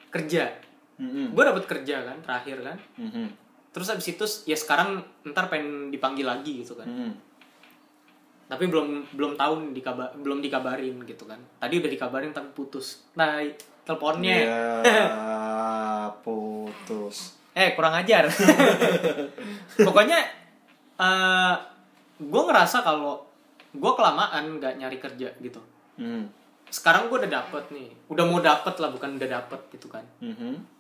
kerja 0.09 0.55
Hmm. 0.97 1.33
gue 1.33 1.43
dapet 1.43 1.65
kerja 1.67 2.05
kan 2.05 2.17
terakhir 2.21 2.63
kan 2.63 2.79
Hmm. 2.95 3.27
terus 3.71 3.87
habis 3.87 4.07
itu 4.07 4.23
ya 4.45 4.55
sekarang 4.55 5.03
ntar 5.27 5.47
pengen 5.47 5.89
dipanggil 5.89 6.25
lagi 6.25 6.63
gitu 6.63 6.75
kan 6.75 6.87
Hmm. 6.87 7.13
tapi 8.47 8.67
belum 8.67 9.11
belum 9.11 9.35
tahu 9.35 9.71
dikabar 9.71 10.15
belum 10.15 10.39
dikabarin 10.39 11.03
gitu 11.03 11.23
kan 11.25 11.39
tadi 11.57 11.79
udah 11.79 11.87
dikabarin 11.89 12.31
tapi 12.31 12.51
putus 12.53 13.03
nah 13.13 13.39
teleponnya 13.83 14.37
Ya, 14.41 14.63
putus. 16.25 17.35
eh 17.51 17.75
kurang 17.75 17.95
ajar 17.97 18.31
pokoknya 19.87 20.19
eh 21.01 21.55
gue 22.21 22.43
ngerasa 22.45 22.85
kalau 22.85 23.25
gue 23.73 23.93
kelamaan 23.97 24.61
nggak 24.61 24.77
nyari 24.77 24.99
kerja 25.01 25.33
gitu. 25.41 25.61
Hmm. 26.01 26.25
sekarang 26.71 27.11
gue 27.11 27.27
udah 27.27 27.33
dapet 27.43 27.65
nih. 27.75 27.91
Udah 28.07 28.25
mau 28.31 28.39
dapet 28.39 28.79
lah 28.79 28.95
bukan 28.95 29.19
udah 29.19 29.27
dapet 29.27 29.61
gitu 29.75 29.91
kan. 29.91 30.05
Mhm. 30.23 30.79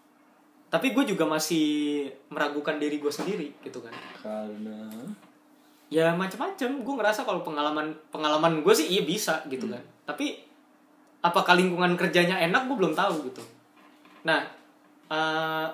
tapi 0.70 0.94
gue 0.94 1.02
juga 1.02 1.26
masih 1.26 2.06
meragukan 2.30 2.78
diri 2.78 3.02
gue 3.02 3.10
sendiri 3.10 3.58
gitu 3.58 3.82
kan. 3.82 3.90
Karena? 4.22 4.86
Ya 5.90 6.14
macam-macam 6.14 6.70
gue 6.86 6.94
ngerasa 6.94 7.26
kalau 7.26 7.42
pengalaman 7.42 7.90
pengalaman 8.14 8.62
gue 8.62 8.70
sih 8.70 8.86
iya 8.86 9.02
bisa 9.02 9.42
gitu 9.50 9.66
kan. 9.66 9.82
Tapi 10.06 10.38
apakah 11.26 11.58
lingkungan 11.58 11.98
kerjanya 11.98 12.38
enak? 12.38 12.70
Gue 12.70 12.86
belum 12.86 12.94
tahu 12.94 13.26
gitu. 13.26 13.42
Nah 14.22 14.46
eh, 15.10 15.68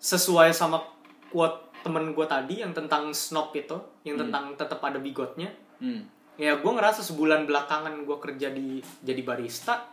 sesuai 0.00 0.48
sama 0.56 0.80
quote 1.28 1.63
temen 1.84 2.16
gue 2.16 2.26
tadi 2.26 2.64
yang 2.64 2.72
tentang 2.72 3.12
snob 3.12 3.52
itu 3.52 3.76
yang 4.02 4.16
tentang 4.16 4.56
tetap 4.56 4.80
ada 4.80 4.96
bigotnya. 4.98 5.52
Hmm. 5.78 6.00
ya 6.34 6.58
gue 6.58 6.72
ngerasa 6.72 7.04
sebulan 7.04 7.46
belakangan 7.46 7.94
gue 8.02 8.16
kerja 8.18 8.50
di 8.50 8.82
jadi 9.06 9.22
barista 9.22 9.86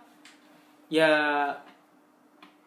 ya 0.90 1.12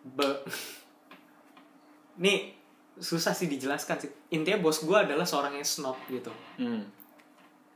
be- 0.04 0.44
nih 2.22 2.54
susah 2.94 3.34
sih 3.34 3.50
dijelaskan 3.50 3.96
sih. 3.98 4.10
Intinya 4.30 4.62
bos 4.62 4.78
gue 4.78 4.94
adalah 4.94 5.26
seorang 5.26 5.58
yang 5.58 5.66
snob 5.66 5.96
gitu. 6.06 6.30
Hmm. 6.60 6.84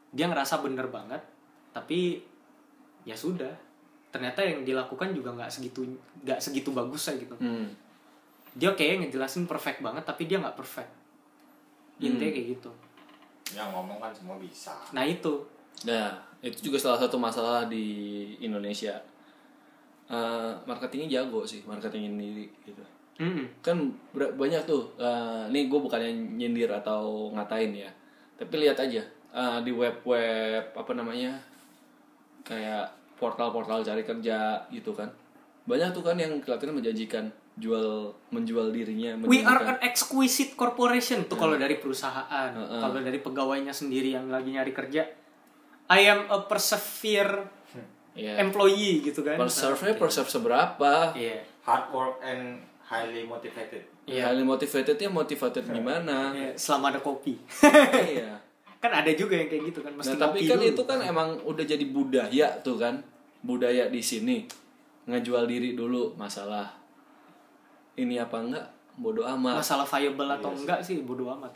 dia 0.08 0.24
ngerasa 0.24 0.61
bener 0.61 0.87
banget 0.88 1.20
tapi 1.72 2.22
ya 3.02 3.16
sudah. 3.16 3.52
Ternyata 4.08 4.40
yang 4.40 4.64
dilakukan 4.64 5.12
juga 5.12 5.34
nggak 5.34 5.50
segitu 5.52 5.84
nggak 6.22 6.40
segitu 6.40 6.70
bagus 6.70 7.08
gitu. 7.11 7.34
Hmm. 7.40 7.68
dia 8.58 8.72
kayak 8.74 9.06
ngejelasin 9.06 9.44
perfect 9.46 9.84
banget 9.84 10.02
tapi 10.02 10.24
dia 10.24 10.40
nggak 10.40 10.56
perfect 10.56 10.97
intinya 12.00 12.30
kayak 12.30 12.48
gitu 12.54 12.70
Ya 13.48 13.64
ngomong 13.66 13.96
kan 13.96 14.12
semua 14.12 14.37
bisa. 14.37 14.76
nah 14.92 15.02
itu 15.02 15.40
Nah, 15.78 16.11
itu 16.42 16.68
juga 16.68 16.74
salah 16.74 16.98
satu 16.98 17.14
masalah 17.16 17.70
di 17.70 17.87
Indonesia. 18.42 18.98
Eh, 20.11 20.52
marketingnya 20.66 21.22
jago 21.22 21.46
sih, 21.46 21.62
marketing 21.62 22.11
ini 22.12 22.50
gitu. 22.66 22.82
Mm-mm. 23.22 23.46
Kan 23.62 23.87
ber- 24.11 24.34
banyak 24.34 24.66
tuh. 24.66 24.90
eh, 24.98 25.46
nih 25.48 25.70
gue 25.70 25.78
bukannya 25.78 26.11
nyindir 26.34 26.66
atau 26.72 27.30
ngatain 27.30 27.78
ya, 27.78 27.90
tapi 28.34 28.58
lihat 28.58 28.74
aja 28.74 28.98
eh, 29.30 29.58
di 29.62 29.70
web-web 29.70 30.74
apa 30.74 30.92
namanya 30.98 31.38
kayak 32.42 32.90
portal-portal 33.14 33.84
cari 33.84 34.02
kerja 34.02 34.58
gitu 34.72 34.90
kan. 34.90 35.06
Banyak 35.62 35.92
tuh 35.92 36.02
kan 36.02 36.18
yang 36.18 36.42
kelihatannya 36.42 36.80
menjanjikan 36.80 37.30
jual 37.59 38.14
menjual 38.31 38.71
dirinya. 38.71 39.18
We 39.27 39.42
are 39.42 39.61
an 39.66 39.79
exquisite 39.83 40.55
corporation 40.55 41.27
tuh 41.27 41.35
kalau 41.35 41.59
dari 41.59 41.77
perusahaan, 41.77 42.55
Heeh. 42.55 42.81
kalau 42.81 43.03
dari 43.03 43.18
pegawainya 43.18 43.75
sendiri 43.75 44.14
yang 44.14 44.31
lagi 44.31 44.55
nyari 44.55 44.71
kerja. 44.71 45.03
I 45.88 46.01
am 46.07 46.31
a 46.31 46.47
persevere 46.47 47.59
Iya. 48.14 48.35
employee 48.42 48.99
gitu 49.03 49.23
kan. 49.23 49.38
Perserve-nya 49.38 49.94
perserve 49.94 50.27
seberapa? 50.27 51.14
Iya. 51.14 51.38
Hard 51.62 51.94
work 51.94 52.18
and 52.18 52.59
highly 52.83 53.23
motivated. 53.23 53.87
Iya. 54.07 54.31
Highly 54.31 54.42
motivatednya 54.42 55.07
motivated 55.07 55.64
gimana? 55.66 56.35
Iya, 56.35 56.51
selama 56.59 56.90
ada 56.94 57.01
kopi. 57.03 57.38
iya. 58.11 58.38
kan 58.83 58.94
ada 58.94 59.11
juga 59.11 59.35
yang 59.35 59.51
kayak 59.51 59.75
gitu 59.75 59.81
kan 59.83 59.90
mesti 59.90 60.14
Nah, 60.14 60.31
tapi 60.31 60.47
kan 60.47 60.55
dulu. 60.55 60.71
itu 60.71 60.83
kan 60.87 60.99
emang 61.03 61.35
udah 61.42 61.64
jadi 61.66 61.83
budaya 61.87 62.59
tuh 62.62 62.79
kan. 62.79 63.03
Budaya 63.38 63.87
di 63.87 64.03
sini. 64.03 64.47
Ngejual 65.07 65.47
diri 65.47 65.75
dulu 65.75 66.14
masalah 66.14 66.77
ini 67.98 68.16
apa 68.16 68.38
enggak 68.38 68.66
bodoh 68.94 69.26
amat. 69.26 69.58
masalah 69.58 69.87
viable 69.87 70.26
Iya 70.26 70.37
atau 70.38 70.50
enggak 70.54 70.80
sih 70.82 71.02
bodo 71.02 71.26
amat. 71.34 71.50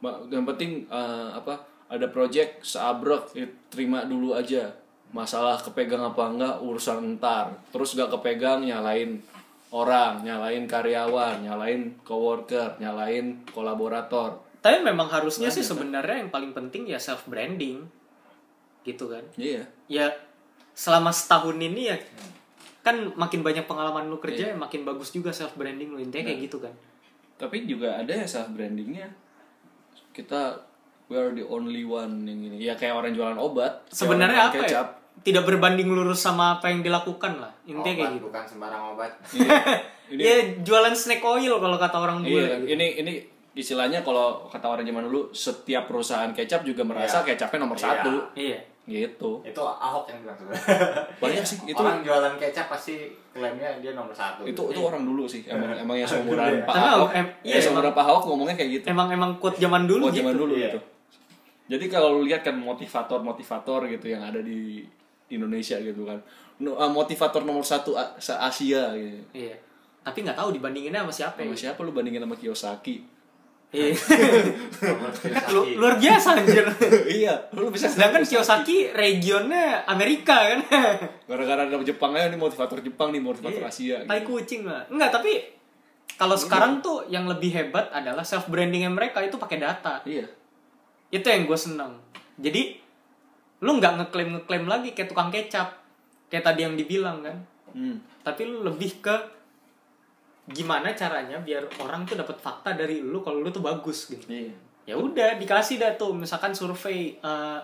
Ma- 0.00 0.20
Yang 0.28 0.44
penting 0.54 0.70
eh, 0.88 1.28
apa 1.30 1.54
ada 1.86 2.08
project 2.08 2.64
seabrek 2.64 3.32
ya, 3.32 3.44
terima 3.68 4.02
dulu 4.02 4.32
aja. 4.32 4.72
Masalah 5.12 5.60
kepegang 5.60 6.00
apa 6.00 6.24
enggak 6.24 6.54
urusan 6.60 7.20
ntar. 7.20 7.52
Terus 7.68 7.92
gak 7.92 8.08
kepegang 8.08 8.64
nyalain 8.64 9.20
orang, 9.68 10.24
nyalain 10.24 10.64
karyawan, 10.64 11.44
nyalain 11.44 12.00
coworker, 12.00 12.80
nyalain 12.80 13.40
kolaborator. 13.52 14.40
Tapi 14.64 14.80
memang 14.80 15.08
harusnya 15.08 15.52
sih 15.52 15.60
sebenarnya 15.60 16.24
yang 16.24 16.32
paling 16.32 16.56
penting 16.56 16.88
ya 16.88 16.96
self 16.96 17.28
branding. 17.28 17.84
Gitu 18.84 19.04
kan. 19.04 19.24
Iya. 19.36 19.68
Ya 19.84 20.08
selama 20.72 21.12
setahun 21.12 21.60
ini 21.60 21.92
ya 21.92 21.96
kan 22.82 23.14
makin 23.14 23.40
banyak 23.40 23.62
pengalaman 23.62 24.06
lu 24.06 24.18
kerja 24.18 24.44
Iya. 24.44 24.52
ya 24.52 24.56
makin 24.56 24.82
bagus 24.82 25.10
juga 25.10 25.30
self 25.30 25.54
branding 25.54 25.88
lu 25.88 25.98
intinya 25.98 26.20
Nah. 26.20 26.28
kayak 26.28 26.40
gitu 26.42 26.58
kan. 26.58 26.74
tapi 27.34 27.64
juga 27.64 27.96
ada 27.96 28.12
ya 28.12 28.22
self 28.24 28.50
brandingnya 28.50 29.06
kita 30.12 30.62
we 31.06 31.16
are 31.16 31.30
the 31.30 31.42
only 31.44 31.82
one 31.82 32.22
yang 32.22 32.38
ini 32.40 32.56
ya 32.60 32.74
kayak 32.74 32.94
orang 32.94 33.12
jualan 33.12 33.34
obat 33.36 33.82
Sebenarnya 33.88 34.48
apa 34.48 34.56
ya? 34.56 34.62
kecap. 34.64 34.88
Tidak 35.14 35.42
berbanding 35.42 35.86
lurus 35.86 36.18
sama 36.18 36.56
apa 36.56 36.66
yang 36.66 36.80
dilakukan 36.80 37.36
lah. 37.36 37.52
Intinya 37.62 37.84
Obat 37.84 37.94
kayak 37.94 38.12
gitu. 38.12 38.26
bukan 38.26 38.44
sembarang 38.44 38.82
obat. 38.90 39.12
Iya. 39.32 39.58
ini 40.10 40.20
Iya, 40.20 40.36
jualan 40.60 40.92
snack 40.92 41.22
oil 41.22 41.56
kalau 41.56 41.76
kata 41.76 41.96
orang 41.96 42.20
bule. 42.20 42.36
iya, 42.38 42.56
gitu. 42.58 42.68
ini 42.70 42.86
ini 42.98 43.12
istilahnya 43.52 44.00
kalau 44.00 44.44
kata 44.46 44.66
orang 44.66 44.82
zaman 44.82 45.04
dulu 45.04 45.28
setiap 45.30 45.84
perusahaan 45.84 46.28
kecap 46.30 46.62
juga 46.62 46.82
merasa 46.82 47.20
Iya. 47.20 47.32
kecapnya 47.32 47.58
nomor 47.60 47.76
Iya. 47.76 47.84
satu 47.86 48.12
Iya. 48.34 48.58
Gitu 48.84 49.38
Itu 49.40 49.62
Ahok 49.62 50.04
yang 50.06 50.18
bilang 50.20 50.38
banyak 51.16 51.40
sih 51.40 51.58
itu 51.62 51.76
Orang 51.76 52.02
jualan 52.02 52.34
kecap 52.34 52.66
pasti 52.66 52.98
klaimnya 53.30 53.78
dia 53.78 53.92
nomor 53.92 54.10
satu. 54.10 54.42
itu 54.42 54.58
itu 54.68 54.80
orang 54.80 55.02
dulu 55.02 55.22
sih 55.24 55.46
emang 55.46 55.70
emang 55.72 55.96
yang 55.96 56.04
seumuran 56.04 56.62
Pak 56.62 56.72
Tapi 56.72 56.88
Ahok 56.90 57.10
em- 57.12 57.32
ya 57.42 57.48
iya, 57.48 57.58
seumuran 57.58 57.90
Pak 57.90 58.04
Ahok 58.04 58.22
ngomongnya 58.26 58.54
kayak 58.54 58.70
gitu 58.72 58.84
Emang 58.88 59.08
emang 59.08 59.30
quote 59.36 59.56
zaman 59.56 59.84
dulu 59.84 60.02
buat 60.02 60.12
gitu. 60.12 60.20
zaman 60.20 60.34
dulu 60.36 60.54
Iya. 60.54 60.66
gitu. 60.68 60.80
Jadi 61.68 61.84
kalau 61.86 62.08
lu 62.12 62.22
lihat 62.24 62.42
kan 62.42 62.58
motivator-motivator 62.58 63.86
gitu 63.88 64.06
yang 64.06 64.20
ada 64.20 64.38
di 64.38 64.82
Indonesia 65.28 65.78
gitu 65.78 66.04
kan. 66.04 66.18
No- 66.58 66.74
uh, 66.74 66.86
motivator 66.86 67.42
nomor 67.42 67.62
satu 67.62 67.94
A- 67.94 68.18
se 68.18 68.30
Asia 68.30 68.92
gitu. 68.92 69.22
Iya. 69.32 69.56
Tapi 70.00 70.18
nggak 70.20 70.34
tahu 70.34 70.52
dibandinginnya 70.52 71.00
sama 71.00 71.14
siapa. 71.14 71.38
Sama 71.40 71.54
ya. 71.54 71.60
siapa 71.62 71.80
lu 71.80 71.90
bandingin 71.90 72.20
sama 72.20 72.34
Kiyosaki? 72.34 73.06
Iya. 73.72 73.96
Kan 73.96 75.48
lu- 75.50 75.74
luar 75.74 75.96
biasa 75.96 76.36
anjir. 76.36 76.60
iya, 77.08 77.32
lu 77.52 77.68
bisa 77.68 77.88
Sedangkan 77.88 78.20
Kiyosaki 78.20 78.92
regionnya 78.92 79.80
Amerika 79.84 80.36
kan. 80.36 80.60
gara-gara 81.24 81.64
ada 81.64 81.80
Jepang 81.80 82.12
aja 82.12 82.28
nih 82.28 82.36
motivator 82.36 82.78
Jepang 82.78 83.08
nih 83.08 83.18
motivator 83.18 83.58
Iya. 83.58 83.72
Asia 83.72 83.96
Tai 84.04 84.20
gitu. 84.20 84.28
kucing 84.30 84.62
lah. 84.62 84.84
Enggak, 84.86 85.10
tapi 85.10 85.40
kalau 86.12 86.36
sekarang 86.36 86.78
tuh 86.78 87.08
yang 87.08 87.24
lebih 87.24 87.48
hebat 87.50 87.88
adalah 87.90 88.20
self 88.22 88.46
brandingnya 88.46 88.88
mereka 88.88 89.18
itu 89.18 89.34
pakai 89.34 89.56
data. 89.56 90.04
Iya. 90.04 90.28
Itu 91.08 91.24
yang 91.24 91.44
gue 91.44 91.56
seneng. 91.56 91.96
Jadi 92.36 92.76
lu 93.58 93.72
nggak 93.74 93.92
ngeklaim 93.98 94.30
ngeklaim 94.36 94.66
lagi 94.66 94.92
kayak 94.92 95.08
tukang 95.08 95.30
kecap 95.30 95.80
kayak 96.28 96.44
tadi 96.44 96.60
yang 96.62 96.74
dibilang 96.74 97.22
kan. 97.22 97.40
Hmm. 97.72 98.04
Tapi 98.20 98.44
lu 98.44 98.60
lebih 98.62 99.00
ke 99.00 99.16
gimana 100.44 100.90
caranya 100.92 101.38
biar 101.38 101.62
orang 101.78 102.02
tuh 102.02 102.18
dapat 102.18 102.34
fakta 102.36 102.74
dari 102.74 102.98
lu 102.98 103.22
kalau 103.22 103.38
lu 103.38 103.48
tuh 103.48 103.62
bagus 103.62 104.10
gitu 104.10 104.26
Iya. 104.26 104.50
ya 104.84 104.94
udah 104.96 105.38
dikasih 105.38 105.78
dah 105.78 105.94
tuh 105.94 106.10
misalkan 106.12 106.50
survei 106.50 107.14
eh, 107.14 107.58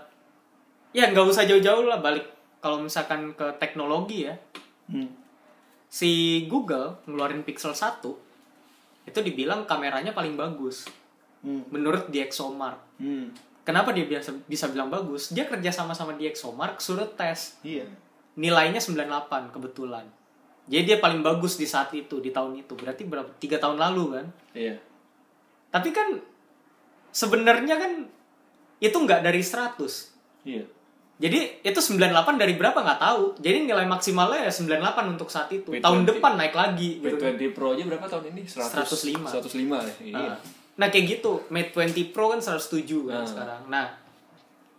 ya 0.92 1.10
nggak 1.10 1.26
usah 1.26 1.42
jauh-jauh 1.42 1.84
lah 1.84 1.98
balik 1.98 2.22
kalau 2.58 2.78
misalkan 2.78 3.34
ke 3.34 3.46
teknologi 3.58 4.24
ya 4.24 4.34
Hmm. 4.88 5.10
si 5.84 6.42
Google 6.46 6.96
ngeluarin 7.04 7.42
Pixel 7.42 7.72
1 7.72 8.00
itu 9.04 9.18
dibilang 9.20 9.64
kameranya 9.64 10.12
paling 10.12 10.32
bagus 10.34 10.88
Hmm. 11.38 11.62
menurut 11.70 12.10
DxOMark. 12.10 12.98
Hmm. 12.98 13.30
Kenapa 13.62 13.92
dia 13.92 14.02
biasa 14.02 14.32
bisa 14.48 14.66
bilang 14.68 14.88
bagus? 14.88 15.30
Dia 15.30 15.44
kerja 15.44 15.68
sama 15.68 15.92
sama 15.92 16.16
DxOMark 16.16 16.80
suruh 16.80 17.06
tes. 17.14 17.60
Iya. 17.62 17.84
Nilainya 18.34 18.80
98 18.80 19.52
kebetulan. 19.52 20.02
Jadi 20.68 20.82
dia 20.84 20.98
paling 21.00 21.24
bagus 21.24 21.56
di 21.56 21.64
saat 21.64 21.88
itu, 21.96 22.20
di 22.20 22.28
tahun 22.28 22.60
itu. 22.60 22.76
Berarti 22.76 23.02
berapa? 23.08 23.28
Tiga 23.40 23.56
tahun 23.56 23.80
lalu 23.80 24.04
kan? 24.20 24.26
Iya. 24.52 24.76
Tapi 25.72 25.88
kan 25.90 26.20
sebenarnya 27.08 27.80
kan 27.80 27.92
itu 28.78 28.94
nggak 28.94 29.24
dari 29.24 29.40
100. 29.40 30.44
Iya. 30.44 30.64
Jadi 31.18 31.66
itu 31.66 31.80
98 31.82 32.38
dari 32.38 32.54
berapa 32.54 32.78
nggak 32.78 33.00
tahu. 33.02 33.22
Jadi 33.42 33.66
nilai 33.66 33.88
maksimalnya 33.90 34.46
ya 34.46 34.52
98 34.54 35.18
untuk 35.18 35.26
saat 35.32 35.50
itu. 35.50 35.74
P20. 35.74 35.82
Tahun 35.82 36.00
depan 36.06 36.32
naik 36.38 36.54
lagi 36.54 37.02
gitu. 37.02 37.18
kan. 37.18 37.34
P20 37.34 37.50
Pro 37.50 37.74
aja 37.74 37.82
berapa 37.88 38.06
tahun 38.06 38.24
ini? 38.36 38.42
100, 38.46 38.86
105. 38.86 39.26
105 39.26 39.82
ya. 39.82 39.94
Iya. 40.04 40.14
Nah, 40.14 40.36
Nah 40.78 40.94
kayak 40.94 41.18
gitu, 41.18 41.42
Mate 41.50 41.74
20 41.74 42.14
Pro 42.14 42.30
kan 42.30 42.38
107 42.38 43.10
kan 43.10 43.18
Ah. 43.18 43.26
sekarang. 43.26 43.60
Nah 43.66 43.86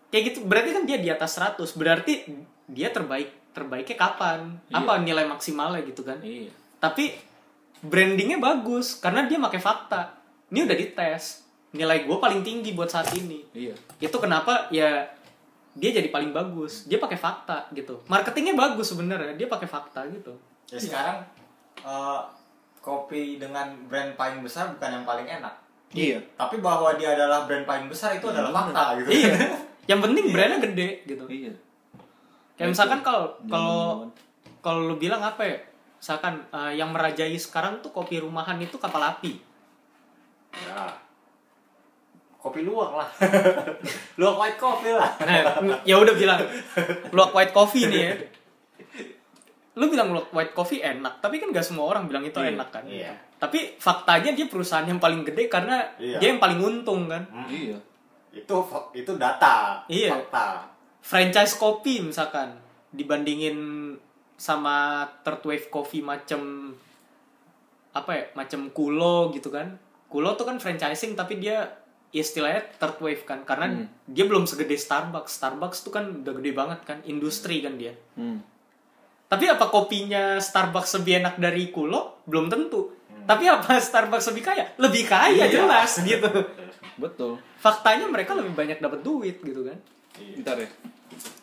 kayak 0.07 0.23
gitu, 0.31 0.47
berarti 0.47 0.69
kan 0.71 0.83
dia 0.87 0.95
di 0.95 1.11
atas 1.11 1.35
100. 1.35 1.75
Berarti 1.75 2.23
dia 2.71 2.87
terbaik 2.87 3.35
terbaiknya 3.59 3.97
kapan? 3.99 4.55
Apa 4.71 5.03
nilai 5.03 5.27
maksimalnya 5.27 5.83
gitu 5.83 6.07
kan? 6.07 6.17
Iya. 6.23 6.49
Tapi 6.79 7.11
brandingnya 7.83 8.39
bagus 8.39 8.99
karena 9.03 9.27
dia 9.27 9.35
pakai 9.39 9.59
fakta. 9.59 10.15
Ini 10.49 10.63
udah 10.63 10.77
dites. 10.79 11.43
Nilai 11.75 12.07
gue 12.07 12.17
paling 12.17 12.41
tinggi 12.41 12.73
buat 12.73 12.89
saat 12.89 13.11
ini. 13.13 13.43
Iya. 13.51 13.75
Itu 13.99 14.17
kenapa 14.17 14.71
ya 14.71 15.05
dia 15.75 15.89
jadi 15.91 16.09
paling 16.09 16.31
bagus. 16.31 16.87
Dia 16.87 16.97
pakai 16.97 17.19
fakta 17.19 17.69
gitu. 17.75 18.01
Marketingnya 18.07 18.55
bagus 18.57 18.95
sebenarnya. 18.95 19.35
Dia 19.35 19.47
pakai 19.51 19.67
fakta 19.69 20.07
gitu. 20.09 20.33
Ya 20.71 20.79
sekarang 20.79 21.17
eh, 21.83 22.21
kopi 22.79 23.37
dengan 23.37 23.75
brand 23.85 24.15
paling 24.17 24.41
besar 24.41 24.73
bukan 24.73 24.89
yang 25.01 25.05
paling 25.05 25.27
enak. 25.27 25.53
Iya. 25.93 26.21
Tapi 26.37 26.61
bahwa 26.61 26.93
dia 26.97 27.13
adalah 27.17 27.45
brand 27.49 27.65
paling 27.65 27.89
besar 27.89 28.17
itu 28.17 28.25
adalah 28.29 28.49
fakta 28.53 28.97
gitu. 29.01 29.09
iya. 29.13 29.33
Yang 29.89 29.99
penting 30.05 30.25
brandnya 30.29 30.59
gede 30.69 30.89
gitu. 31.09 31.25
Iya. 31.25 31.53
Kayak 32.59 32.69
misalkan 32.69 32.99
kalau 32.99 33.23
kalau 33.47 34.03
ngomong. 34.03 34.11
kalau 34.59 34.79
lu 34.85 34.95
bilang 34.95 35.23
apa 35.23 35.41
ya? 35.41 35.55
Misalkan 35.95 36.43
eh, 36.45 36.75
yang 36.75 36.91
merajai 36.91 37.31
sekarang 37.33 37.79
tuh 37.79 37.89
kopi 37.89 38.19
rumahan 38.19 38.59
itu 38.59 38.75
kapal 38.75 38.99
api. 39.01 39.39
Ya. 40.51 40.91
Kopi 42.35 42.63
luwak 42.63 42.95
lah. 42.95 43.09
luwak 44.19 44.35
white 44.37 44.55
coffee 44.57 44.91
lah. 44.91 45.11
Nah, 45.19 45.59
ya 45.83 45.95
udah 45.95 46.15
bilang 46.15 46.39
luwak 47.09 47.31
white 47.31 47.51
coffee 47.51 47.87
nih 47.87 48.01
ya. 48.01 48.13
Lu 49.75 49.87
bilang 49.87 50.11
luwak 50.11 50.31
white 50.31 50.51
coffee 50.51 50.79
enak, 50.79 51.19
tapi 51.19 51.39
kan 51.39 51.51
gak 51.51 51.63
semua 51.63 51.87
orang 51.87 52.03
bilang 52.03 52.23
itu 52.23 52.35
Iya, 52.35 52.51
enak 52.51 52.67
kan. 52.69 52.83
iya. 52.83 53.11
Tapi 53.35 53.75
faktanya 53.75 54.31
dia 54.31 54.47
perusahaan 54.47 54.83
yang 54.83 54.99
paling 54.99 55.23
gede 55.23 55.47
karena 55.47 55.79
Iya. 55.95 56.19
dia 56.19 56.27
yang 56.31 56.39
paling 56.39 56.59
untung 56.59 57.07
kan. 57.07 57.23
Iya. 57.47 57.75
Itu 58.31 58.55
itu 58.91 59.11
data. 59.15 59.79
Iya. 59.87 60.11
Fakta. 60.13 60.67
Franchise 61.09 61.57
kopi 61.57 62.05
misalkan 62.05 62.53
dibandingin 62.93 63.57
sama 64.37 65.01
third 65.19 65.41
wave 65.41 65.67
coffee 65.67 66.05
macam 66.05 66.71
apa 67.89 68.11
ya 68.13 68.23
macam 68.33 68.69
kulo 68.69 69.33
gitu 69.33 69.49
kan 69.49 69.73
kulo 70.05 70.37
tuh 70.37 70.45
kan 70.45 70.61
franchising 70.61 71.17
tapi 71.17 71.41
dia 71.41 71.65
istilahnya 72.09 72.61
third 72.77 72.97
wave 72.99 73.21
kan 73.23 73.41
karena 73.41 73.65
Hmm. 73.67 73.85
dia 74.05 74.25
belum 74.25 74.45
segede 74.45 74.73
Starbucks 74.73 75.33
Starbucks 75.35 75.81
tuh 75.81 75.91
kan 75.91 76.05
udah 76.21 76.33
gede 76.37 76.51
banget 76.53 76.79
kan 76.83 77.01
industri 77.03 77.59
kan 77.59 77.73
dia 77.75 77.97
Hmm. 78.13 78.41
tapi 79.25 79.45
apa 79.45 79.65
kopinya 79.67 80.37
Starbucks 80.37 80.93
lebih 80.95 81.19
enak 81.19 81.35
dari 81.37 81.69
kulo 81.69 82.21
belum 82.23 82.47
tentu 82.47 82.93
tapi 83.25 83.45
apa 83.45 83.77
Starbucks 83.79 84.29
lebih 84.29 84.43
kaya 84.43 84.65
lebih 84.77 85.03
kaya 85.03 85.45
Iya. 85.45 85.53
jelas 85.55 85.91
gitu 85.99 86.29
Betul. 86.97 87.41
faktanya 87.57 88.05
mereka 88.05 88.33
lebih 88.33 88.53
banyak 88.53 88.77
dapat 88.77 89.01
duit 89.01 89.41
gitu 89.41 89.65
kan 89.65 89.77
Iya. 90.15 90.35
Bentar 90.37 90.57
ya. 90.57 90.69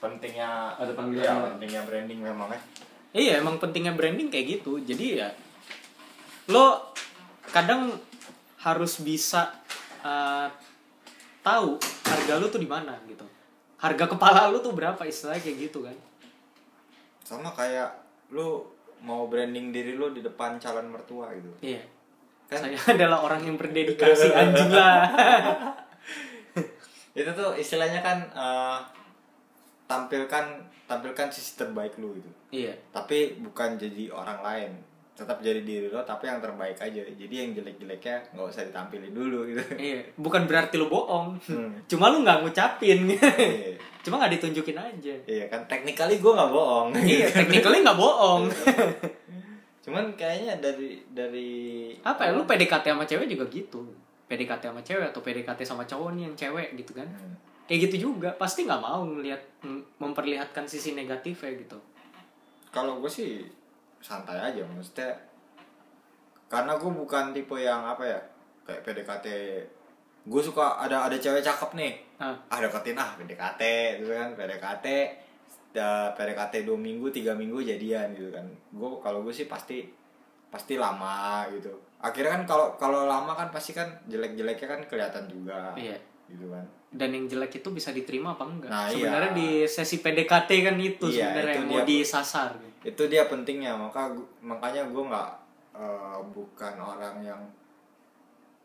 Pentingnya 0.00 0.76
Ada 0.76 0.92
panggilan 0.92 1.26
orang. 1.26 1.44
pentingnya 1.56 1.82
branding 1.84 2.20
memang 2.20 2.48
ya. 2.52 2.60
Iya 3.16 3.32
emang 3.40 3.56
pentingnya 3.56 3.96
branding 3.96 4.28
kayak 4.28 4.60
gitu. 4.60 4.80
Jadi 4.80 5.20
ya 5.20 5.28
lo 6.52 6.94
kadang 7.50 7.90
harus 8.62 9.02
bisa 9.02 9.50
uh, 10.02 10.48
tahu 11.42 11.78
harga 12.06 12.32
lu 12.38 12.46
tuh 12.50 12.60
di 12.60 12.68
mana 12.68 12.98
gitu. 13.06 13.24
Harga 13.78 14.10
kepala 14.10 14.50
lu 14.50 14.58
tuh 14.60 14.74
berapa 14.74 14.98
istilahnya 15.06 15.42
kayak 15.42 15.58
gitu 15.70 15.86
kan. 15.86 15.96
Sama 17.22 17.50
kayak 17.54 17.94
lu 18.34 18.66
mau 19.02 19.30
branding 19.30 19.70
diri 19.70 19.94
lu 19.94 20.10
di 20.10 20.24
depan 20.24 20.58
calon 20.58 20.90
mertua 20.90 21.30
gitu. 21.36 21.50
Iya. 21.62 21.82
Kan? 22.50 22.58
Saya 22.62 22.78
adalah 22.94 23.26
orang 23.26 23.42
yang 23.46 23.56
berdedikasi 23.58 24.34
anjing 24.34 24.70
lah. 24.70 25.02
itu 27.16 27.30
tuh 27.32 27.56
istilahnya 27.56 28.04
kan 28.04 28.18
eh, 28.28 28.78
tampilkan 29.86 30.44
tampilkan 30.84 31.28
sisi 31.28 31.54
terbaik 31.54 31.94
lu 31.96 32.14
gitu 32.14 32.30
iya. 32.52 32.74
tapi 32.90 33.38
bukan 33.38 33.74
jadi 33.74 34.10
orang 34.10 34.38
lain 34.40 34.70
tetap 35.16 35.40
jadi 35.40 35.64
diri 35.64 35.88
lo 35.88 36.04
tapi 36.04 36.28
yang 36.28 36.44
terbaik 36.44 36.76
aja 36.76 37.00
jadi 37.00 37.34
yang 37.34 37.56
jelek-jeleknya 37.56 38.36
nggak 38.36 38.46
usah 38.46 38.62
ditampilin 38.62 39.10
dulu 39.10 39.48
gitu 39.48 39.64
Iya. 39.74 40.04
Bukan 40.12 40.44
berarti 40.44 40.76
lu 40.76 40.92
bohong. 40.92 41.40
Hmm. 41.40 41.72
Cuma 41.90 42.12
lu 42.12 42.20
nggak 42.20 42.44
ngucapin. 42.44 43.08
iya 43.08 43.72
Cuma 44.04 44.20
nggak 44.20 44.36
ditunjukin 44.36 44.76
aja. 44.76 45.14
Iya 45.24 45.48
kan 45.48 45.64
technically 45.64 46.20
gue 46.20 46.32
nggak 46.36 46.52
bohong 46.52 46.92
iya, 47.00 47.32
technically 47.38 47.80
nggak 47.80 47.96
bohong. 47.96 48.52
cuman 49.80 50.04
kayaknya 50.18 50.58
dari 50.58 50.98
dari 51.14 51.50
apa 52.02 52.26
ya 52.26 52.34
lu 52.34 52.42
PDKT 52.42 52.90
sama 52.90 53.06
cewek 53.06 53.30
juga 53.30 53.46
gitu 53.48 53.86
PDKT 54.26 54.62
sama 54.66 54.82
cewek 54.82 55.14
atau 55.14 55.22
PDKT 55.22 55.60
sama 55.62 55.86
cowok 55.86 56.10
nih 56.12 56.22
yang 56.26 56.34
cewek 56.34 56.74
gitu 56.74 56.92
kan 56.92 57.06
Hmm. 57.06 57.38
Kayak 57.66 57.90
gitu 57.90 58.10
juga 58.10 58.30
pasti 58.34 58.62
nggak 58.62 58.78
mau 58.78 59.02
ngelihat 59.02 59.42
m- 59.66 59.82
memperlihatkan 59.98 60.64
sisi 60.64 60.94
negatifnya 60.94 61.50
gitu. 61.58 61.78
Kalau 62.70 63.02
gue 63.02 63.10
sih 63.10 63.42
santai 63.98 64.38
aja 64.38 64.62
maksudnya 64.62 65.10
karena 66.46 66.78
gue 66.78 66.90
bukan 66.90 67.34
tipe 67.34 67.58
yang 67.58 67.82
apa 67.82 68.06
ya 68.06 68.20
kayak 68.62 68.82
PDKT 68.86 69.26
gue 70.26 70.42
suka 70.42 70.78
ada 70.78 71.06
ada 71.06 71.16
cewek 71.18 71.42
cakep 71.42 71.70
nih. 71.74 71.92
Nah, 72.22 72.34
ah 72.46 72.58
deketin 72.58 72.98
ah 72.98 73.14
PDKT 73.18 73.62
gitu 74.02 74.10
kan 74.14 74.30
PDKT 74.34 74.86
da, 75.74 76.10
PDKT 76.14 76.64
dua 76.64 76.78
minggu 76.78 77.10
tiga 77.10 77.34
minggu 77.34 77.62
jadian 77.62 78.14
gitu 78.14 78.30
kan. 78.30 78.46
Gue 78.70 78.90
kalau 79.02 79.26
gue 79.26 79.34
sih 79.34 79.50
pasti 79.50 79.82
pasti 80.50 80.78
lama 80.78 81.46
gitu. 81.50 81.74
Akhirnya 81.98 82.38
kan 82.38 82.42
kalau 82.46 82.66
kalau 82.78 83.10
lama 83.10 83.34
kan 83.34 83.50
pasti 83.50 83.74
kan 83.74 83.90
jelek-jeleknya 84.06 84.66
kan 84.70 84.80
kelihatan 84.86 85.26
juga. 85.26 85.74
Iya 85.74 85.98
gitu 86.26 86.46
kan 86.48 86.64
dan 86.90 87.10
yang 87.10 87.26
jelek 87.26 87.52
itu 87.56 87.68
bisa 87.70 87.90
diterima 87.90 88.32
apa 88.32 88.44
enggak 88.44 88.68
Nah, 88.68 88.88
sebenarnya 88.88 89.30
iya. 89.30 89.36
di 89.36 89.48
sesi 89.64 90.00
PDKT 90.00 90.50
kan 90.62 90.76
itu 90.76 91.06
Iya, 91.06 91.28
sebenarnya 91.28 91.52
itu 91.52 91.60
yang 91.60 91.68
mau 91.68 91.84
disasar 91.84 92.50
gitu. 92.56 92.84
itu 92.84 93.02
dia 93.06 93.22
pentingnya 93.26 93.72
maka 93.74 94.10
makanya 94.40 94.82
gue 94.84 95.02
nggak 95.04 95.30
eh, 95.74 96.18
bukan 96.30 96.74
orang 96.76 97.16
yang 97.20 97.40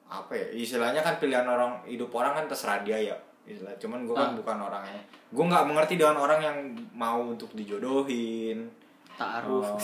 apa 0.07 0.31
ya 0.31 0.47
istilahnya 0.53 0.99
kan 0.99 1.15
pilihan 1.17 1.45
orang 1.45 1.83
hidup 1.85 2.11
orang 2.11 2.33
kan 2.33 2.45
terserah 2.45 2.81
dia 2.81 2.99
ya 3.01 3.15
istilah 3.43 3.73
cuman 3.75 4.03
gue 4.03 4.13
kan 4.13 4.29
Ah. 4.29 4.35
bukan 4.35 4.57
orangnya 4.61 5.01
gue 5.27 5.45
nggak 5.45 5.65
mengerti 5.65 5.93
dengan 5.95 6.17
orang 6.17 6.39
yang 6.39 6.57
mau 6.93 7.21
untuk 7.25 7.51
dijodohin 7.51 8.67
taaruf 9.13 9.65
Oh. 9.67 9.79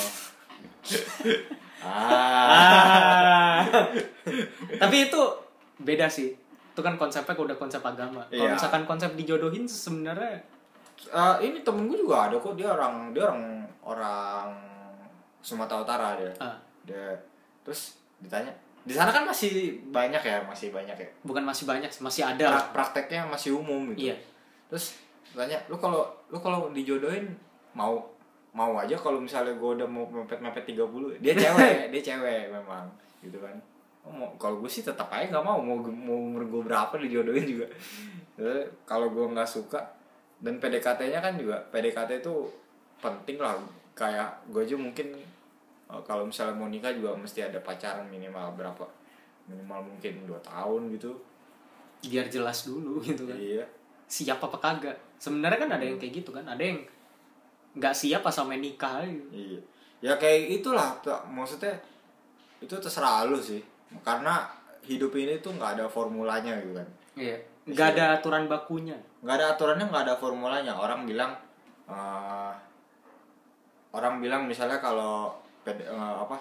ah 1.80 3.60
ah. 3.60 3.86
tapi 4.78 4.98
itu 5.04 5.22
beda 5.80 6.08
sih 6.08 6.34
itu 6.78 6.86
kan 6.86 6.94
konsepnya 6.94 7.34
udah 7.34 7.58
konsep 7.58 7.82
agama. 7.82 8.22
Kalau 8.30 8.46
Iya. 8.46 8.54
misalkan 8.54 8.86
konsep 8.86 9.18
dijodohin 9.18 9.66
sebenarnya 9.66 10.38
Eh, 11.08 11.36
ini 11.42 11.62
temen 11.62 11.86
gue 11.86 11.94
juga 11.96 12.26
ada 12.26 12.38
kok. 12.38 12.54
Dia 12.54 12.74
orang 12.74 13.14
dia 13.14 13.22
orang 13.24 13.42
orang 13.82 14.50
Sumatera 15.40 15.82
Utara 15.82 16.08
dia. 16.14 16.34
Ah, 16.38 16.58
dia 16.84 17.14
terus 17.62 17.98
ditanya 18.18 18.50
di 18.82 18.94
sana 18.94 19.10
kan 19.10 19.22
masih 19.22 19.78
banyak 19.90 20.20
ya 20.20 20.38
masih 20.44 20.70
banyak 20.70 20.94
ya? 20.94 21.10
Bukan 21.22 21.44
masih 21.44 21.66
banyak 21.66 21.86
sih, 21.88 22.02
masih 22.02 22.26
ada. 22.26 22.50
Pra- 22.50 22.70
prakteknya 22.74 23.26
masih 23.26 23.54
umum 23.54 23.94
gitu. 23.94 24.10
Iya. 24.10 24.16
Terus 24.68 24.98
tanya 25.34 25.58
lu 25.68 25.78
kalau 25.78 26.02
lu 26.28 26.38
kalau 26.38 26.74
dijodohin 26.74 27.30
mau 27.74 28.02
mau 28.52 28.74
aja 28.74 28.98
kalau 28.98 29.22
misalnya 29.22 29.54
gue 29.54 29.70
udah 29.78 29.86
mau 29.86 30.02
mepet 30.04 30.42
mepet 30.42 30.66
30 30.66 31.22
dia 31.22 31.34
cewek 31.36 31.78
dia 31.94 32.02
cewek 32.04 32.50
memang 32.50 32.90
gitu 33.22 33.38
kan 33.38 33.54
mau 34.12 34.30
kalau 34.40 34.64
gue 34.64 34.72
sih 34.72 34.84
tetap 34.86 35.12
aja 35.12 35.28
nggak 35.30 35.46
mau 35.46 35.60
mau 35.60 35.78
mau 35.84 36.18
umur 36.18 36.44
gue 36.48 36.62
berapa 36.64 36.94
dijodohin 37.00 37.46
juga. 37.46 37.68
Kalau 38.86 39.12
gue 39.12 39.26
nggak 39.34 39.50
suka 39.50 39.82
dan 40.38 40.62
PDKT-nya 40.62 41.20
kan 41.20 41.34
juga 41.34 41.58
PDKT 41.74 42.22
itu 42.22 42.36
penting 43.02 43.38
lah. 43.42 43.58
Kayak 43.98 44.46
gue 44.54 44.62
aja 44.62 44.78
mungkin 44.78 45.18
eh, 45.90 46.02
kalau 46.06 46.30
misalnya 46.30 46.54
mau 46.54 46.70
nikah 46.70 46.94
juga 46.94 47.18
mesti 47.18 47.42
ada 47.42 47.58
pacaran 47.62 48.06
minimal 48.06 48.54
berapa 48.54 48.86
minimal 49.50 49.90
mungkin 49.94 50.14
dua 50.30 50.38
tahun 50.46 50.94
gitu. 50.94 51.18
Biar 52.06 52.30
jelas 52.30 52.70
dulu 52.70 53.02
gitu 53.02 53.26
kan. 53.26 53.38
Iya. 53.38 53.66
Siap 54.08 54.40
apa 54.40 54.58
kagak. 54.62 54.98
Sebenarnya 55.18 55.58
kan 55.66 55.72
ada 55.74 55.86
yang 55.86 55.98
kayak 55.98 56.22
gitu 56.22 56.30
kan. 56.30 56.46
Ada 56.46 56.62
yang 56.62 56.80
nggak 57.78 57.94
siap 57.94 58.22
pas 58.22 58.34
sama 58.34 58.54
nikah 58.58 59.02
aja. 59.02 59.24
iya. 59.34 59.62
Ya 59.98 60.14
kayak 60.14 60.62
itulah 60.62 60.94
maksudnya 61.26 61.74
itu 62.62 62.74
terserah 62.78 63.26
lu 63.26 63.38
sih 63.42 63.62
karena 64.02 64.48
hidup 64.84 65.12
ini 65.14 65.38
tuh 65.38 65.52
nggak 65.54 65.76
ada 65.76 65.86
formulanya 65.88 66.56
gitu 66.60 66.76
kan. 66.76 66.88
Iya. 67.16 67.38
Nggak 67.68 67.88
ada 67.94 68.04
aturan 68.16 68.48
bakunya. 68.48 68.96
Nggak 69.20 69.36
ada 69.36 69.46
aturannya 69.54 69.86
nggak 69.86 70.04
ada 70.06 70.16
formulanya. 70.16 70.74
Orang 70.74 71.04
bilang 71.04 71.36
eh, 71.86 72.52
orang 73.92 74.20
bilang 74.20 74.46
misalnya 74.46 74.78
kalau 74.78 75.34
ped- 75.64 75.84
eh, 75.84 76.16
apa 76.18 76.36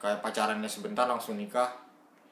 kayak 0.00 0.20
pacarannya 0.20 0.68
sebentar 0.68 1.04
langsung 1.04 1.36
nikah 1.36 1.68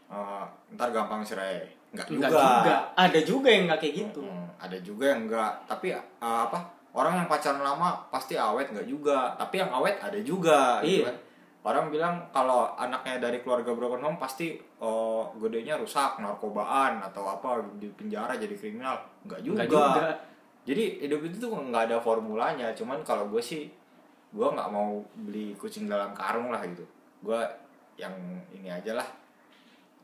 eh, 0.09 0.44
ntar 0.72 0.88
gampang 0.90 1.20
cerai. 1.22 1.64
Nggak 1.88 2.06
juga, 2.06 2.26
nggak 2.28 2.32
juga. 2.36 2.74
ada 2.96 3.20
juga 3.22 3.48
yang 3.48 3.64
nggak 3.66 3.80
kayak 3.80 3.94
gitu. 4.04 4.20
Mm, 4.24 4.46
ada 4.61 4.78
juga 4.80 5.04
yang 5.06 5.20
enggak 5.24 5.52
tapi 5.64 5.86
eh, 5.92 6.00
apa 6.20 6.59
orang 6.92 7.14
yang 7.14 7.28
pacaran 7.28 7.62
lama 7.62 7.96
pasti 8.09 8.36
awet 8.36 8.68
nggak 8.68 8.84
juga. 8.84 9.32
Tapi 9.36 9.54
yang 9.56 9.70
awet 9.70 9.96
ada 9.96 10.18
juga 10.20 10.84
gitu 10.84 11.04
Iya. 11.04 11.09
kan. 11.09 11.16
Orang 11.68 11.92
bilang 11.92 12.14
kalau 12.32 12.72
anaknya 12.74 13.20
dari 13.20 13.44
keluarga 13.44 13.70
broken 13.70 14.00
home 14.00 14.16
pasti 14.16 14.56
oh 14.80 15.28
gedenya 15.36 15.76
rusak 15.76 16.16
narkobaan 16.16 17.04
atau 17.04 17.28
apa 17.28 17.60
di 17.76 17.92
penjara 17.92 18.34
jadi 18.34 18.56
kriminal 18.56 18.96
nggak 19.28 19.40
juga. 19.44 19.56
nggak 19.60 19.68
juga 19.70 20.04
jadi 20.64 20.84
hidup 21.04 21.20
itu 21.24 21.36
tuh 21.38 21.52
nggak 21.52 21.92
ada 21.92 21.96
formulanya 22.00 22.72
cuman 22.72 23.04
kalau 23.04 23.28
gue 23.28 23.40
sih 23.40 23.68
gue 24.28 24.48
nggak 24.48 24.68
mau 24.68 25.00
beli 25.24 25.52
kucing 25.54 25.84
dalam 25.84 26.12
karung 26.12 26.48
lah 26.48 26.60
gitu 26.64 26.84
gue 27.20 27.40
yang 27.96 28.12
ini 28.52 28.68
aja 28.68 28.96
lah 28.96 29.08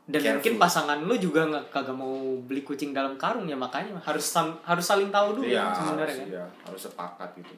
dan 0.05 0.21
Careful. 0.21 0.37
mungkin 0.37 0.53
pasangan 0.61 0.99
lu 1.01 1.17
juga 1.17 1.49
nggak 1.49 1.65
kagak 1.73 1.97
mau 1.97 2.13
beli 2.45 2.61
kucing 2.61 2.93
dalam 2.93 3.17
karung 3.17 3.49
ya 3.49 3.57
makanya 3.57 3.97
harus 4.05 4.21
sam- 4.21 4.61
harus 4.61 4.85
saling 4.85 5.09
tahu 5.09 5.41
dulu 5.41 5.49
Iya, 5.49 5.65
kan 5.65 5.81
sebenarnya 5.81 6.05
harus, 6.05 6.17
kan 6.21 6.27
iya, 6.29 6.45
harus 6.61 6.81
sepakat 6.85 7.29
gitu. 7.41 7.55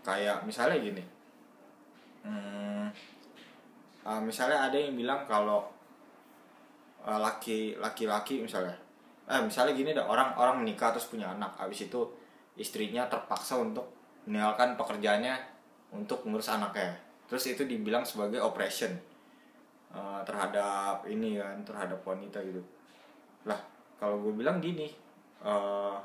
Kayak 0.00 0.42
misalnya 0.42 0.80
gini, 0.80 1.02
hmm, 2.24 2.86
uh, 4.04 4.20
misalnya 4.22 4.68
ada 4.68 4.76
yang 4.76 4.96
bilang 4.96 5.24
kalau 5.24 5.64
uh, 7.04 7.18
laki 7.20 7.78
laki-laki 7.78 8.44
misalnya, 8.44 8.74
eh 9.28 9.40
misalnya 9.40 9.72
gini 9.76 9.90
dah 9.92 10.06
orang 10.08 10.36
orang 10.36 10.62
menikah 10.64 10.92
terus 10.92 11.08
punya 11.08 11.30
anak, 11.32 11.56
habis 11.56 11.86
itu 11.88 12.00
istrinya 12.58 13.06
terpaksa 13.08 13.56
untuk 13.56 13.88
meninggalkan 14.28 14.76
pekerjaannya 14.76 15.34
untuk 15.96 16.22
ngurus 16.28 16.52
anaknya, 16.52 16.94
terus 17.26 17.48
itu 17.48 17.64
dibilang 17.64 18.04
sebagai 18.04 18.42
operation 18.42 18.92
uh, 19.90 20.20
terhadap 20.22 21.04
ini 21.08 21.40
kan, 21.40 21.56
terhadap 21.64 21.98
wanita 22.04 22.38
gitu. 22.44 22.60
Lah 23.48 23.58
kalau 23.96 24.20
gue 24.20 24.32
bilang 24.36 24.60
gini. 24.60 24.92
uh, 25.40 25.96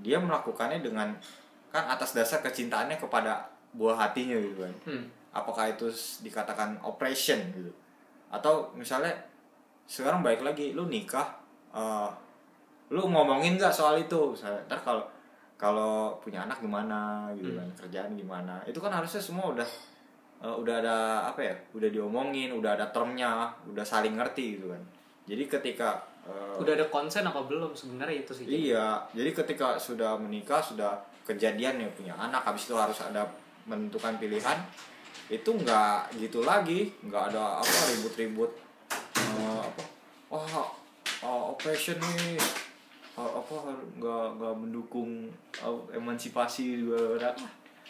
dia 0.00 0.18
melakukannya 0.18 0.82
dengan 0.82 1.14
kan 1.70 1.90
atas 1.90 2.14
dasar 2.14 2.42
kecintaannya 2.42 2.98
kepada 2.98 3.46
buah 3.74 3.98
hatinya 3.98 4.38
gitu 4.38 4.62
kan 4.62 4.74
Hmm. 4.86 5.04
Apakah 5.34 5.74
itu 5.74 5.90
dikatakan 6.22 6.78
operation 6.86 7.42
gitu. 7.50 7.72
Atau 8.30 8.70
misalnya 8.78 9.12
sekarang 9.84 10.24
balik 10.24 10.46
lagi 10.46 10.72
lu 10.72 10.86
nikah 10.86 11.34
eh, 11.74 12.10
lu 12.94 13.02
ngomongin 13.10 13.58
nggak 13.58 13.74
soal 13.74 13.98
itu? 13.98 14.32
Misalnya 14.32 14.62
ntar 14.70 14.80
kalau 14.80 15.02
kalau 15.58 16.16
punya 16.22 16.46
anak 16.46 16.62
gimana 16.62 17.28
gitu 17.34 17.52
kan 17.58 17.68
kerjaan 17.74 18.14
gimana. 18.14 18.62
Itu 18.64 18.78
kan 18.78 18.94
harusnya 18.94 19.18
semua 19.20 19.50
udah 19.50 19.68
eh, 20.40 20.56
udah 20.56 20.74
ada 20.80 20.98
apa 21.26 21.40
ya 21.42 21.54
udah 21.74 21.90
diomongin 21.90 22.54
udah 22.54 22.78
ada 22.78 22.86
termnya 22.94 23.50
udah 23.66 23.82
saling 23.82 24.14
ngerti 24.14 24.62
gitu 24.62 24.70
kan. 24.70 24.82
Jadi 25.26 25.44
ketika 25.50 25.98
eh, 26.30 26.62
udah 26.62 26.72
ada 26.78 26.86
konsen 26.86 27.26
apa 27.26 27.42
belum? 27.42 27.74
Sebenarnya 27.74 28.22
itu 28.22 28.32
sih. 28.32 28.44
Iya, 28.46 29.02
jadi 29.10 29.34
ketika 29.34 29.74
sudah 29.80 30.14
menikah, 30.14 30.62
sudah 30.62 30.94
kejadian 31.24 31.80
ya 31.80 31.88
punya 31.96 32.14
anak, 32.14 32.44
habis 32.44 32.68
itu 32.68 32.76
harus 32.76 33.00
ada 33.00 33.24
menentukan 33.64 34.20
pilihan, 34.20 34.60
itu 35.32 35.50
nggak 35.50 36.20
gitu 36.20 36.44
lagi, 36.44 36.92
nggak 37.04 37.32
ada 37.32 37.60
apa 37.60 37.76
ribut-ribut, 37.94 38.50
eh, 39.16 39.60
apa, 39.64 39.82
wah, 40.28 40.68
oh, 41.24 41.42
operation 41.56 41.96
nih, 42.00 42.36
Oh, 43.14 43.30
apa 43.38 43.78
nggak 43.94 44.26
nggak 44.42 44.54
mendukung 44.58 45.30
oh, 45.62 45.86
emansipasi 45.94 46.82
juga 46.82 47.30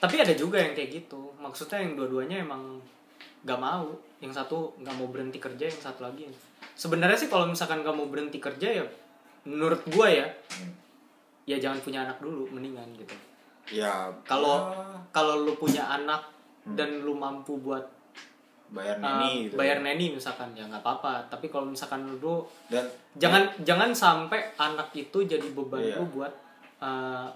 tapi 0.04 0.20
ada 0.20 0.36
juga 0.36 0.60
yang 0.60 0.76
kayak 0.76 1.00
gitu. 1.00 1.32
Maksudnya 1.40 1.80
yang 1.80 1.96
dua-duanya 1.96 2.44
emang 2.44 2.76
nggak 3.40 3.56
mau. 3.56 3.88
Yang 4.20 4.36
satu 4.36 4.76
nggak 4.76 4.94
mau 5.00 5.08
berhenti 5.08 5.40
kerja 5.40 5.64
yang 5.64 5.80
satu 5.80 6.04
lagi. 6.04 6.28
Sebenarnya 6.76 7.16
sih 7.16 7.32
kalau 7.32 7.48
misalkan 7.48 7.80
nggak 7.80 7.96
mau 7.96 8.04
berhenti 8.04 8.36
kerja 8.36 8.82
ya 8.82 8.84
menurut 9.48 9.80
gua 9.92 10.08
ya 10.08 10.28
Hmm. 10.56 10.72
ya 11.44 11.56
jangan 11.60 11.76
punya 11.80 12.04
anak 12.04 12.20
dulu 12.20 12.48
mendingan 12.52 12.88
gitu. 12.96 13.16
Ya, 13.72 14.12
kalau 14.28 14.72
ya, 14.72 15.00
kalau 15.08 15.40
lu 15.44 15.56
punya 15.56 15.84
anak 15.88 16.20
dan 16.72 17.04
lu 17.04 17.12
mampu 17.12 17.60
buat 17.60 17.84
bayar 18.72 18.96
uh, 18.98 19.04
neni 19.04 19.52
gitu. 19.52 19.54
bayar 19.60 19.78
neni 19.84 20.16
misalkan 20.16 20.56
ya 20.56 20.64
nggak 20.64 20.80
apa-apa. 20.80 21.28
Tapi 21.28 21.52
kalau 21.52 21.68
misalkan 21.68 22.08
lu 22.08 22.40
Dan 22.72 22.88
jangan 23.20 23.52
jangan 23.60 23.92
sampai 23.92 24.56
anak 24.56 24.88
itu 24.96 25.28
jadi 25.28 25.44
beban 25.52 25.84
Iya. 25.84 26.00
lu 26.00 26.08
buat 26.08 26.32
uh, 26.80 27.28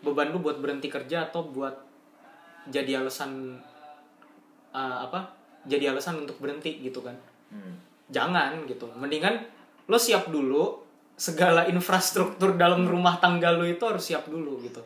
beban 0.00 0.32
lu 0.32 0.40
buat 0.40 0.56
berhenti 0.58 0.88
kerja 0.88 1.28
atau 1.28 1.44
buat 1.44 1.76
jadi 2.72 3.04
alasan 3.04 3.60
uh, 4.72 4.98
apa 5.04 5.36
jadi 5.68 5.92
alasan 5.92 6.24
untuk 6.24 6.40
berhenti 6.40 6.80
gitu 6.80 7.04
kan. 7.04 7.14
Hmm, 7.52 7.76
jangan 8.08 8.64
gitu. 8.64 8.88
Mendingan 8.96 9.44
lo 9.86 10.00
siap 10.00 10.32
dulu 10.32 10.80
segala 11.12 11.68
infrastruktur 11.68 12.56
dalam 12.56 12.88
rumah 12.88 13.20
tangga 13.20 13.52
lu 13.52 13.68
itu 13.68 13.84
harus 13.84 14.02
siap 14.02 14.26
dulu 14.26 14.58
gitu. 14.64 14.80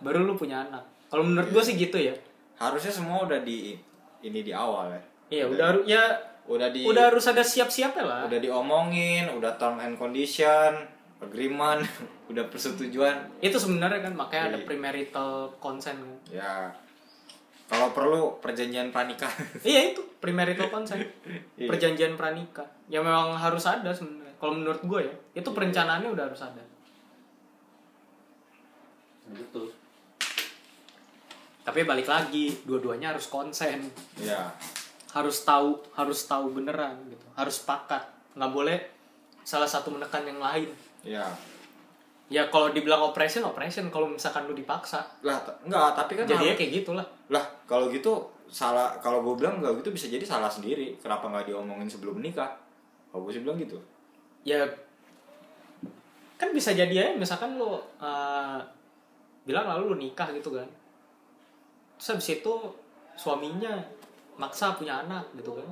Baru 0.00 0.22
lu 0.22 0.38
punya 0.38 0.64
anak. 0.64 0.86
Kalau 1.10 1.26
menurut 1.26 1.50
gue 1.50 1.62
sih 1.66 1.74
gitu 1.76 1.98
ya 1.98 2.14
harusnya 2.56 2.90
semua 2.90 3.22
udah 3.22 3.40
di 3.40 3.74
ini 4.20 4.40
di 4.40 4.50
awal 4.50 4.88
ya. 4.88 5.02
iya 5.30 5.44
udah 5.46 5.66
haru- 5.68 5.84
ya 5.84 6.04
Udah 6.44 6.68
di 6.68 6.84
udah 6.84 7.08
harus 7.08 7.24
ada 7.24 7.40
siap-siapnya 7.40 8.04
lah 8.04 8.20
udah 8.24 8.36
diomongin, 8.36 9.24
udah 9.30 9.56
term 9.56 9.78
and 9.78 9.96
condition, 9.96 10.76
agreement, 11.18 11.80
udah 12.30 12.44
persetujuan. 12.46 13.16
itu 13.40 13.56
sebenarnya 13.56 14.00
kan 14.02 14.12
makanya 14.12 14.44
ada 14.50 14.58
Iya. 14.58 14.66
premarital 14.66 15.30
consent 15.56 15.96
kan 15.96 16.12
Ya. 16.30 16.54
Kalau 17.64 17.90
perlu 17.90 18.36
perjanjian 18.38 18.92
pranikah. 18.92 19.32
iya 19.64 19.88
itu 19.90 20.04
premarital 20.20 20.68
consent 20.68 21.00
Iya. 21.56 21.64
perjanjian 21.64 22.12
pranikah 22.14 22.68
ya 22.86 23.00
memang 23.00 23.32
harus 23.34 23.64
ada 23.64 23.88
sebenarnya 23.88 24.36
kalau 24.36 24.52
menurut 24.54 24.84
gue 24.84 25.00
ya 25.02 25.14
itu 25.34 25.48
perencanaannya 25.48 26.12
udah 26.12 26.28
harus 26.28 26.44
ada 26.44 26.60
betul 29.26 29.72
tapi 31.64 31.82
balik 31.82 32.04
lagi 32.04 32.52
dua-duanya 32.62 33.10
harus 33.10 33.26
konsen 33.26 33.88
ya. 34.14 34.52
harus 35.10 35.42
tahu 35.42 35.80
harus 35.92 36.20
tahu 36.24 36.52
beneran 36.52 36.94
gitu 37.08 37.24
harus 37.32 37.58
sepakat 37.58 38.04
nggak 38.34 38.52
boleh 38.52 38.78
salah 39.42 39.66
satu 39.66 39.90
menekan 39.90 40.24
yang 40.24 40.38
lain 40.38 40.68
Ya. 41.04 41.24
ya 42.26 42.48
kalau 42.48 42.68
dibilang 42.68 43.00
operation 43.04 43.44
operation 43.44 43.88
kalau 43.88 44.08
misalkan 44.08 44.44
lu 44.44 44.52
dipaksa 44.52 45.04
Lah, 45.20 45.36
enggak, 45.60 45.92
tapi 45.94 46.12
kan 46.14 46.24
jadinya 46.24 46.48
harus- 46.48 46.58
kayak 46.58 46.72
gitulah 46.74 47.06
lah 47.28 47.44
kalau 47.64 47.88
gitu 47.88 48.24
salah 48.44 48.96
kalau 48.98 49.20
gue 49.20 49.34
bilang 49.36 49.60
enggak 49.60 49.80
gitu 49.80 49.90
bisa 49.90 50.06
jadi 50.06 50.22
salah 50.22 50.46
sendiri. 50.46 50.94
Kenapa 50.96 51.26
nggak 51.26 51.48
diomongin 51.48 51.88
sebelum 51.88 52.20
nikah? 52.20 52.54
Kalau 53.08 53.24
gue 53.24 53.32
sih 53.32 53.42
bilang 53.42 53.56
gitu. 53.56 53.80
ya 54.44 54.60
kan 56.34 56.50
bisa 56.50 56.72
jadi 56.72 56.92
ya 56.92 57.06
misalkan 57.14 57.56
lu 57.56 57.76
uh, 57.96 58.58
bilang 59.42 59.64
lalu 59.64 59.82
lu 59.88 59.96
nikah 59.98 60.28
gitu 60.30 60.52
kan 60.52 60.68
terus 61.94 62.08
habis 62.10 62.28
itu 62.34 62.52
suaminya 63.14 63.72
maksa 64.34 64.74
punya 64.74 65.00
anak 65.00 65.24
gitu 65.34 65.54
kan. 65.54 65.68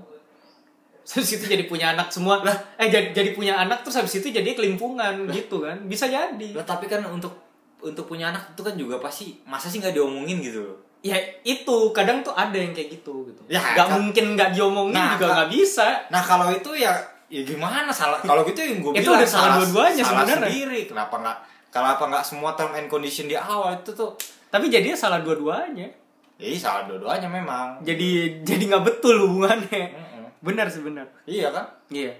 Terus 1.02 1.34
itu 1.34 1.44
jadi 1.44 1.66
punya 1.66 1.92
anak 1.92 2.08
semua. 2.08 2.38
Lah 2.40 2.54
eh 2.76 2.86
jadi, 2.86 3.10
jadi 3.10 3.30
punya 3.32 3.58
anak 3.58 3.82
terus 3.82 3.98
habis 3.98 4.14
itu 4.14 4.30
jadi 4.30 4.46
kelimpungan 4.52 5.26
gitu 5.28 5.58
kan. 5.58 5.74
Bisa 5.84 6.06
jadi. 6.06 6.54
Lah 6.54 6.62
tapi 6.62 6.86
kan 6.86 7.02
untuk 7.04 7.34
untuk 7.78 8.06
punya 8.06 8.30
anak 8.30 8.54
itu 8.54 8.62
kan 8.62 8.74
juga 8.76 8.96
pasti 8.96 9.42
masa 9.42 9.66
sih 9.66 9.78
nggak 9.78 9.92
diomongin 9.92 10.38
gitu 10.40 10.62
loh. 10.62 10.78
ya 11.02 11.18
itu. 11.42 11.76
Kadang 11.90 12.22
tuh 12.22 12.30
ada 12.30 12.54
yang 12.54 12.70
kayak 12.70 12.94
gitu 12.94 13.26
gitu. 13.26 13.42
Ya, 13.50 13.58
nggak 13.74 13.86
kan- 13.88 13.98
mungkin 13.98 14.24
nggak 14.32 14.50
diomongin 14.52 14.94
Nah, 14.94 15.12
juga 15.12 15.26
kan- 15.26 15.34
nggak 15.36 15.50
bisa. 15.50 15.86
Nah 16.08 16.22
kalau 16.22 16.46
itu 16.48 16.70
ya 16.72 16.94
ya 17.26 17.42
gimana? 17.42 17.90
Salah 17.90 18.22
kalau 18.22 18.46
gitu 18.46 18.62
yang 18.62 18.78
gue 18.78 18.92
Itu 18.94 19.10
bilang 19.10 19.18
udah 19.18 19.26
salah 19.28 19.54
dua-duanya 19.58 19.98
salah 20.00 20.22
sebenarnya. 20.22 20.46
sendiri. 20.46 20.80
Kenapa 20.86 21.14
nggak 21.18 21.38
kenapa 21.68 22.02
nggak 22.06 22.22
semua 22.22 22.54
term 22.54 22.70
and 22.72 22.86
condition 22.86 23.26
di 23.26 23.34
awal 23.34 23.74
itu 23.74 23.90
tuh 23.90 24.14
tapi 24.46 24.70
jadinya 24.70 24.94
salah 24.94 25.18
dua-duanya. 25.18 25.82
ya 25.82 25.90
iya, 26.36 26.54
salah 26.54 26.82
dua-duanya 26.84 27.26
memang. 27.26 27.80
Jadi 27.80 28.40
jadi 28.42 28.62
nggak 28.68 28.84
betul 28.84 29.16
hubungannya. 29.22 29.84
Mm-mm. 29.90 30.26
benar 30.40 30.66
sih 30.66 30.80
benar 30.80 31.06
iya 31.22 31.48
kan? 31.48 31.62
Iya. 31.88 32.10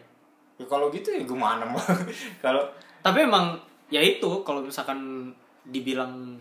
Ya 0.55 0.65
kalau 0.65 0.89
gitu 0.89 1.11
ya 1.11 1.23
gimana 1.23 1.65
mau 1.65 1.81
kalau 2.45 2.63
tapi 3.01 3.23
emang 3.23 3.59
ya 3.89 3.99
itu 3.99 4.43
kalau 4.43 4.63
misalkan 4.63 5.33
dibilang 5.65 6.39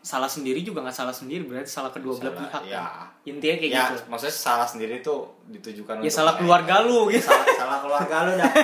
salah 0.00 0.24
sendiri 0.24 0.64
juga 0.64 0.80
nggak 0.80 0.96
salah 0.96 1.12
sendiri 1.12 1.44
berarti 1.44 1.68
salah 1.68 1.92
kedua 1.92 2.16
belah 2.16 2.32
pihak 2.32 2.62
ya. 2.64 2.80
kan? 2.80 3.12
intinya 3.26 3.56
kayak 3.58 3.68
ya 3.68 3.84
gitu. 3.90 4.08
maksudnya 4.08 4.32
salah 4.32 4.64
sendiri 4.64 5.04
tuh 5.04 5.28
ditujukan 5.46 6.00
ya 6.00 6.02
untuk 6.02 6.16
salah 6.16 6.34
keluarga 6.34 6.80
lu 6.80 7.04
gitu. 7.12 7.28
Salah, 7.28 7.44
salah 7.52 7.78
keluarga 7.82 8.16
lu 8.24 8.32
dah. 8.36 8.48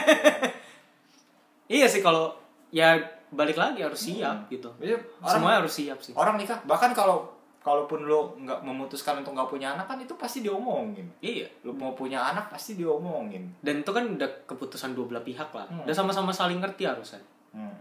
Iya 1.66 1.84
sih 1.84 2.00
kalau 2.00 2.32
ya 2.70 2.96
balik 3.28 3.56
lagi 3.56 3.80
harus 3.80 3.98
siap 3.98 4.46
gitu. 4.48 4.68
Iya, 4.78 4.96
orang- 5.18 5.28
semuanya 5.28 5.56
harus 5.60 5.74
siap 5.74 5.98
sih. 5.98 6.12
orang 6.14 6.36
nikah 6.36 6.60
bahkan 6.64 6.92
kalau 6.92 7.33
kalaupun 7.64 8.04
lu 8.04 8.36
nggak 8.44 8.60
memutuskan 8.60 9.24
untuk 9.24 9.32
nggak 9.32 9.48
punya 9.48 9.72
anak 9.72 9.88
kan 9.88 9.96
itu 9.96 10.12
pasti 10.20 10.44
diomongin. 10.44 11.08
Iya. 11.24 11.48
Lu 11.64 11.72
mau 11.72 11.96
punya 11.96 12.20
anak 12.20 12.52
pasti 12.52 12.76
diomongin. 12.76 13.48
Dan 13.64 13.80
itu 13.80 13.88
kan 13.88 14.04
udah 14.04 14.28
keputusan 14.44 14.92
dua 14.92 15.08
belah 15.08 15.24
pihak 15.24 15.48
lah. 15.56 15.64
Hmm. 15.72 15.88
udah 15.88 15.96
sama-sama 15.96 16.28
saling 16.28 16.60
ngerti 16.60 16.84
harusnya. 16.84 17.24
Hmm. 17.56 17.72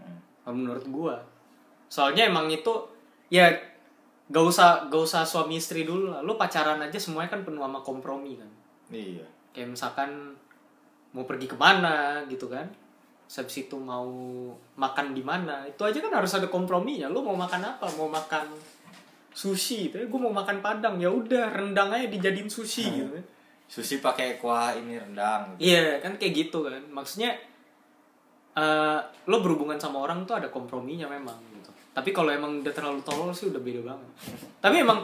Menurut 0.48 0.88
gua. 0.88 1.20
Soalnya 1.92 2.32
emang 2.32 2.48
itu 2.48 2.72
ya 3.28 3.52
gak 4.32 4.44
usah 4.48 4.88
gak 4.88 5.02
usah 5.04 5.20
suami 5.28 5.60
istri 5.60 5.84
dulu 5.84 6.16
lah. 6.16 6.24
Lu 6.24 6.40
pacaran 6.40 6.80
aja 6.80 6.96
semuanya 6.96 7.36
kan 7.36 7.44
penuh 7.44 7.60
sama 7.60 7.84
kompromi 7.84 8.40
kan. 8.40 8.48
Iya. 8.88 9.28
Kayak 9.52 9.76
misalkan 9.76 10.32
mau 11.12 11.28
pergi 11.28 11.44
ke 11.44 11.60
mana 11.60 12.24
gitu 12.32 12.48
kan. 12.48 12.64
Habis 13.28 13.68
itu 13.68 13.76
mau 13.76 14.08
makan 14.80 15.12
di 15.12 15.20
mana. 15.20 15.68
Itu 15.68 15.84
aja 15.84 16.00
kan 16.00 16.12
harus 16.16 16.32
ada 16.32 16.48
komprominya. 16.48 17.12
Lu 17.12 17.20
mau 17.20 17.36
makan 17.36 17.60
apa? 17.60 17.84
Mau 18.00 18.08
makan 18.08 18.48
sushi 19.34 19.90
itu 19.90 19.98
gue 19.98 20.20
mau 20.22 20.30
makan 20.30 20.62
padang 20.62 20.94
ya 21.02 21.10
udah 21.10 21.50
rendang 21.50 21.90
aja 21.90 22.06
dijadiin 22.06 22.46
sushi 22.46 22.86
gitu 22.86 23.10
kan 23.10 23.24
sushi 23.66 23.98
pakai 23.98 24.38
kuah 24.38 24.76
ini 24.78 24.94
rendang 24.94 25.58
gitu. 25.58 25.74
Iya 25.74 25.98
kan 25.98 26.14
kayak 26.14 26.32
gitu 26.46 26.62
kan 26.62 26.78
maksudnya 26.94 27.34
eh 28.54 29.00
lo 29.26 29.36
berhubungan 29.42 29.74
sama 29.82 30.06
orang 30.06 30.22
tuh 30.22 30.38
ada 30.38 30.46
komprominya 30.46 31.10
memang 31.10 31.34
gitu. 31.50 31.70
Tapi 31.90 32.14
kalau 32.14 32.30
emang 32.30 32.62
udah 32.62 32.70
terlalu 32.70 33.02
tolol 33.02 33.34
sih 33.34 33.50
udah 33.50 33.58
beda 33.58 33.82
banget. 33.82 34.10
Tapi 34.64 34.76
emang 34.78 35.02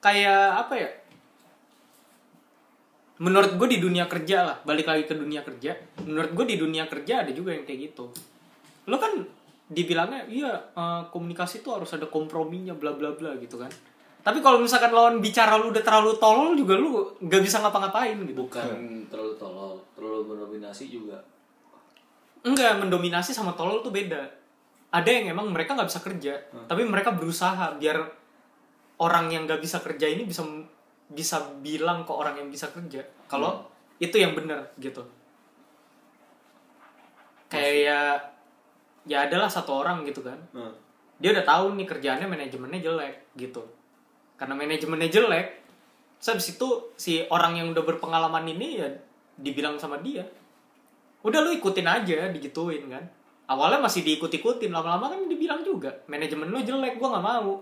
kayak 0.00 0.64
apa 0.64 0.74
ya? 0.80 0.90
Menurut 3.16 3.56
gue 3.56 3.68
di 3.72 3.80
dunia 3.80 4.04
kerja 4.04 4.44
lah, 4.44 4.56
balik 4.64 4.88
lagi 4.88 5.08
ke 5.08 5.16
dunia 5.16 5.40
kerja. 5.40 5.72
Menurut 6.04 6.36
gue 6.36 6.44
di 6.52 6.56
dunia 6.60 6.84
kerja 6.84 7.24
ada 7.24 7.32
juga 7.32 7.56
yang 7.56 7.64
kayak 7.64 7.92
gitu. 7.92 8.12
Lo 8.88 8.96
kan 9.00 9.24
dibilangnya 9.66 10.30
iya 10.30 10.52
eh, 10.74 11.02
komunikasi 11.10 11.62
tuh 11.66 11.82
harus 11.82 11.90
ada 11.94 12.06
komprominya 12.06 12.74
bla 12.74 12.94
bla 12.94 13.14
bla 13.14 13.34
gitu 13.38 13.58
kan. 13.58 13.70
Tapi 14.26 14.42
kalau 14.42 14.58
misalkan 14.58 14.90
lawan 14.90 15.22
bicara 15.22 15.54
lu 15.54 15.70
udah 15.70 15.82
terlalu 15.86 16.18
tolol 16.18 16.58
juga 16.58 16.74
lu 16.74 17.14
nggak 17.22 17.42
bisa 17.46 17.62
ngapa-ngapain 17.62 18.18
gitu. 18.26 18.42
bukan 18.42 19.06
terlalu 19.06 19.38
tolol 19.38 19.78
terlalu 19.94 20.34
mendominasi 20.34 20.90
juga 20.90 21.22
Enggak, 22.46 22.78
mendominasi 22.78 23.34
sama 23.34 23.58
tolol 23.58 23.82
tuh 23.82 23.90
beda. 23.90 24.22
Ada 24.94 25.10
yang 25.10 25.34
emang 25.34 25.50
mereka 25.50 25.74
nggak 25.74 25.90
bisa 25.90 25.98
kerja, 25.98 26.34
tapi 26.70 26.86
mereka 26.86 27.10
berusaha 27.10 27.74
biar 27.74 27.98
orang 29.02 29.34
yang 29.34 29.50
nggak 29.50 29.58
bisa 29.58 29.82
kerja 29.82 30.06
ini 30.06 30.22
bisa 30.22 30.46
bisa 31.10 31.42
bilang 31.58 32.06
ke 32.06 32.14
orang 32.14 32.38
yang 32.38 32.48
bisa 32.50 32.70
kerja 32.70 33.02
kalau 33.26 33.66
itu 33.98 34.14
yang 34.14 34.38
benar 34.38 34.62
gitu. 34.78 35.02
Kayak 37.50 37.74
ya 37.82 38.00
ya 39.06 39.30
adalah 39.30 39.46
satu 39.48 39.82
orang 39.82 40.02
gitu 40.04 40.20
kan. 40.20 40.38
Hmm. 40.52 40.74
Dia 41.16 41.32
udah 41.32 41.46
tahu 41.46 41.78
nih 41.80 41.86
kerjaannya 41.88 42.28
manajemennya 42.28 42.80
jelek 42.82 43.14
gitu. 43.38 43.62
Karena 44.36 44.52
manajemennya 44.52 45.08
jelek, 45.08 45.46
terus 46.20 46.28
habis 46.36 46.46
itu 46.52 46.68
si 47.00 47.24
orang 47.32 47.56
yang 47.56 47.72
udah 47.72 47.80
berpengalaman 47.86 48.44
ini 48.44 48.82
ya 48.82 48.88
dibilang 49.40 49.80
sama 49.80 49.96
dia, 50.04 50.26
udah 51.24 51.38
lu 51.40 51.50
ikutin 51.56 51.86
aja 51.88 52.28
digituin 52.30 52.86
kan 52.86 53.04
awalnya 53.46 53.82
masih 53.82 54.02
diikut-ikutin 54.06 54.70
lama-lama 54.70 55.10
kan 55.10 55.26
dibilang 55.26 55.62
juga 55.62 55.90
manajemen 56.10 56.50
lu 56.50 56.62
jelek 56.62 56.98
gua 56.98 57.18
nggak 57.18 57.26
mau 57.26 57.52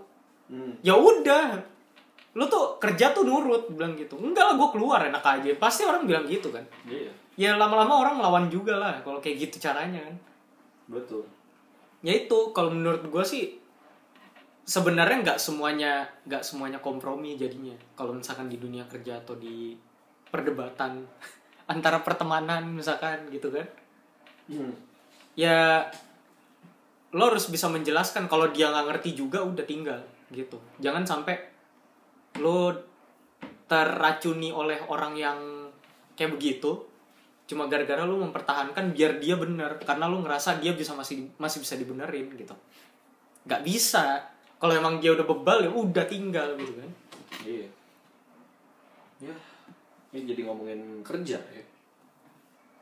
Hmm. 0.45 0.77
ya 0.85 0.93
udah 0.93 1.57
lu 2.37 2.45
tuh 2.53 2.77
kerja 2.77 3.17
tuh 3.17 3.25
nurut 3.25 3.65
bilang 3.73 3.97
gitu 3.97 4.21
enggak 4.21 4.45
lah 4.45 4.55
gue 4.61 4.69
keluar 4.77 5.01
enak 5.09 5.25
aja 5.25 5.49
pasti 5.57 5.89
orang 5.89 6.05
bilang 6.05 6.29
gitu 6.29 6.53
kan 6.53 6.61
iya 6.85 7.09
ya 7.41 7.57
lama-lama 7.57 8.05
orang 8.05 8.21
lawan 8.21 8.45
juga 8.53 8.77
lah 8.77 9.01
kalau 9.01 9.25
kayak 9.25 9.41
gitu 9.41 9.57
caranya 9.65 10.05
kan 10.05 10.15
betul. 10.91 11.25
Ya 12.05 12.13
itu 12.17 12.53
kalau 12.53 12.71
menurut 12.73 13.09
gue 13.09 13.25
sih 13.25 13.57
sebenarnya 14.65 15.21
nggak 15.25 15.39
semuanya 15.41 16.09
nggak 16.29 16.45
semuanya 16.45 16.79
kompromi 16.81 17.37
jadinya. 17.37 17.75
Kalau 17.97 18.17
misalkan 18.17 18.49
di 18.49 18.61
dunia 18.61 18.85
kerja 18.89 19.21
atau 19.21 19.37
di 19.37 19.77
perdebatan 20.29 21.05
antara 21.73 22.01
pertemanan 22.05 22.69
misalkan 22.71 23.29
gitu 23.33 23.51
kan. 23.53 23.69
Hmm. 24.45 24.77
ya 25.33 25.89
lo 27.17 27.33
harus 27.33 27.49
bisa 27.49 27.65
menjelaskan 27.73 28.29
kalau 28.29 28.53
dia 28.53 28.69
nggak 28.69 28.93
ngerti 28.93 29.17
juga 29.17 29.41
udah 29.41 29.65
tinggal 29.65 30.05
gitu. 30.29 30.61
Jangan 30.85 31.09
sampai 31.09 31.41
lo 32.45 32.77
terracuni 33.65 34.53
oleh 34.53 34.77
orang 34.85 35.17
yang 35.17 35.39
kayak 36.13 36.37
begitu 36.37 36.85
cuma 37.45 37.69
gara-gara 37.69 38.09
lo 38.09 38.17
mempertahankan 38.25 38.97
biar 38.97 39.21
dia 39.21 39.37
benar 39.37 39.77
karena 39.85 40.09
lo 40.09 40.25
ngerasa 40.25 40.65
dia 40.65 40.73
bisa 40.73 40.97
masih 40.97 41.29
masih 41.37 41.61
bisa 41.61 41.75
dibenerin 41.77 42.33
gitu. 42.35 42.57
Nggak 43.45 43.63
bisa. 43.65 44.25
Kalau 44.57 44.73
emang 44.73 44.97
dia 44.97 45.13
udah 45.13 45.27
bebal 45.29 45.69
ya 45.69 45.71
udah 45.71 46.05
tinggal 46.09 46.57
gitu 46.57 46.73
kan. 46.81 46.91
Iya. 47.45 47.69
Ya 49.21 49.37
ini 50.15 50.31
jadi 50.31 50.47
ngomongin 50.47 51.03
kerja 51.03 51.37
ya. 51.37 51.65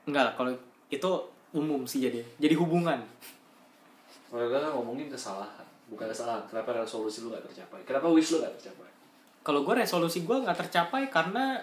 Enggak 0.05 0.23
lah 0.31 0.35
kalau 0.37 0.53
itu 0.93 1.11
umum 1.57 1.89
sih 1.89 2.05
jadi 2.05 2.21
jadi 2.39 2.55
hubungan. 2.61 3.01
Kalau 4.29 4.49
kita 4.49 4.69
ngomongin 4.73 5.09
kesalahan 5.09 5.67
bukan 5.93 6.09
kesalahan 6.09 6.45
kenapa 6.49 6.73
resolusi 6.85 7.21
lu 7.21 7.33
gak 7.33 7.45
tercapai? 7.45 7.81
Kenapa 7.85 8.09
wish 8.09 8.33
lu 8.33 8.41
gak 8.41 8.55
tercapai? 8.57 8.89
Kalau 9.43 9.67
gue 9.67 9.75
resolusi 9.75 10.23
gue 10.23 10.39
nggak 10.39 10.55
tercapai 10.55 11.11
karena 11.11 11.59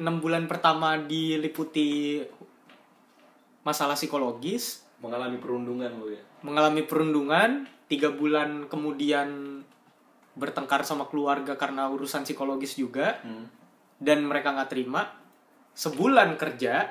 enam 0.00 0.22
bulan 0.22 0.48
pertama 0.48 0.96
diliputi 0.96 2.20
masalah 3.66 3.98
psikologis. 3.98 4.86
Mengalami 5.02 5.36
perundungan 5.42 5.90
lu 5.98 6.14
ya? 6.14 6.22
Mengalami 6.46 6.86
perundungan 6.86 7.66
tiga 7.90 8.14
bulan 8.14 8.70
kemudian 8.70 9.60
bertengkar 10.32 10.86
sama 10.86 11.10
keluarga 11.10 11.58
karena 11.60 11.90
urusan 11.92 12.24
psikologis 12.24 12.78
juga. 12.78 13.20
Hmm. 13.24 13.48
dan 14.02 14.26
mereka 14.26 14.50
nggak 14.50 14.70
terima. 14.74 15.14
Sebulan 15.78 16.34
kerja 16.34 16.90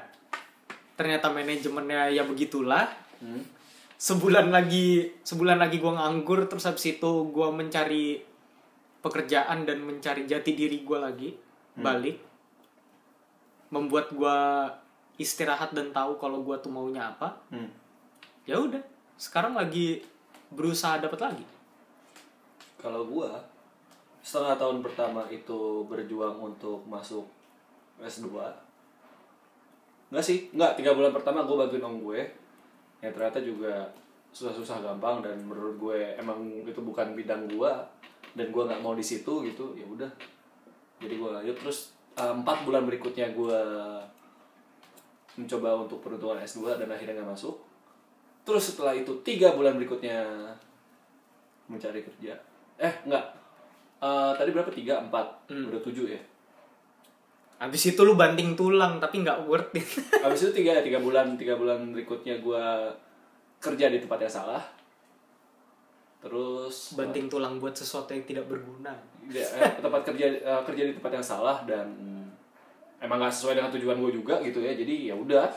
ternyata 0.95 1.27
manajemennya 1.27 2.07
ya 2.15 2.23
begitulah. 2.23 2.87
Hmm. 3.21 3.43
sebulan 4.01 4.49
lagi 4.49 5.13
sebulan 5.21 5.61
lagi 5.61 5.77
gue 5.77 5.93
nganggur 5.93 6.49
terus 6.49 6.65
habis 6.65 6.97
itu 6.97 7.29
gue 7.29 7.47
mencari 7.53 8.17
pekerjaan 8.97 9.61
dan 9.61 9.77
mencari 9.85 10.25
jati 10.25 10.57
diri 10.57 10.81
gue 10.81 10.97
lagi 10.97 11.29
balik 11.77 12.30
membuat 13.71 14.11
gue 14.11 14.37
istirahat 15.17 15.71
dan 15.71 15.95
tahu 15.95 16.19
kalau 16.19 16.43
gue 16.43 16.55
tuh 16.59 16.69
maunya 16.69 17.09
apa 17.09 17.39
Hmm. 17.49 17.71
ya 18.43 18.59
udah. 18.59 18.81
Sekarang 19.15 19.55
lagi 19.55 20.01
berusaha 20.51 20.99
dapat 20.99 21.19
lagi. 21.21 21.45
Kalau 22.81 23.05
gua 23.05 23.37
setengah 24.21 24.57
tahun 24.57 24.81
pertama 24.81 25.25
itu 25.29 25.85
berjuang 25.85 26.37
untuk 26.41 26.81
masuk 26.85 27.25
S2 28.01 28.33
Enggak 30.11 30.25
sih, 30.25 30.49
enggak 30.51 30.75
tiga 30.75 30.91
bulan 30.91 31.13
pertama 31.15 31.45
gue 31.47 31.55
bantuin 31.55 31.85
om 31.85 32.01
gue. 32.03 32.19
Yang 32.99 33.13
ternyata 33.15 33.39
juga 33.39 33.73
susah-susah 34.35 34.83
gampang 34.83 35.23
dan 35.23 35.39
menurut 35.45 35.77
gue 35.79 35.99
emang 36.19 36.41
itu 36.67 36.81
bukan 36.83 37.15
bidang 37.15 37.47
gue 37.47 37.71
dan 38.35 38.47
gue 38.51 38.63
nggak 38.63 38.81
mau 38.83 38.91
di 38.97 39.05
situ 39.05 39.45
gitu 39.47 39.71
ya 39.77 39.85
udah. 39.87 40.11
Jadi 40.99 41.13
gue 41.15 41.29
lanjut 41.31 41.55
terus 41.61 41.95
empat 42.29 42.67
bulan 42.67 42.85
berikutnya 42.85 43.33
gue 43.33 43.59
mencoba 45.39 45.87
untuk 45.87 46.03
peruntungan 46.03 46.37
S2 46.43 46.77
dan 46.77 46.89
akhirnya 46.91 47.17
nggak 47.21 47.31
masuk. 47.33 47.55
Terus 48.45 48.73
setelah 48.73 48.93
itu 48.93 49.11
tiga 49.25 49.53
bulan 49.57 49.77
berikutnya 49.79 50.21
mencari 51.71 52.03
kerja. 52.03 52.35
Eh 52.81 52.93
enggak 53.07 53.41
Eh, 54.01 54.31
tadi 54.33 54.49
berapa? 54.49 54.73
Tiga 54.73 54.97
empat. 54.97 55.53
Hmm. 55.53 55.69
udah 55.69 55.81
tujuh 55.85 56.09
ya? 56.09 56.21
Habis 57.61 57.93
itu 57.93 58.01
lu 58.01 58.17
banting 58.17 58.57
tulang 58.57 58.97
tapi 58.97 59.21
nggak 59.21 59.45
worth 59.45 59.77
it. 59.77 59.85
Habis 60.25 60.49
itu 60.49 60.65
tiga 60.65 60.81
tiga 60.81 60.97
bulan 60.97 61.37
tiga 61.37 61.53
bulan 61.53 61.93
berikutnya 61.93 62.41
gue 62.41 62.65
kerja 63.61 63.93
di 63.93 64.01
tempat 64.01 64.25
yang 64.25 64.33
salah. 64.33 64.63
Terus 66.17 66.97
banting 66.97 67.29
tulang 67.29 67.61
buat 67.61 67.77
sesuatu 67.77 68.17
yang 68.17 68.25
tidak 68.25 68.49
berguna. 68.49 68.89
Ya, 69.29 69.45
eh, 69.45 69.77
tempat 69.77 70.01
kerja 70.01 70.25
eh, 70.33 70.61
kerja 70.65 70.83
di 70.89 70.93
tempat 70.97 71.21
yang 71.21 71.25
salah 71.25 71.61
dan 71.69 71.85
emang 73.01 73.17
nggak 73.17 73.33
sesuai 73.33 73.53
dengan 73.55 73.71
tujuan 73.71 73.97
gue 73.99 74.11
juga 74.13 74.35
gitu 74.39 74.59
ya 74.59 74.71
jadi 74.71 75.11
ya 75.11 75.15
udah 75.15 75.49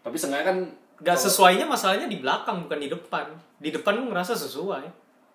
tapi 0.00 0.14
seenggaknya 0.14 0.46
kan 0.46 0.58
Gak 0.96 1.12
kalau- 1.12 1.24
sesuainya 1.24 1.66
masalahnya 1.66 2.06
di 2.06 2.16
belakang 2.16 2.64
bukan 2.64 2.78
di 2.78 2.88
depan. 2.88 3.28
Di 3.58 3.68
depan 3.68 4.00
lu 4.00 4.08
ngerasa 4.08 4.32
sesuai. 4.32 4.84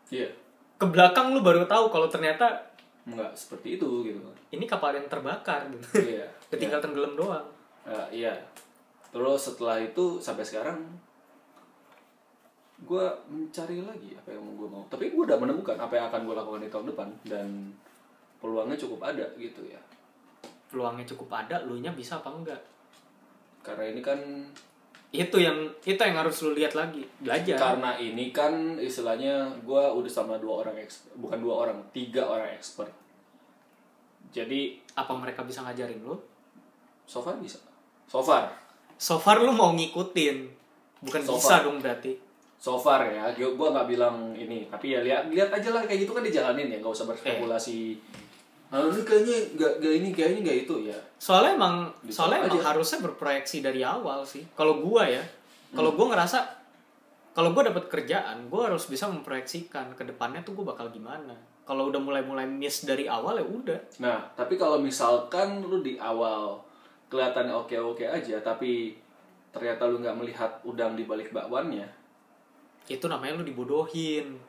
iya 0.09 0.25
Ke 0.73 0.85
belakang 0.85 1.29
lu 1.31 1.41
baru 1.41 1.61
tahu 1.63 1.85
kalau 1.87 2.07
ternyata 2.07 2.49
nggak 3.03 3.29
seperti 3.31 3.75
itu 3.75 3.85
gitu 4.03 4.17
ini 4.49 4.65
kapal 4.65 4.89
yang 4.91 5.05
terbakar 5.05 5.69
gitu. 5.69 6.01
iya 6.01 6.25
Ketinggal 6.49 6.81
tenggelam 6.81 7.13
doang. 7.13 7.45
Eh, 7.83 8.21
iya 8.21 8.33
terus 9.09 9.37
setelah 9.43 9.77
itu 9.77 10.17
sampai 10.17 10.41
sekarang 10.41 10.81
gue 12.81 13.05
mencari 13.27 13.77
lagi 13.79 14.09
apa 14.15 14.29
yang 14.31 14.41
mau 14.41 14.53
gue 14.55 14.65
mau 14.67 14.83
tapi 14.87 15.13
gue 15.13 15.21
udah 15.21 15.37
menemukan 15.37 15.77
apa 15.77 15.93
yang 15.93 16.05
akan 16.09 16.25
gue 16.25 16.35
lakukan 16.35 16.61
di 16.61 16.69
tahun 16.69 16.85
depan 16.89 17.09
dan 17.23 17.47
peluangnya 18.41 18.73
cukup 18.75 19.05
ada 19.05 19.25
gitu 19.35 19.61
ya 19.63 19.77
peluangnya 20.71 21.03
cukup 21.03 21.27
ada 21.35 21.59
lu 21.67 21.83
nya 21.83 21.91
bisa 21.91 22.23
apa 22.23 22.31
enggak? 22.31 22.61
Karena 23.61 23.91
ini 23.91 24.01
kan 24.01 24.17
itu 25.11 25.37
yang 25.43 25.67
itu 25.83 25.99
yang 25.99 26.15
harus 26.15 26.39
lu 26.47 26.55
lihat 26.55 26.71
lagi 26.71 27.03
belajar. 27.19 27.59
Karena 27.59 27.99
ini 27.99 28.31
kan 28.31 28.79
istilahnya 28.79 29.51
gue 29.59 29.83
udah 29.83 30.07
sama 30.07 30.39
dua 30.39 30.63
orang 30.63 30.79
expert 30.79 31.11
bukan 31.19 31.39
dua 31.43 31.55
orang 31.67 31.77
tiga 31.91 32.23
orang 32.23 32.47
expert. 32.55 32.87
Jadi 34.31 34.79
apa 34.95 35.11
mereka 35.19 35.43
bisa 35.43 35.59
ngajarin 35.67 35.99
lu? 35.99 36.15
So 37.03 37.19
far 37.19 37.35
bisa. 37.43 37.59
So 38.07 38.23
far. 38.23 38.55
So 38.95 39.19
far 39.19 39.43
lu 39.43 39.51
mau 39.51 39.75
ngikutin. 39.75 40.47
Bukan 41.03 41.21
So 41.27 41.35
bisa 41.35 41.59
far. 41.59 41.67
dong 41.67 41.83
berarti. 41.83 42.15
So 42.55 42.79
far 42.79 43.03
ya 43.11 43.35
gue 43.35 43.51
nggak 43.51 43.87
bilang 43.91 44.31
ini 44.31 44.71
tapi 44.71 44.95
ya 44.95 45.03
lihat 45.03 45.27
lihat 45.27 45.51
aja 45.51 45.75
lah 45.75 45.83
kayak 45.83 46.07
gitu 46.07 46.15
kan 46.15 46.23
dijalanin 46.23 46.71
ya 46.71 46.77
nggak 46.79 46.93
usah 46.93 47.09
berspekulasi 47.09 47.97
ah 47.99 48.30
ini 48.71 49.03
kayaknya 49.03 49.37
nggak 49.59 49.71
nggak 49.79 49.93
ini 49.99 50.09
kayaknya 50.11 50.39
nggak 50.41 50.57
itu 50.63 50.75
ya. 50.87 50.97
Soalnya 51.19 51.59
emang 51.59 51.75
Dicoba 51.99 52.15
soalnya 52.15 52.37
emang 52.41 52.55
aja. 52.55 52.67
harusnya 52.71 52.99
berproyeksi 53.03 53.57
dari 53.59 53.81
awal 53.83 54.23
sih. 54.23 54.47
Kalau 54.55 54.79
gua 54.79 55.03
ya 55.03 55.19
kalau 55.71 55.91
gua 55.91 56.15
ngerasa 56.15 56.39
kalau 57.31 57.51
gua 57.51 57.67
dapat 57.67 57.87
kerjaan 57.87 58.47
gua 58.47 58.71
harus 58.71 58.87
bisa 58.87 59.07
memproyeksikan 59.07 59.91
ke 59.91 60.03
depannya 60.03 60.39
tuh 60.41 60.55
gua 60.55 60.71
bakal 60.71 60.87
gimana. 60.87 61.35
Kalau 61.61 61.91
udah 61.91 61.99
mulai-mulai 61.99 62.47
miss 62.47 62.83
dari 62.83 63.05
awal 63.05 63.37
ya 63.37 63.45
udah. 63.45 63.79
Nah 63.99 64.23
tapi 64.33 64.55
kalau 64.55 64.79
misalkan 64.79 65.59
lu 65.59 65.83
di 65.83 65.99
awal 65.99 66.55
kelihatannya 67.07 67.51
oke 67.51 67.75
oke 67.75 68.03
aja 68.03 68.39
tapi 68.39 68.95
ternyata 69.51 69.83
lu 69.83 69.99
nggak 69.99 70.15
melihat 70.15 70.51
udang 70.63 70.95
di 70.95 71.03
balik 71.03 71.35
bakwannya. 71.35 71.91
Itu 72.87 73.11
namanya 73.11 73.35
lu 73.35 73.43
dibodohin. 73.43 74.39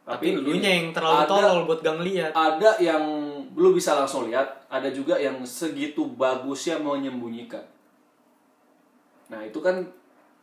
Tapi 0.00 0.16
tapi, 0.26 0.26
gini, 0.32 0.40
elunya 0.42 0.70
yang 0.74 0.88
terlalu 0.90 1.16
ada- 1.22 1.28
tolol 1.28 1.60
buat 1.64 1.80
gak 1.80 1.96
ngeliat. 1.96 2.32
ada 2.32 2.70
yang 2.80 3.04
lu 3.52 3.70
bisa 3.70 3.94
langsung 3.94 4.26
lihat 4.26 4.46
ada 4.66 4.86
juga 4.88 5.14
yang 5.14 5.42
segitu 5.42 6.06
bagusnya 6.08 6.76
menyembunyikan 6.76 7.62
nah 9.26 9.40
itu 9.40 9.58
kan 9.58 9.86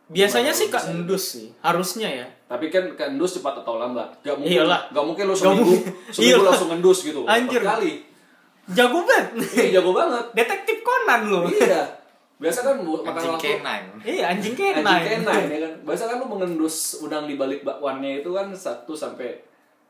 biasanya 0.08 0.48
sih 0.50 0.66
lu 0.66 0.72
kak 0.72 0.80
bisa- 0.80 0.92
endus 0.94 1.24
sih 1.36 1.46
harusnya 1.60 2.08
ya 2.08 2.26
Tapi 2.48 2.72
kan 2.72 2.96
ke 2.96 3.04
endus 3.04 3.36
cepat 3.36 3.60
atau 3.60 3.76
lambat. 3.76 4.08
Gak 4.24 4.32
mungkin, 4.32 4.56
Iyalah. 4.56 4.88
gak 4.88 5.04
mungkin 5.04 5.28
lu 5.28 5.36
seminggu, 5.36 5.68
seminggu 6.08 6.32
Iyalah. 6.40 6.48
langsung 6.48 6.70
endus 6.72 7.04
gitu. 7.04 7.20
Anjir. 7.28 7.60
Kali. 7.60 8.00
jago 8.68 9.04
banget 9.04 9.36
Iya, 9.52 9.68
jago 9.76 9.92
banget. 9.92 10.24
detektif 10.40 10.80
Conan 10.80 11.20
lo 11.28 11.44
iya. 11.44 11.84
Biasa 12.40 12.64
kan 12.64 12.80
Anjing 12.80 13.04
waktu 13.04 13.44
K9. 13.60 13.68
iya 14.08 14.24
anjing 14.32 14.54
anjing 14.54 14.54
kenai 14.56 15.00
K9 15.04 15.28
ya 15.28 15.58
kan. 15.60 15.72
Biasa 15.84 16.02
kan 16.06 16.16
lu 16.16 16.26
mengendus 16.26 16.76
udang 16.98 17.28
di 17.28 17.36
balik 17.36 17.60
bakwannya 17.60 18.24
itu 18.24 18.32
kan 18.32 18.48
satu 18.48 18.96
sampai 18.96 19.44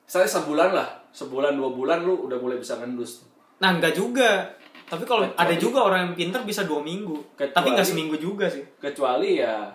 saya 0.09 0.24
sebulan 0.24 0.72
lah, 0.72 0.88
sebulan 1.11 1.52
dua 1.52 1.68
bulan 1.70 2.00
lu 2.00 2.24
udah 2.24 2.36
mulai 2.36 2.56
bisa 2.56 2.74
ngendus. 2.76 3.28
nah 3.59 3.70
enggak 3.70 3.92
juga 3.92 4.48
tapi 4.84 5.04
kalau 5.04 5.20
ada 5.28 5.52
juga 5.54 5.84
orang 5.84 6.00
yang 6.00 6.14
pintar 6.16 6.40
bisa 6.42 6.64
dua 6.64 6.80
minggu 6.80 7.12
Kecuali- 7.34 7.52
tapi 7.52 7.68
nggak 7.70 7.84
seminggu 7.86 8.16
juga 8.16 8.48
sih 8.48 8.64
Kecuali 8.78 9.36
ya 9.36 9.68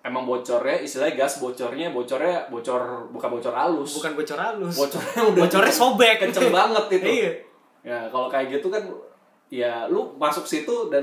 emang 0.00 0.22
bocornya 0.22 0.78
istilahnya 0.78 1.18
gas 1.18 1.36
bocornya 1.36 1.88
bocornya 1.88 2.46
bocor 2.46 3.08
bukan 3.08 3.28
bocor 3.32 3.50
halus. 3.50 3.90
bukan 3.94 4.12
bocor 4.14 4.38
halus 4.38 4.76
Bocornya 4.76 5.20
udah 5.32 5.40
bocornya 5.42 5.74
sobek 5.74 6.14
kenceng 6.18 6.52
banget 6.52 6.84
itu. 6.92 7.08
iya 7.10 7.30
Ya 7.82 7.98
kalau 8.06 8.28
kayak 8.28 8.46
gitu 8.52 8.68
kan 8.68 8.84
ya 9.50 9.84
lu 9.86 10.14
masuk 10.14 10.44
situ 10.44 10.86
dan 10.88 11.02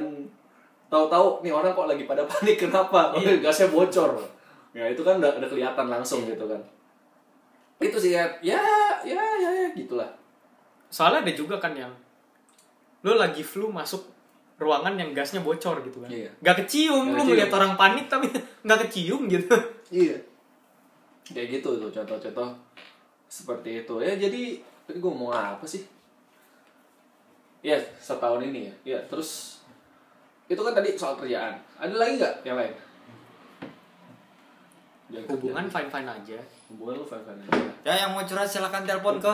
tahu-tahu 0.87 1.41
nih 1.41 1.49
orang 1.49 1.71
kok 1.71 1.85
lagi 1.85 2.05
pada 2.05 2.23
panik 2.29 2.55
kenapa? 2.57 3.11
Iya. 3.15 3.37
gasnya 3.39 3.67
bocor. 3.67 4.15
Ya 4.71 4.85
itu 4.85 5.01
kan 5.01 5.17
udah, 5.17 5.35
udah 5.35 5.49
kelihatan 5.49 5.85
langsung 5.87 6.21
Iya. 6.21 6.33
gitu 6.33 6.45
kan. 6.47 6.61
Itu 7.81 7.97
sih 7.97 8.11
ya 8.11 8.23
ya 8.39 8.61
ya 9.01 9.17
ya, 9.35 9.49
ya 9.51 9.69
gitulah. 9.73 10.07
soalnya 10.87 11.23
ada 11.23 11.33
juga 11.33 11.55
kan 11.57 11.73
yang 11.73 11.89
lu 13.01 13.15
lagi 13.15 13.41
flu 13.41 13.67
masuk 13.67 14.05
ruangan 14.55 14.93
yang 14.93 15.09
gasnya 15.11 15.41
bocor 15.41 15.81
gitu 15.81 15.97
kan 15.97 16.07
Iya. 16.07 16.29
nggak 16.37 16.55
kecium 16.61 16.93
Nggak 17.01 17.09
lu 17.09 17.17
kecium. 17.17 17.27
ngeliat 17.33 17.51
orang 17.51 17.73
panik 17.73 18.05
tapi 18.05 18.27
nggak 18.65 18.79
kecium 18.85 19.21
gitu 19.25 19.55
Iya. 19.89 20.15
Kayak 21.25 21.47
gitu 21.57 21.69
tuh 21.77 21.89
contoh-contoh 21.89 22.49
seperti 23.25 23.81
itu. 23.81 23.95
Ya 23.97 24.13
jadi 24.13 24.41
tadi 24.83 24.97
gue 24.97 25.11
mau 25.11 25.31
apa 25.31 25.63
sih? 25.63 25.83
Ya 27.61 27.77
setahun 27.97 28.41
ini 28.41 28.67
ya. 28.67 28.73
Ya 28.83 28.99
terus 29.05 29.61
itu 30.45 30.59
kan 30.59 30.71
tadi 30.71 30.93
soal 30.93 31.15
kerjaan. 31.15 31.55
Ada 31.77 31.93
lagi 31.93 32.13
nggak 32.17 32.35
yang 32.43 32.57
lain? 32.57 32.73
Jangan 35.11 35.27
hubungan 35.35 35.65
fine 35.67 35.89
fine 35.91 36.09
aja. 36.09 36.39
Hubungan 36.71 36.93
lu 36.97 37.05
fine 37.05 37.23
fine 37.27 37.39
aja. 37.43 37.59
Ya 37.83 37.93
yang 38.07 38.11
mau 38.15 38.23
curhat 38.23 38.47
silakan 38.47 38.87
telepon 38.87 39.19
ke. 39.19 39.33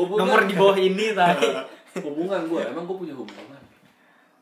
Hubungan. 0.00 0.24
Nomor 0.24 0.40
di 0.48 0.54
bawah 0.56 0.78
ini 0.80 1.12
tadi 1.18 1.78
hubungan 2.00 2.40
gue 2.48 2.60
emang 2.64 2.84
gue 2.88 2.96
punya 2.96 3.14
hubungan? 3.16 3.60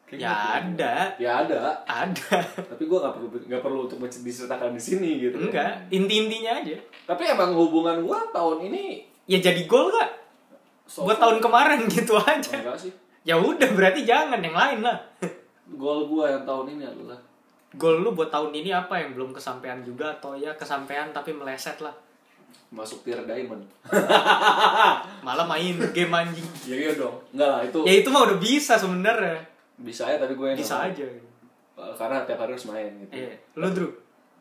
Kayaknya 0.06 0.22
ya 0.22 0.34
ada. 0.62 0.94
Ya 1.18 1.32
ada. 1.42 1.60
Ada. 1.82 2.38
Tapi 2.70 2.82
gue 2.86 2.98
nggak 3.02 3.14
perlu 3.18 3.28
nggak 3.34 3.62
perlu 3.62 3.78
untuk 3.90 3.98
diceritakan 4.06 4.70
di 4.78 4.82
sini 4.82 5.10
gitu. 5.18 5.36
Enggak 5.42 5.90
inti 5.90 6.14
intinya 6.22 6.62
aja. 6.62 6.76
Tapi 7.10 7.22
emang 7.26 7.50
hubungan 7.58 7.98
gue 8.06 8.18
tahun 8.30 8.70
ini 8.70 9.02
ya 9.26 9.42
jadi 9.42 9.66
gol 9.66 9.90
gak 9.90 10.10
so 10.86 11.02
buat 11.02 11.18
tahun 11.18 11.42
kemarin 11.42 11.82
gitu 11.98 12.14
aja. 12.14 12.62
Enggak 12.62 12.78
sih. 12.78 12.94
Ya 13.26 13.34
udah 13.42 13.74
berarti 13.74 14.06
jangan 14.06 14.38
yang 14.38 14.54
lain 14.54 14.86
lah. 14.86 15.02
Goal 15.74 16.06
gue 16.06 16.24
yang 16.30 16.46
tahun 16.46 16.78
ini 16.78 16.84
adalah 16.86 17.18
gol 17.76 18.00
lu 18.00 18.16
buat 18.16 18.32
tahun 18.32 18.56
ini 18.56 18.72
apa 18.72 18.96
yang 18.96 19.12
belum 19.12 19.36
kesampaian 19.36 19.84
juga 19.84 20.16
atau 20.16 20.32
ya 20.32 20.56
kesampaian 20.56 21.12
tapi 21.12 21.36
meleset 21.36 21.78
lah? 21.84 21.92
Masuk 22.72 23.04
tier 23.04 23.20
diamond. 23.28 23.62
Malah 25.26 25.46
main 25.46 25.76
game 25.92 26.12
anjing. 26.12 26.48
Ya 26.70 26.76
iya 26.76 26.92
dong. 26.96 27.20
Enggak 27.36 27.48
lah 27.52 27.60
itu 27.62 27.78
ya 27.84 27.92
itu 28.00 28.08
mah 28.10 28.22
udah 28.26 28.38
bisa 28.40 28.74
sebenarnya. 28.80 29.38
Bisa 29.76 30.08
ya 30.08 30.16
tapi 30.16 30.34
gue 30.34 30.46
yang 30.56 30.58
bisa 30.58 30.88
aja. 30.88 31.04
Mau. 31.76 31.92
karena 31.92 32.24
tiap 32.24 32.40
hari 32.40 32.56
harus 32.56 32.64
main 32.72 32.88
gitu. 33.04 33.12
Eh 33.20 33.36
lu 33.60 33.68
Drew 33.68 33.92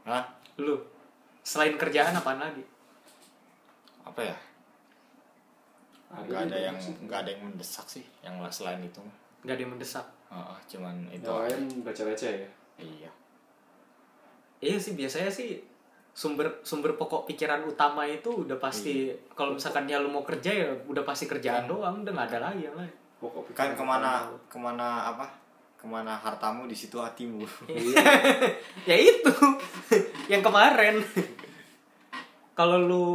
Hah? 0.07 0.23
lu? 0.55 0.79
Selain 1.43 1.75
kerjaan 1.75 2.15
apaan 2.15 2.39
lagi? 2.39 2.63
Apa 4.07 4.23
ya? 4.23 4.36
Nggak 6.15 6.47
ada 6.47 6.57
yang 6.71 6.77
nggak 6.79 7.19
ada 7.27 7.29
yang 7.36 7.43
mendesak 7.51 7.83
sih 7.91 8.07
yang 8.23 8.39
selain 8.47 8.79
itu. 8.79 9.03
nggak 9.43 9.59
ada 9.59 9.61
yang 9.67 9.73
mendesak? 9.75 10.07
Heeh, 10.31 10.57
cuman 10.71 10.95
itu. 11.11 11.27
yang 11.27 11.43
lain 11.43 11.83
receh-receh 11.83 12.33
ya. 12.47 12.49
Iya. 12.79 13.11
Iya 14.60 14.76
sih 14.76 14.93
biasanya 14.93 15.30
sih 15.30 15.60
sumber 16.16 16.47
sumber 16.64 16.95
pokok 16.95 17.28
pikiran 17.28 17.60
utama 17.68 18.08
itu 18.08 18.47
udah 18.47 18.56
pasti 18.56 19.12
kalau 19.36 19.51
misalkan 19.53 19.84
ya 19.84 19.99
lu 19.99 20.08
mau 20.08 20.24
kerja 20.24 20.47
ya 20.47 20.68
udah 20.88 21.03
pasti 21.03 21.28
kerjaan 21.28 21.68
doang 21.68 22.01
udah 22.01 22.14
nggak 22.16 22.30
ada 22.32 22.39
lagi 22.49 22.68
yang 22.68 22.76
lain 22.76 22.93
pokok 23.20 23.51
Kan 23.51 23.72
pikiran 23.72 23.76
ke 23.76 23.84
mana 23.84 24.12
utama. 24.24 24.39
ke 24.47 24.58
mana 24.58 24.88
apa? 25.12 25.26
Ke 25.76 25.86
mana 25.86 26.14
hartamu 26.16 26.66
di 26.66 26.74
situ 26.74 26.97
hatimu. 26.97 27.43
Iya. 27.68 27.99
ya 28.89 28.95
itu 28.95 29.34
yang 30.32 30.39
kemarin 30.39 31.03
kalau 32.56 32.80
lu 32.80 33.08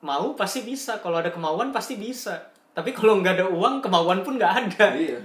mau 0.00 0.32
pasti 0.32 0.64
bisa 0.64 0.98
kalau 0.98 1.20
ada 1.20 1.28
kemauan 1.28 1.68
pasti 1.68 2.00
bisa 2.00 2.48
tapi 2.72 2.92
kalau 2.92 3.20
nggak 3.20 3.40
ada 3.40 3.46
uang 3.48 3.80
kemauan 3.80 4.20
pun 4.20 4.36
nggak 4.36 4.54
ada 4.68 4.86
iya 4.92 5.18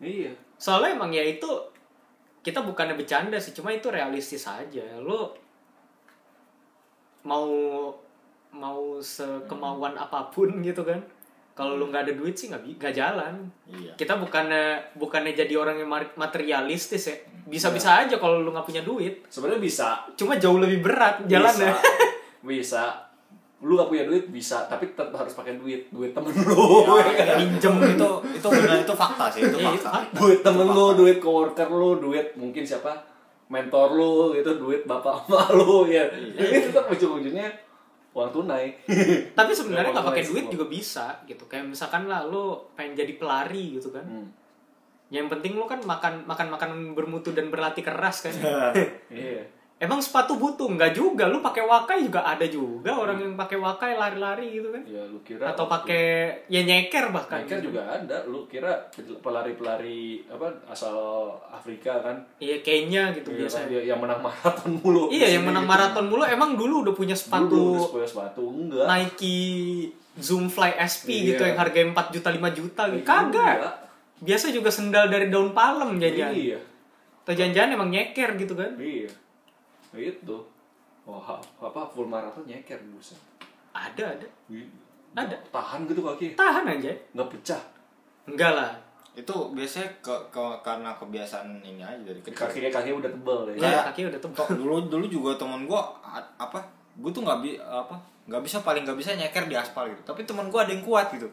iya 0.00 0.32
soalnya 0.56 0.96
emang 0.96 1.12
ya 1.12 1.24
itu 1.24 1.48
kita 2.46 2.62
bukannya 2.62 2.94
bercanda 2.94 3.42
sih 3.42 3.50
cuma 3.50 3.74
itu 3.74 3.90
realistis 3.90 4.46
aja. 4.46 4.86
Lu 5.02 5.26
mau 7.26 7.50
mau 8.54 9.02
sekemauan 9.02 9.98
apa 9.98 10.30
pun 10.30 10.62
gitu 10.62 10.86
kan 10.86 11.02
kalau 11.58 11.74
lu 11.74 11.90
nggak 11.90 12.06
ada 12.06 12.14
duit 12.14 12.38
sih 12.38 12.46
nggak 12.46 12.94
jalan. 12.94 13.50
Iya. 13.66 13.98
kita 13.98 14.14
bukannya 14.22 14.94
bukannya 14.94 15.34
jadi 15.34 15.58
orang 15.58 15.82
yang 15.82 15.90
materialistis 16.14 17.10
ya. 17.10 17.16
Bisa 17.50 17.74
bisa 17.74 18.06
aja 18.06 18.14
kalau 18.22 18.38
lu 18.38 18.54
nggak 18.54 18.62
punya 18.70 18.86
duit. 18.86 19.26
Sebenarnya 19.26 19.58
bisa. 19.58 19.88
Cuma 20.14 20.38
jauh 20.38 20.62
lebih 20.62 20.86
berat 20.86 21.26
jalannya. 21.26 21.74
Bisa, 21.74 21.82
bisa 22.46 22.84
lu 23.64 23.72
gak 23.72 23.88
punya 23.88 24.04
duit 24.04 24.28
bisa. 24.28 24.68
Tapi 24.68 24.92
tetap 24.92 25.16
harus 25.16 25.32
pakai 25.32 25.56
duit. 25.56 25.88
Duit 25.88 26.12
temen 26.12 26.28
lu. 26.28 26.84
ya 27.08 27.36
minjem 27.40 27.74
itu 27.88 28.10
itu 28.36 28.46
benar 28.52 28.76
itu 28.84 28.94
fakta 28.94 29.24
sih 29.32 29.40
itu 29.48 29.56
Iya, 29.56 29.72
itu 29.72 29.80
fakta. 29.80 30.00
duit 30.12 30.40
temen 30.44 30.68
lu 30.68 30.86
duit 30.92 31.16
coworker 31.16 31.68
lu 31.72 31.96
duit 31.96 32.36
mungkin 32.36 32.60
siapa? 32.60 32.92
Mentor 33.48 33.96
lu 33.96 34.36
gitu 34.36 34.60
duit 34.60 34.84
bapak 34.84 35.24
emak 35.24 35.48
lu 35.56 35.88
ya. 35.88 36.04
Ini 36.12 36.68
tetap 36.68 36.92
ujung-ujungnya 36.92 37.48
uang 38.12 38.30
tunai. 38.32 38.76
Tapi 39.38 39.52
sebenarnya 39.56 39.92
nggak 39.96 40.08
pakai 40.12 40.24
duit 40.28 40.46
juga 40.52 40.68
bisa 40.68 41.06
gitu. 41.24 41.48
Kayak 41.48 41.72
misalkan 41.72 42.04
lah 42.12 42.28
lu 42.28 42.60
pengen 42.76 42.92
jadi 42.92 43.16
pelari 43.16 43.80
gitu 43.80 43.88
kan. 43.90 44.04
Hmm. 44.04 44.28
yang 45.06 45.30
penting 45.30 45.54
lu 45.54 45.70
kan 45.70 45.78
makan 45.86 46.26
makan 46.26 46.50
makan 46.50 46.70
bermutu 46.98 47.30
dan 47.30 47.46
berlatih 47.46 47.86
keras 47.86 48.26
kan. 48.26 48.34
Iya 49.06 49.46
emang 49.76 50.00
sepatu 50.00 50.40
butuh? 50.40 50.72
Nggak 50.72 50.96
juga. 50.96 51.28
Lu 51.28 51.44
pakai 51.44 51.64
wakai 51.64 51.98
juga 52.08 52.24
ada 52.24 52.46
juga 52.48 52.96
orang 52.96 53.18
yang 53.20 53.34
pakai 53.36 53.58
wakai 53.60 53.92
lari-lari 53.94 54.56
gitu 54.56 54.72
kan. 54.72 54.82
Ya 54.88 55.02
lu 55.04 55.20
kira 55.20 55.52
atau 55.52 55.68
pakai 55.68 56.04
ya 56.48 56.64
nyeker 56.64 57.12
bahkan 57.12 57.44
Biker 57.44 57.60
juga 57.60 57.82
ada. 57.84 58.24
Lu 58.24 58.48
kira 58.48 58.88
pelari-pelari 59.20 60.24
apa 60.32 60.48
asal 60.68 60.96
Afrika 61.52 62.00
kan? 62.00 62.16
Iya 62.40 62.64
Kenya 62.64 63.12
gitu 63.12 63.28
Iya, 63.32 63.38
biasanya. 63.44 63.78
kan, 63.78 63.84
yang 63.84 63.98
menang 64.00 64.20
maraton 64.22 64.70
mulu 64.80 65.04
iya 65.12 65.26
yang 65.36 65.44
menang 65.44 65.64
gitu. 65.68 65.72
maraton 65.76 66.04
mulu. 66.08 66.22
Emang 66.24 66.50
dulu 66.56 66.74
udah 66.88 66.94
punya 66.96 67.16
Dulu 67.16 67.20
sepatu 67.20 67.56
udah 67.76 68.08
sepatu 68.08 68.08
sepatu 68.08 68.42
enggak. 68.48 68.86
Nike 68.88 69.36
Zoom 70.16 70.48
Fly 70.48 70.72
SP 70.80 71.08
Iya. 71.12 71.36
gitu 71.36 71.42
yang 71.44 71.58
harganya 71.60 71.92
4 71.92 72.14
juta 72.16 72.28
5 72.32 72.48
juta 72.50 72.82
gitu. 72.88 73.04
Kagak. 73.04 73.56
Enggak. 73.60 73.74
biasa 74.16 74.48
juga 74.48 74.72
sendal 74.72 75.12
dari 75.12 75.28
daun 75.28 75.52
palem 75.52 76.00
jajan. 76.00 76.32
Iya. 76.32 76.56
Atau 77.20 77.36
jangan-jangan 77.36 77.76
emang 77.76 77.92
nyeker 77.92 78.32
gitu 78.40 78.56
kan. 78.56 78.72
Iya 78.80 79.12
itu. 79.94 80.36
Wah 81.06 81.38
apa 81.62 81.80
full 81.86 82.10
maraton 82.10 82.42
nyeker 82.42 82.82
buset 82.90 83.14
ada 83.70 84.04
ada. 84.16 84.26
Iya. 84.50 84.66
Ada. 85.14 85.36
tahan 85.48 85.84
gitu 85.86 86.00
kaki. 86.02 86.34
Tahan 86.34 86.64
aja 86.66 86.92
nggak 87.14 87.28
pecah. 87.30 87.62
Enggak 88.26 88.52
lah. 88.52 88.70
Itu 89.16 89.32
biasanya 89.56 89.88
ke, 90.04 90.12
ke- 90.28 90.58
karena 90.60 90.92
kebiasaan 90.92 91.64
ini 91.64 91.80
aja 91.80 91.96
dari 92.04 92.20
kecil. 92.20 92.36
Kakinya 92.36 92.68
kakinya 92.68 92.96
udah 93.00 93.10
tebel 93.12 93.40
ya. 93.48 93.52
Ya 93.54 93.60
Kayak- 93.62 93.86
kaki 93.92 94.00
udah 94.12 94.20
tebal. 94.20 94.36
Kok 94.44 94.48
dulu 94.60 94.74
dulu 94.92 95.06
juga 95.08 95.30
temen 95.38 95.64
gua 95.64 95.88
apa 96.36 96.58
gua 97.00 97.10
tuh 97.12 97.22
nggak 97.24 97.38
bi 97.40 97.56
apa 97.56 97.94
nggak 98.26 98.42
bisa 98.44 98.60
paling 98.60 98.82
nggak 98.84 98.98
bisa 98.98 99.14
nyeker 99.16 99.44
di 99.46 99.56
aspal 99.56 99.88
gitu. 99.88 100.02
Tapi 100.04 100.26
temen 100.26 100.50
gua 100.50 100.66
ada 100.68 100.72
yang 100.74 100.84
kuat 100.84 101.08
gitu. 101.14 101.28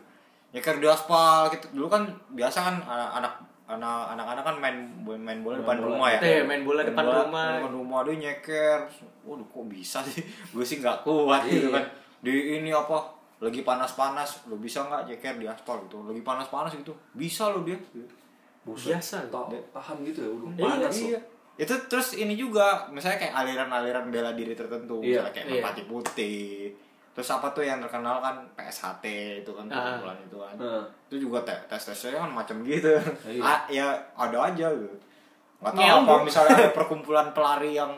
Nyeker 0.56 0.80
di 0.80 0.88
aspal 0.88 1.52
gitu. 1.52 1.66
Dulu 1.76 1.88
kan 1.92 2.08
biasa 2.32 2.58
kan 2.62 2.76
anak 2.84 3.10
anak 3.20 3.34
anak 3.66 4.28
anak 4.30 4.44
kan 4.44 4.56
main 4.58 4.76
main 5.00 5.40
bola 5.40 5.56
Main 5.56 5.62
depan 5.62 5.78
bola. 5.78 5.88
rumah 5.90 6.08
ya 6.10 6.20
Eh, 6.22 6.42
main 6.42 6.62
bola 6.62 6.82
depan 6.82 7.04
rumah. 7.04 7.48
depan 7.58 7.72
rumah 7.72 8.00
dia 8.02 8.16
nyeker 8.22 8.80
waduh 9.24 9.46
kok 9.46 9.66
bisa 9.66 10.00
sih 10.02 10.20
gue 10.54 10.62
sih 10.62 10.78
nggak 10.78 11.02
kuat 11.02 11.42
gitu 11.46 11.68
Iya. 11.68 11.74
kan 11.74 11.86
di 12.20 12.32
ini 12.58 12.70
apa 12.70 13.00
lagi 13.40 13.60
panas-panas 13.62 14.30
lo 14.46 14.56
bisa 14.56 14.82
nggak 14.82 15.04
nyeker 15.06 15.36
di 15.36 15.46
aspal 15.46 15.80
gitu 15.82 16.00
lagi 16.02 16.20
panas-panas 16.20 16.72
gitu 16.74 16.92
bisa 17.14 17.48
lo 17.48 17.62
dia 17.62 17.80
Buset, 18.62 18.96
Biasa. 18.96 19.28
ta- 19.28 19.52
tahan 19.74 20.00
gitu 20.02 20.20
ya 20.20 20.30
udah 20.30 20.48
Iya, 20.50 20.64
panas 20.66 20.96
iya. 20.98 21.12
loh. 21.14 21.24
itu 21.54 21.74
terus 21.86 22.08
ini 22.16 22.34
juga 22.34 22.66
misalnya 22.90 23.20
kayak 23.20 23.36
aliran-aliran 23.38 24.08
bela 24.08 24.32
diri 24.32 24.52
tertentu 24.54 25.00
Iya. 25.00 25.20
misalnya 25.20 25.34
kayak 25.34 25.46
Iya. 25.46 25.54
merpati 25.58 25.82
putih 25.86 26.48
terus 27.14 27.30
apa 27.30 27.48
tuh 27.50 27.62
yang 27.62 27.78
terkenal 27.78 28.18
kan? 28.18 28.36
PSHT 28.54 29.06
itu 29.40 29.52
kan 29.52 29.66
Ah. 29.68 29.96
kumpulan 29.96 30.18
itu 30.20 30.36
kan. 30.36 30.54
Nah, 30.56 30.82
itu 31.08 31.16
juga 31.20 31.38
te- 31.42 31.64
tes 31.68 31.82
tesnya 31.84 32.20
kan 32.20 32.32
macam 32.32 32.58
gitu. 32.64 32.90
Iya. 33.24 33.42
ah, 33.42 33.60
ya 33.68 33.86
ada 34.12 34.38
aja 34.44 34.68
gitu. 34.70 34.98
Nggak 35.60 35.72
tahu 35.72 35.84
Nyambung. 35.84 36.10
apa 36.12 36.26
misalnya 36.26 36.54
ada 36.58 36.72
perkumpulan 36.72 37.28
pelari 37.32 37.72
yang 37.74 37.94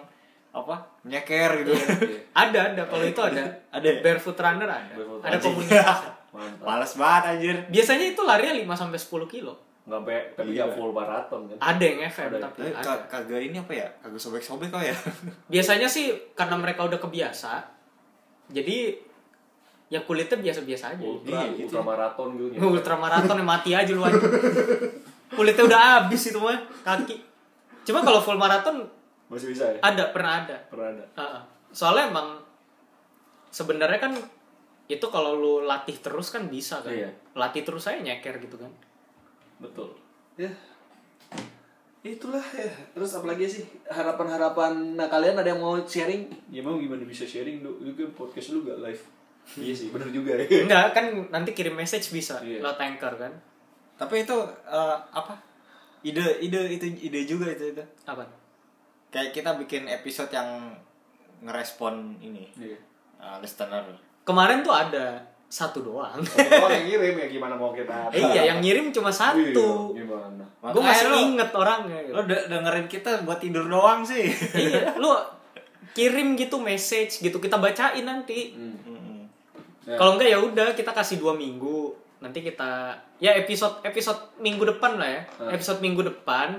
apa 0.52 0.76
nyeker 1.04 1.52
gitu. 1.62 1.72
Iya. 1.72 2.20
ada 2.34 2.60
ada. 2.70 2.82
Kalau 2.86 3.04
itu 3.04 3.22
ada. 3.22 3.44
Ada 3.70 3.88
ya? 3.90 4.00
barefoot 4.02 4.36
runner 4.36 4.70
ada. 4.70 4.94
Barefoot 4.94 5.22
ada 5.22 5.38
komunitas. 5.38 5.98
Mantap. 6.30 6.66
Males 6.66 6.94
banget 6.94 7.24
anjir. 7.30 7.56
Biasanya 7.70 8.06
itu 8.10 8.22
larinya 8.22 8.54
5 8.54 8.76
sampai 8.78 9.00
10 9.00 9.24
kilo. 9.26 9.54
Nggak 9.86 9.96
sampai 9.98 10.18
tapi 10.34 10.50
Iya. 10.52 10.66
full 10.68 10.92
maraton 10.92 11.42
kan? 11.46 11.58
Ada 11.62 11.84
yang 11.86 12.00
FM 12.04 12.30
Ada. 12.30 12.38
tapi 12.44 12.58
Tapi 12.60 12.72
ada. 12.74 12.84
ka- 12.84 13.06
kagak 13.08 13.42
ini 13.42 13.58
apa 13.58 13.74
ya? 13.74 13.88
Kagak 14.00 14.20
sobek-sobek 14.20 14.68
kau 14.68 14.82
ya? 14.82 14.92
Biasanya 15.48 15.88
sih 15.88 16.06
karena 16.34 16.56
mereka 16.56 16.84
udah 16.84 16.98
kebiasa 16.98 17.64
jadi 18.46 18.94
ya 19.86 20.02
kulitnya 20.02 20.38
biasa-biasa 20.42 20.98
aja. 20.98 21.04
Ultra 21.04 21.46
Iya, 21.46 21.54
gitu. 21.54 21.70
ultra 21.70 21.82
ya. 21.82 21.86
maraton 21.86 22.30
gitu 22.36 22.52
ultramaraton 22.58 23.36
yang 23.38 23.50
mati 23.50 23.72
aja 23.72 23.92
lu 23.94 24.02
aja 24.02 24.18
kulitnya 25.30 25.64
udah 25.66 25.80
habis 26.02 26.22
itu 26.30 26.40
mah 26.40 26.58
kaki. 26.82 27.16
Cuma 27.86 28.02
kalau 28.02 28.18
full 28.18 28.38
maraton 28.38 28.82
masih 29.30 29.54
bisa 29.54 29.70
ya? 29.70 29.80
Ada 29.82 30.10
pernah 30.10 30.42
ada. 30.42 30.58
Pernah 30.70 30.88
ada. 30.94 31.06
Heeh. 31.18 31.42
soalnya 31.70 32.08
emang 32.08 32.40
sebenarnya 33.52 34.00
kan 34.00 34.14
itu 34.86 35.06
kalau 35.10 35.36
lu 35.36 35.54
latih 35.66 35.98
terus 35.98 36.30
kan 36.30 36.46
bisa 36.48 36.80
kan. 36.80 36.94
Iya. 36.94 37.10
latih 37.34 37.62
terus 37.62 37.84
saya 37.84 38.00
nyeker 38.00 38.38
gitu 38.40 38.56
kan. 38.56 38.72
Betul. 39.60 39.92
Ya. 40.36 40.50
Itulah 42.02 42.44
ya. 42.54 42.70
Terus 42.94 43.18
apalagi 43.18 43.50
sih? 43.50 43.66
Harapan-harapan 43.90 44.94
nah 44.94 45.10
kalian 45.10 45.36
ada 45.36 45.50
yang 45.50 45.60
mau 45.60 45.74
sharing? 45.82 46.30
Ya 46.54 46.62
mau 46.62 46.78
gimana 46.78 47.02
bisa 47.02 47.26
sharing 47.26 47.66
lu 47.66 47.82
lu 47.82 47.92
kan 47.94 48.14
podcast 48.14 48.54
lu 48.54 48.62
gak 48.62 48.78
live 48.78 49.02
iya 49.56 49.74
sih. 49.74 49.88
Bener 49.90 50.10
juga 50.10 50.36
ya. 50.36 50.46
Enggak 50.46 50.86
kan 50.92 51.06
nanti 51.30 51.52
kirim 51.52 51.74
message 51.74 52.10
bisa. 52.10 52.42
Iya. 52.42 52.60
lewat 52.60 52.80
anchor 52.80 53.14
kan? 53.16 53.32
Tapi 53.96 54.24
itu 54.24 54.38
eh, 54.66 54.98
apa? 55.12 55.34
Ide 56.02 56.40
ide 56.40 56.62
itu 56.72 56.86
ide 57.02 57.20
juga 57.24 57.50
itu 57.50 57.72
itu. 57.72 57.84
Apa? 58.06 58.26
Kayak 59.10 59.32
kita 59.32 59.56
bikin 59.56 59.88
episode 59.88 60.30
yang 60.30 60.74
ngerespon 61.42 62.18
ini. 62.20 62.50
Iya. 62.56 62.78
Uh, 63.16 63.38
listener. 63.40 63.82
Kemarin 64.22 64.62
tuh 64.62 64.72
ada 64.72 65.18
satu 65.46 65.80
doang. 65.82 66.20
Oh 66.20 66.70
yang 66.70 66.84
ngirim 66.84 67.16
ya 67.16 67.28
gimana 67.30 67.56
mau 67.56 67.72
kita? 67.72 68.12
Eh, 68.12 68.20
iya 68.20 68.52
yang 68.52 68.60
ngirim 68.60 68.92
cuma 68.92 69.08
satu. 69.08 69.94
Iya, 69.94 70.04
gimana 70.04 70.44
gue 70.66 70.82
masih 70.82 71.08
lu- 71.08 71.22
inget 71.30 71.52
orangnya 71.54 72.00
gitu. 72.02 72.18
lo 72.18 72.22
de- 72.26 72.46
dengerin 72.50 72.88
kita 72.90 73.22
buat 73.22 73.38
tidur 73.38 73.70
doang 73.70 74.02
sih. 74.02 74.26
Iya 74.58 74.98
lu 74.98 75.14
kirim 75.98 76.36
gitu 76.36 76.58
message 76.60 77.22
gitu 77.22 77.38
kita 77.38 77.56
bacain 77.56 78.04
nanti. 78.04 78.52
Hmm. 78.52 78.76
Ya. 79.86 79.96
kalau 79.96 80.18
enggak 80.18 80.30
ya 80.34 80.38
udah 80.42 80.68
kita 80.74 80.92
kasih 80.92 81.22
dua 81.22 81.38
minggu. 81.38 81.94
Nanti 82.18 82.42
kita 82.42 82.98
ya 83.22 83.38
episode 83.38 83.86
episode 83.86 84.18
minggu 84.42 84.66
depan 84.66 84.98
lah 84.98 85.10
ya. 85.10 85.22
Hmm. 85.38 85.54
episode 85.54 85.80
minggu 85.80 86.02
depan 86.02 86.58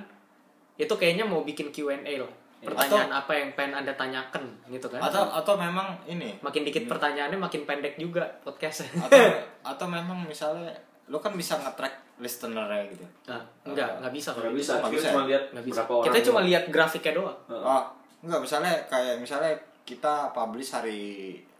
itu 0.77 0.95
kayaknya 0.95 1.27
mau 1.27 1.43
bikin 1.43 1.75
Q&A 1.75 1.99
lah. 2.23 2.33
Pertanyaan 2.57 3.13
apa 3.13 3.33
yang 3.35 3.51
pengen 3.53 3.83
anda 3.83 3.93
tanyakan 3.95 4.43
gitu 4.71 4.87
kan? 4.89 5.03
Atau 5.03 5.27
atau 5.27 5.55
memang 5.59 5.99
ini. 6.07 6.39
Makin 6.41 6.63
dikit 6.67 6.87
pertanyaannya 6.87 7.39
makin 7.39 7.63
pendek 7.67 7.99
juga 7.99 8.27
podcast. 8.43 8.87
Atau 8.95 9.19
atau 9.75 9.87
memang 9.91 10.23
misalnya 10.23 10.71
lo 11.07 11.23
kan 11.23 11.35
bisa 11.35 11.55
nge-track 11.63 12.19
listenernya 12.19 12.83
gitu. 12.91 13.07
Nah, 13.31 13.43
enggak 13.63 14.03
enggak 14.03 14.13
bisa 14.15 14.35
kalau 14.35 14.51
nggak 14.51 14.55
gitu. 14.59 14.63
bisa 14.63 14.73
Nggak 14.73 14.91
kita 14.91 14.97
bisa 14.99 15.09
cuma 15.11 15.21
ya? 15.23 15.27
lihat 15.31 15.43
Nggak 15.53 15.65
bisa. 15.67 15.81
kita 15.87 16.19
cuma 16.27 16.41
lihat 16.43 16.65
grafiknya 16.71 17.13
doang. 17.15 17.39
Heeh. 17.47 17.63
oh 17.63 17.83
enggak 18.27 18.41
misalnya 18.43 18.75
kayak 18.91 19.15
misalnya 19.23 19.53
kita 19.87 20.15
publish 20.35 20.71
hari 20.75 21.01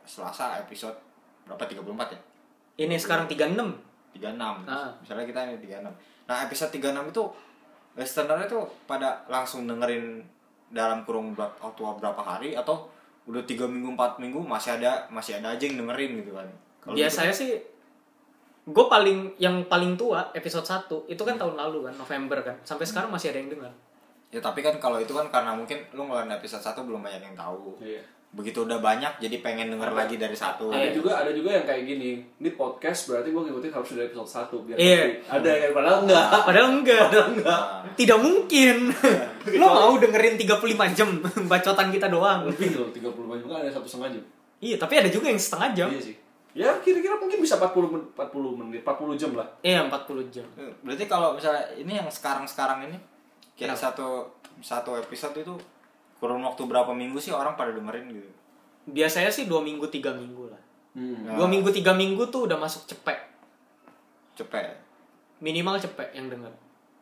Selasa 0.03 0.59
episode 0.59 1.06
berapa? 1.47 1.63
34 1.63 2.13
ya? 2.13 2.21
Ini 2.77 2.97
sekarang 3.01 3.25
36 3.31 3.57
36 4.13 4.67
Ah. 4.69 4.91
misalnya 5.01 5.25
kita 5.29 5.41
ini 5.49 5.57
36 5.61 5.93
nah 6.27 6.37
episode 6.43 6.73
36 6.73 7.13
itu 7.13 7.23
listenernya 7.97 8.49
tuh 8.49 8.65
pada 8.85 9.25
langsung 9.31 9.65
dengerin 9.65 10.21
dalam 10.69 11.07
kurung 11.07 11.33
berapa, 11.33 11.55
waktu 11.63 11.81
berapa 12.03 12.19
hari 12.21 12.51
atau 12.59 12.91
udah 13.27 13.43
tiga 13.47 13.65
minggu 13.67 13.95
empat 13.95 14.19
minggu 14.19 14.43
masih 14.43 14.79
ada 14.79 15.07
masih 15.09 15.39
ada 15.39 15.55
aja 15.55 15.65
yang 15.65 15.81
dengerin 15.87 16.21
gitu 16.23 16.35
kan. 16.35 16.47
Kalau 16.83 16.95
biasanya 16.95 17.33
sih 17.35 17.57
gue 18.67 18.87
paling 18.91 19.39
yang 19.39 19.63
paling 19.71 19.95
tua 19.95 20.27
episode 20.35 20.67
1 20.67 21.07
itu 21.07 21.23
kan 21.23 21.39
tahun 21.39 21.55
lalu 21.55 21.87
kan 21.91 21.95
November 21.95 22.39
kan. 22.43 22.57
Sampai 22.67 22.83
sekarang 22.87 23.11
masih 23.15 23.31
ada 23.31 23.39
yang 23.39 23.51
dengar. 23.51 23.73
Gitu. 24.27 24.37
ya 24.37 24.41
tapi 24.43 24.59
kan 24.59 24.75
kalau 24.83 24.99
itu 24.99 25.15
kan 25.15 25.31
karena 25.31 25.55
mungkin 25.55 25.79
lu 25.95 26.03
ngeluarin 26.11 26.35
episode 26.35 26.59
satu 26.59 26.83
belum 26.83 26.99
banyak 26.99 27.23
yang 27.23 27.39
tahu. 27.39 27.79
Iya. 27.79 28.03
Begitu 28.29 28.63
udah 28.63 28.77
banyak 28.77 29.17
jadi 29.17 29.37
pengen 29.39 29.71
denger 29.71 29.89
Ada. 29.89 29.99
lagi 29.99 30.15
dari 30.17 30.35
satu 30.35 30.69
Ada 30.69 30.91
juga 30.91 31.17
ada 31.17 31.31
juga 31.31 31.51
yang 31.53 31.65
kayak 31.65 31.83
gini. 31.85 32.11
Ini 32.37 32.51
podcast 32.53 33.07
berarti 33.07 33.29
gue 33.29 33.43
ngikutin 33.43 33.71
harus 33.71 33.89
dari 33.91 34.07
episode 34.07 34.29
1 34.29 34.61
biar 34.63 34.77
Iya. 34.77 34.97
ngerti. 34.99 35.31
Ada 35.31 35.51
yang 35.57 35.73
padahal 35.79 35.99
enggak. 36.03 36.27
padahal 36.43 36.69
enggak 36.75 37.07
Nah, 37.41 37.61
tidak 37.93 38.19
mungkin 38.19 38.77
lo 39.57 39.67
mau 39.67 39.93
dengerin 39.95 40.35
35 40.37 40.53
jam 40.93 41.09
bacotan 41.51 41.89
kita 41.89 42.07
doang 42.07 42.45
Lebih 42.47 42.77
loh 42.77 42.89
30 42.91 43.01
menit 43.25 43.41
juga 43.43 43.55
ada 43.59 43.71
satu 43.71 43.87
setengah 43.87 44.11
jam. 44.13 44.25
iya 44.59 44.77
tapi 44.77 44.95
ada 44.97 45.09
juga 45.09 45.27
yang 45.27 45.39
setengah 45.39 45.69
jam 45.73 45.89
Iya 45.89 46.03
sih. 46.03 46.17
Ya 46.53 46.73
kira-kira 46.79 47.15
mungkin 47.15 47.39
bisa 47.39 47.57
40 47.57 47.69
men- 47.87 48.09
40 48.13 48.33
menit, 48.55 48.81
40 48.81 49.13
jam 49.15 49.31
lah. 49.33 49.49
iya 49.61 49.81
40 49.83 50.29
jam 50.31 50.45
berarti 50.83 51.05
kalau 51.05 51.33
misalnya 51.33 51.65
ini 51.75 51.93
yang 51.95 52.09
sekarang-sekarang 52.09 52.85
ini 52.85 52.97
kayak 53.55 53.73
Kenapa? 53.73 53.81
satu 53.89 54.09
satu 54.59 54.91
episode 54.95 55.37
itu 55.39 55.53
kurun 56.17 56.41
waktu 56.41 56.63
berapa 56.65 56.91
minggu 56.91 57.17
sih 57.17 57.31
orang 57.31 57.55
pada 57.55 57.73
dengerin 57.73 58.09
gitu 58.11 58.31
biasanya 58.87 59.29
sih 59.29 59.45
dua 59.45 59.61
minggu 59.61 59.87
tiga 59.89 60.13
minggu 60.13 60.49
lah 60.49 60.63
Hmm. 60.97 61.29
Nah. 61.29 61.37
dua 61.37 61.45
minggu 61.45 61.69
tiga 61.77 61.93
minggu 61.93 62.25
tuh 62.33 62.49
udah 62.49 62.57
masuk 62.57 62.89
cepet 62.89 63.21
cepet 64.33 64.73
minimal 65.45 65.77
cepet 65.77 66.09
yang 66.17 66.33
denger 66.33 66.49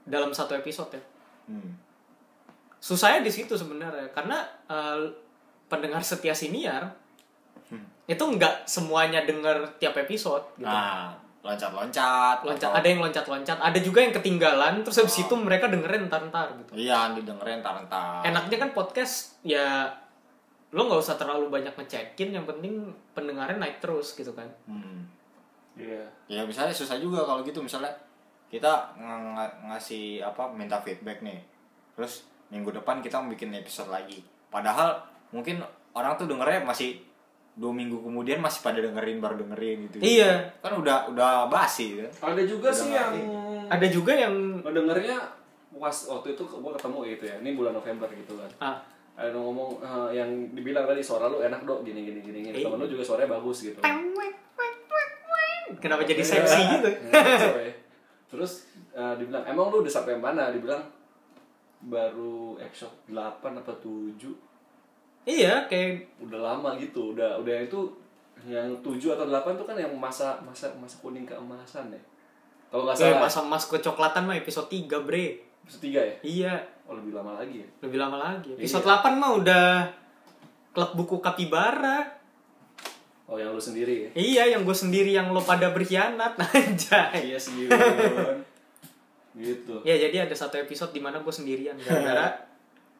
dalam 0.02 0.34
satu 0.34 0.58
episode 0.58 0.90
ya 0.98 1.02
hmm. 1.46 1.70
susahnya 2.82 3.22
di 3.22 3.30
situ 3.30 3.54
sebenarnya 3.54 4.10
karena 4.10 4.42
eh, 4.66 4.98
pendengar 5.70 6.02
setia 6.02 6.34
siniar 6.34 6.90
Hmm. 7.64 7.80
itu 8.04 8.20
nggak 8.20 8.68
semuanya 8.68 9.24
denger 9.24 9.78
tiap 9.80 9.96
episode 9.96 10.42
gitu 10.58 10.66
nah 10.68 11.16
loncat-loncat 11.44 12.40
loncat 12.40 12.64
atau- 12.64 12.74
ada 12.74 12.86
yang 12.86 13.00
loncat-loncat 13.00 13.58
ada 13.60 13.78
juga 13.78 14.00
yang 14.00 14.10
ketinggalan 14.10 14.80
terus 14.80 14.96
habis 14.98 15.14
Oh. 15.14 15.22
itu 15.22 15.34
mereka 15.36 15.68
dengerin 15.68 16.08
ntar-ntar 16.08 16.56
gitu 16.56 16.72
iya 16.74 17.12
didengerin 17.12 17.60
entar-entar 17.60 18.24
enaknya 18.24 18.56
kan 18.58 18.70
podcast 18.72 19.36
ya 19.42 19.84
lo 20.72 20.88
nggak 20.88 20.98
usah 20.98 21.14
terlalu 21.14 21.52
banyak 21.52 21.70
ngecekin 21.70 22.32
yang 22.32 22.42
penting 22.42 22.80
pendengarnya 23.12 23.60
naik 23.60 23.78
terus 23.78 24.16
gitu 24.16 24.32
kan 24.32 24.48
hmm. 24.64 25.04
Iya. 25.74 26.06
ya 26.26 26.42
misalnya 26.42 26.70
susah 26.70 26.96
juga 26.96 27.20
kalau 27.20 27.42
gitu 27.42 27.58
misalnya 27.58 27.90
kita 28.46 28.94
ng- 28.96 29.34
ng- 29.34 29.56
ngasih 29.68 30.22
apa 30.22 30.46
minta 30.48 30.78
feedback 30.78 31.20
nih 31.20 31.38
terus 31.92 32.24
minggu 32.48 32.72
depan 32.72 32.98
kita 32.98 33.18
mau 33.18 33.28
bikin 33.28 33.52
episode 33.52 33.86
lagi 33.86 34.22
padahal 34.48 34.96
mungkin 35.28 35.60
orang 35.92 36.14
tuh 36.14 36.24
dengernya 36.24 36.62
masih 36.62 37.02
dua 37.54 37.70
minggu 37.70 38.02
kemudian 38.02 38.42
masih 38.42 38.60
pada 38.60 38.82
dengerin 38.82 39.22
baru 39.22 39.38
dengerin 39.38 39.86
gitu 39.86 40.02
Iya. 40.02 40.50
kan 40.58 40.74
udah 40.74 41.06
udah 41.08 41.46
basi 41.46 42.02
kan 42.02 42.34
Ada 42.34 42.42
juga 42.42 42.68
Udah 42.68 42.74
sih 42.74 42.90
yang 42.90 43.14
Ada 43.70 43.86
juga 43.86 44.12
yang 44.12 44.34
ngedengernya 44.60 45.18
pas 45.74 45.94
waktu 46.06 46.34
itu 46.34 46.42
gue 46.44 46.72
ketemu 46.74 46.98
gitu 47.10 47.24
ya. 47.26 47.36
Ini 47.42 47.50
bulan 47.52 47.72
November 47.74 48.06
gitu 48.08 48.38
kan. 48.38 48.50
ah, 48.58 48.76
Ada 49.14 49.30
yang 49.30 49.42
ngomong 49.42 49.70
eh, 49.80 50.08
yang 50.14 50.30
dibilang 50.50 50.84
tadi 50.84 50.98
suara 50.98 51.26
lu 51.26 51.38
enak 51.40 51.62
dok 51.62 51.82
gini 51.82 52.02
gini 52.02 52.20
gini 52.20 52.38
gini. 52.42 52.56
Iya. 52.58 52.66
Temen 52.66 52.78
lu 52.78 52.86
juga 52.86 53.02
suaranya 53.02 53.34
bagus 53.34 53.58
gitu. 53.64 53.78
kenapa 55.74 56.02
jadi 56.04 56.22
seksi 56.22 56.60
gitu? 56.78 56.88
Iya. 57.10 57.72
Terus 58.28 58.66
eh, 58.92 59.14
dibilang 59.14 59.44
emang 59.44 59.70
lu 59.70 59.82
udah 59.82 59.92
sampai 59.92 60.18
mana? 60.18 60.50
Dibilang 60.50 60.82
baru 61.80 62.56
episode 62.58 62.94
8 63.06 63.60
apa 63.60 63.72
7 63.76 64.16
Iya, 65.24 65.64
kayak 65.66 66.20
udah 66.20 66.36
lama 66.38 66.76
gitu 66.76 67.12
udah 67.12 67.40
udah 67.40 67.56
itu 67.62 67.80
yang 68.44 68.68
7 68.78 69.00
atau 69.10 69.24
8 69.24 69.56
tuh 69.56 69.64
kan 69.64 69.72
yang 69.74 69.88
masa 69.94 70.36
masa 70.40 70.68
masa 70.76 71.00
kuning 71.00 71.24
keemasan 71.24 71.88
ya 71.88 72.02
kalau 72.68 72.84
nggak 72.84 72.92
kayak 72.94 73.16
salah 73.16 73.24
masa 73.24 73.40
mas 73.42 73.64
kecoklatan 73.64 74.22
mah 74.24 74.36
episode 74.36 74.68
3, 74.68 74.84
Bre. 75.00 75.40
episode 75.64 75.82
3 75.82 75.96
ya 75.96 76.14
Iya, 76.20 76.54
oh 76.84 76.92
lebih 76.92 77.12
lama 77.12 77.40
lagi 77.40 77.64
ya 77.64 77.68
lebih 77.80 77.96
lama 77.96 78.16
lagi. 78.18 78.52
Episode 78.52 78.84
Iya. 78.84 79.00
8 79.00 79.16
mah 79.16 79.30
udah 79.34 79.66
klub 80.70 80.90
buku 80.92 81.16
kapibara. 81.18 82.04
oh 83.24 83.40
yang 83.40 83.48
lu 83.48 83.62
sendiri 83.62 84.04
ya 84.04 84.10
Iya, 84.12 84.42
yang 84.52 84.62
gue 84.62 84.76
sendiri 84.76 85.08
yang 85.10 85.32
lo 85.32 85.40
pada 85.40 85.72
berkhianat 85.72 86.36
anjay. 86.44 87.32
iya 87.32 87.38
kan. 87.40 88.36
gitu 89.40 89.80
Ya 89.82 89.96
jadi 89.96 90.28
ada 90.28 90.34
satu 90.36 90.54
episode 90.56 90.92
di 90.92 91.00
mana 91.00 91.18
gue 91.18 91.32
sendirian 91.32 91.74
gara-gara 91.76 92.28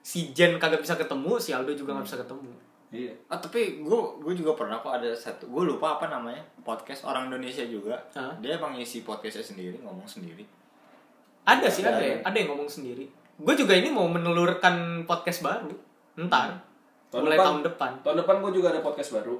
si 0.05 0.36
Jen 0.36 0.61
kagak 0.61 0.84
bisa 0.84 0.94
ketemu, 0.94 1.40
si 1.40 1.57
Aldo 1.57 1.72
juga 1.72 1.96
nggak 1.96 2.05
bisa 2.05 2.20
ketemu. 2.20 2.52
iya 2.92 3.11
Ah 3.26 3.40
tapi 3.40 3.80
gue 3.80 3.98
gue 4.20 4.32
juga 4.36 4.52
pernah 4.55 4.78
kok 4.78 4.92
ada 4.92 5.11
satu 5.11 5.48
gue 5.48 5.62
lupa 5.66 5.96
apa 5.98 6.07
namanya 6.07 6.44
podcast 6.62 7.02
orang 7.02 7.26
Indonesia 7.26 7.64
juga 7.64 7.96
Hah? 8.14 8.36
dia 8.38 8.55
emang 8.55 8.76
ngisi 8.76 9.02
podcastnya 9.02 9.42
sendiri 9.42 9.80
ngomong 9.82 10.07
sendiri 10.07 10.44
Ada 11.42 11.66
sih 11.66 11.82
ada, 11.82 11.98
Ada. 11.98 12.05
ya, 12.05 12.16
ada 12.22 12.36
yang 12.38 12.48
ngomong 12.55 12.70
sendiri. 12.70 13.05
Gue 13.34 13.52
juga 13.52 13.74
ini 13.74 13.90
mau 13.90 14.07
menelurkan 14.07 15.02
podcast 15.05 15.42
baru. 15.42 15.74
Ntar. 16.16 16.55
Tahun 17.11 17.20
mulai 17.20 17.34
depan. 17.34 17.46
tahun 17.50 17.61
depan. 17.66 17.90
tahun 18.00 18.16
depan 18.22 18.36
gue 18.40 18.52
juga 18.55 18.68
ada 18.70 18.80
podcast 18.80 19.11
baru 19.12 19.36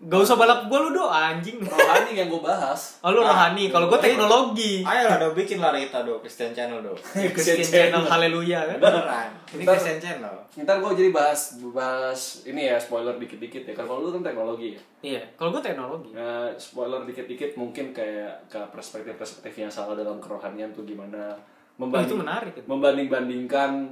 Gak 0.00 0.14
usah 0.20 0.34
balap 0.34 0.60
gue 0.64 0.78
lu 0.78 0.90
do 0.92 1.04
anjing. 1.04 1.58
rohani 1.58 2.14
yang 2.14 2.26
gue 2.26 2.38
bahas 2.38 3.02
Oh 3.02 3.10
lu 3.10 3.18
Ah, 3.18 3.34
rohani, 3.48 3.66
kalau 3.66 3.86
gue 3.86 3.98
teknologi. 3.98 4.78
ayo 4.80 5.02
lah 5.04 5.18
do 5.18 5.34
bikin 5.34 5.58
lah 5.58 5.70
Rita 5.70 6.00
do 6.00 6.18
Christian 6.18 6.50
Channel 6.50 6.78
do 6.80 6.94
Christian 7.34 7.58
channel 7.58 8.02
haleluya 8.02 8.62
kan. 8.64 8.78
beneran 8.78 9.28
ini 9.50 9.62
Ntar- 9.62 9.74
Christian 9.74 9.98
Channel 9.98 10.34
ntar 10.56 10.76
gue 10.76 10.90
jadi 10.92 11.10
bahas 11.10 11.40
bahas 11.68 12.20
ini 12.44 12.66
ya 12.66 12.76
spoiler 12.76 13.14
dikit-dikit 13.16 13.62
ya 13.64 13.74
kalau 13.74 13.98
lu 14.00 14.10
kan 14.12 14.22
teknologi 14.24 14.72
ya 14.72 14.80
Iya, 15.00 15.22
kalau 15.34 15.50
gue 15.50 15.62
teknologi. 15.64 16.10
Nah, 16.10 16.50
spoiler 16.54 17.02
dikit-dikit 17.02 17.54
mungkin 17.54 17.90
kayak 17.90 18.46
ke 18.46 18.58
perspektif-perspektif 18.68 19.54
yang 19.56 19.70
salah 19.72 19.94
dalam 19.94 20.18
kerohanian 20.18 20.70
tuh 20.70 20.82
gimana 20.82 21.34
Oh, 21.76 21.86
itu 21.96 22.14
menarik. 22.14 22.54
itu. 22.54 22.62
membanding-bandingkan 22.64 23.90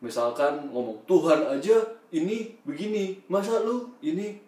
misalkan 0.00 0.66
ngomong 0.68 0.98
Tuhan 1.04 1.40
aja 1.48 1.78
ini 2.10 2.58
begini 2.62 3.18
masa 3.26 3.58
lu 3.60 3.86
ini 4.00 4.38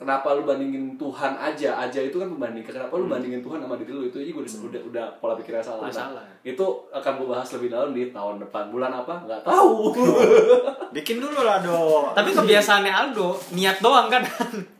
kenapa 0.00 0.32
lu 0.32 0.42
bandingin 0.42 0.96
Tuhan 0.96 1.36
aja? 1.36 1.76
Aja 1.76 2.00
itu 2.00 2.16
kan 2.16 2.24
membandingkan 2.24 2.72
kenapa 2.72 2.96
lu 2.96 3.04
bandingin 3.04 3.44
Tuhan 3.44 3.60
sama 3.60 3.76
diri 3.76 3.92
lu? 3.92 4.02
Itu 4.02 4.16
aja 4.16 4.30
gue 4.30 4.40
udah, 4.40 4.56
udah 4.64 4.82
udah 4.88 5.04
pola 5.20 5.36
pikirnya 5.36 5.60
salah. 5.60 5.84
Udah 5.84 5.92
Nah, 5.92 6.08
salah. 6.16 6.24
itu 6.40 6.64
akan 6.88 7.12
gue 7.14 7.28
bahas 7.28 7.48
lebih 7.52 7.68
dalam 7.68 7.92
di 7.92 8.08
tahun 8.08 8.40
depan. 8.40 8.72
Bulan 8.72 8.90
apa? 8.90 9.14
Nggak 9.22 9.44
tahu. 9.44 9.92
Bikin 10.96 11.20
dulu 11.20 11.44
lah 11.44 11.60
do 11.60 12.08
Tapi 12.10 12.32
kebiasaannya 12.32 12.88
Aldo, 12.90 13.36
niat 13.52 13.76
doang 13.78 14.08
kan. 14.08 14.24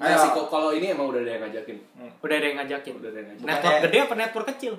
nah, 0.00 0.16
sih 0.16 0.32
kalau 0.32 0.72
ini 0.72 0.90
emang 0.90 1.12
udah 1.12 1.20
ada 1.20 1.30
yang 1.30 1.42
ngajakin. 1.44 1.76
Udah 2.18 2.34
ada 2.34 2.46
yang 2.46 2.56
ngajakin. 2.58 2.92
udah 2.96 3.08
ada 3.08 3.18
yang 3.20 3.28
ngajakin. 3.30 3.46
Network 3.46 3.76
gede 3.84 3.98
apa 4.00 4.14
network 4.16 4.48
kecil? 4.56 4.74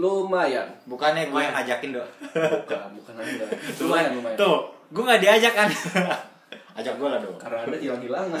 lumayan. 0.00 0.64
Bukannya 0.88 1.28
gue 1.28 1.40
yang 1.42 1.52
ngajakin 1.52 1.90
do 1.92 2.00
bukan 2.32 2.88
bukan 2.96 3.14
anda 3.20 3.44
lumayan 3.76 4.10
lumayan. 4.16 4.38
Tuh 4.38 4.58
gue 4.88 5.02
nggak 5.04 5.20
diajak 5.20 5.52
kan 5.52 5.68
ajak 6.72 6.94
gue 6.94 7.08
lah 7.08 7.18
do 7.18 7.30
karena 7.34 7.58
anda 7.62 7.76
hilang-hilangan 7.76 8.40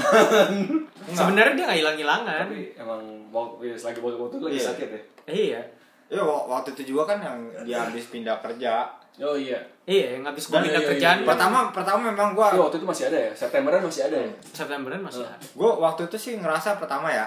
Sebenarnya 1.10 1.52
dia 1.52 1.64
nggak 1.66 1.80
hilang-hilangan. 1.80 2.44
tapi 2.46 2.60
emang 2.74 3.00
waktu 3.28 3.62
ya, 3.64 3.74
lagi 3.76 3.98
waktu 3.98 4.16
itu 4.30 4.38
lagi 4.40 4.54
Iya. 4.54 4.66
sakit 4.66 4.88
ya 4.88 5.00
Iya. 5.26 5.60
ya 6.08 6.20
wa- 6.20 6.46
waktu 6.48 6.68
itu 6.72 6.82
juga 6.88 7.02
kan 7.06 7.18
yang 7.18 7.38
dia 7.62 7.78
habis 7.80 8.06
pindah 8.06 8.38
kerja 8.38 8.86
oh 9.20 9.34
iya 9.34 9.58
Iya, 9.84 10.14
yang 10.14 10.22
habis 10.24 10.46
gue 10.46 10.54
pindah 10.56 10.70
iya, 10.72 10.78
iya, 10.80 10.88
kerjaan 10.88 11.18
iya. 11.18 11.26
pertama 11.26 11.58
pertama 11.68 12.00
memang 12.06 12.32
gue 12.32 12.46
Iya, 12.46 12.60
waktu 12.60 12.76
itu 12.76 12.86
masih 12.86 13.04
ada 13.06 13.18
ya 13.20 13.32
Septemberan 13.32 13.80
masih 13.80 14.02
ada 14.04 14.16
ya 14.18 14.30
Septemberan 14.44 15.00
masih 15.00 15.22
ada. 15.22 15.36
gue 15.36 15.70
waktu 15.76 16.00
itu 16.04 16.16
sih 16.16 16.32
ngerasa 16.36 16.76
pertama 16.76 17.08
ya 17.08 17.26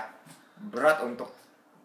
berat 0.65 0.99
untuk 0.99 1.27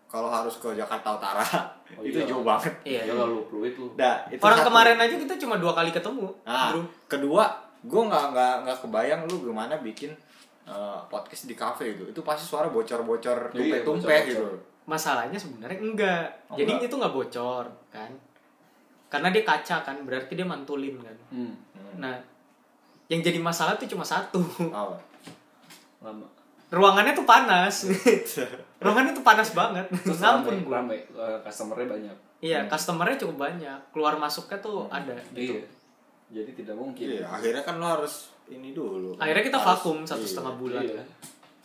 kalau 0.07 0.29
harus 0.29 0.57
ke 0.57 0.73
Jakarta 0.73 1.15
Utara 1.15 1.45
Oh, 1.91 2.03
itu 2.03 2.17
iya. 2.17 2.29
jauh 2.29 2.45
banget 2.45 2.71
Iya. 2.85 3.01
ya 3.03 3.13
lalu 3.17 3.41
fluid 3.43 3.75
lu 3.75 3.89
Nah, 3.95 4.21
itu 4.29 4.39
Orang 4.39 4.61
satu. 4.61 4.69
kemarin 4.69 4.97
aja 4.99 5.15
kita 5.17 5.35
cuma 5.39 5.57
dua 5.57 5.73
kali 5.73 5.89
ketemu, 5.89 6.29
Nah, 6.45 6.69
bro. 6.71 6.85
kedua, 7.09 7.49
gue 7.89 8.03
nggak 8.05 8.25
nggak 8.31 8.55
nggak 8.63 8.79
kebayang 8.85 9.21
lu 9.25 9.41
gimana 9.43 9.81
bikin 9.81 10.13
eh, 10.65 10.99
podcast 11.09 11.49
di 11.49 11.57
cafe 11.57 11.97
itu. 11.97 12.05
Itu 12.07 12.21
pasti 12.21 12.45
suara 12.45 12.69
bocor-bocor 12.69 13.51
Iya, 13.51 13.81
tumpeh-tumpeh 13.81 14.05
bocor-bocor. 14.05 14.29
gitu. 14.29 14.47
Masalahnya 14.85 15.37
sebenarnya 15.37 15.79
enggak. 15.79 16.25
Oh, 16.49 16.57
Jadi 16.57 16.71
enggak. 16.71 16.89
itu 16.89 16.95
nggak 16.97 17.15
bocor, 17.15 17.65
kan? 17.89 18.13
Karena 19.09 19.29
dia 19.29 19.41
kaca 19.41 19.77
kan, 19.81 19.97
berarti 20.05 20.33
dia 20.33 20.45
mantulin 20.45 21.01
kan. 21.01 21.17
hmm. 21.31 21.55
Nah, 21.97 22.13
yang 23.09 23.25
jadi 23.25 23.41
masalah 23.41 23.75
tuh 23.75 23.89
cuma 23.89 24.05
satu. 24.05 24.41
Oh. 24.69 24.93
lama 25.99 26.29
Ruangannya 26.69 27.17
tuh 27.17 27.25
panas. 27.25 27.89
Ruangannya 28.85 29.17
tuh 29.17 29.25
panas 29.25 29.57
banget. 29.57 29.89
terus 30.05 30.21
Ngampun 30.23 30.69
rame 30.69 31.01
eh, 31.01 31.39
customernya 31.41 31.89
banyak 31.89 32.17
Iya, 32.39 32.69
customernya 32.69 33.17
cukup 33.19 33.37
banyak. 33.43 33.79
Keluar 33.91 34.15
masuknya 34.15 34.61
tuh 34.61 34.85
ada 34.87 35.17
gitu. 35.33 35.57
iya 35.57 35.78
jadi 36.29 36.51
tidak 36.53 36.77
mungkin 36.77 37.07
Iya, 37.09 37.25
akhirnya 37.25 37.63
kan 37.65 37.81
lo 37.81 37.87
harus 37.89 38.29
ini 38.49 38.73
dulu. 38.73 39.17
Akhirnya 39.17 39.45
kita 39.45 39.59
Harus- 39.61 39.81
vakum 39.81 39.99
satu 40.05 40.25
iya. 40.25 40.29
setengah 40.29 40.55
bulan. 40.57 40.83
Iya. 40.85 40.95
kan. 41.01 41.07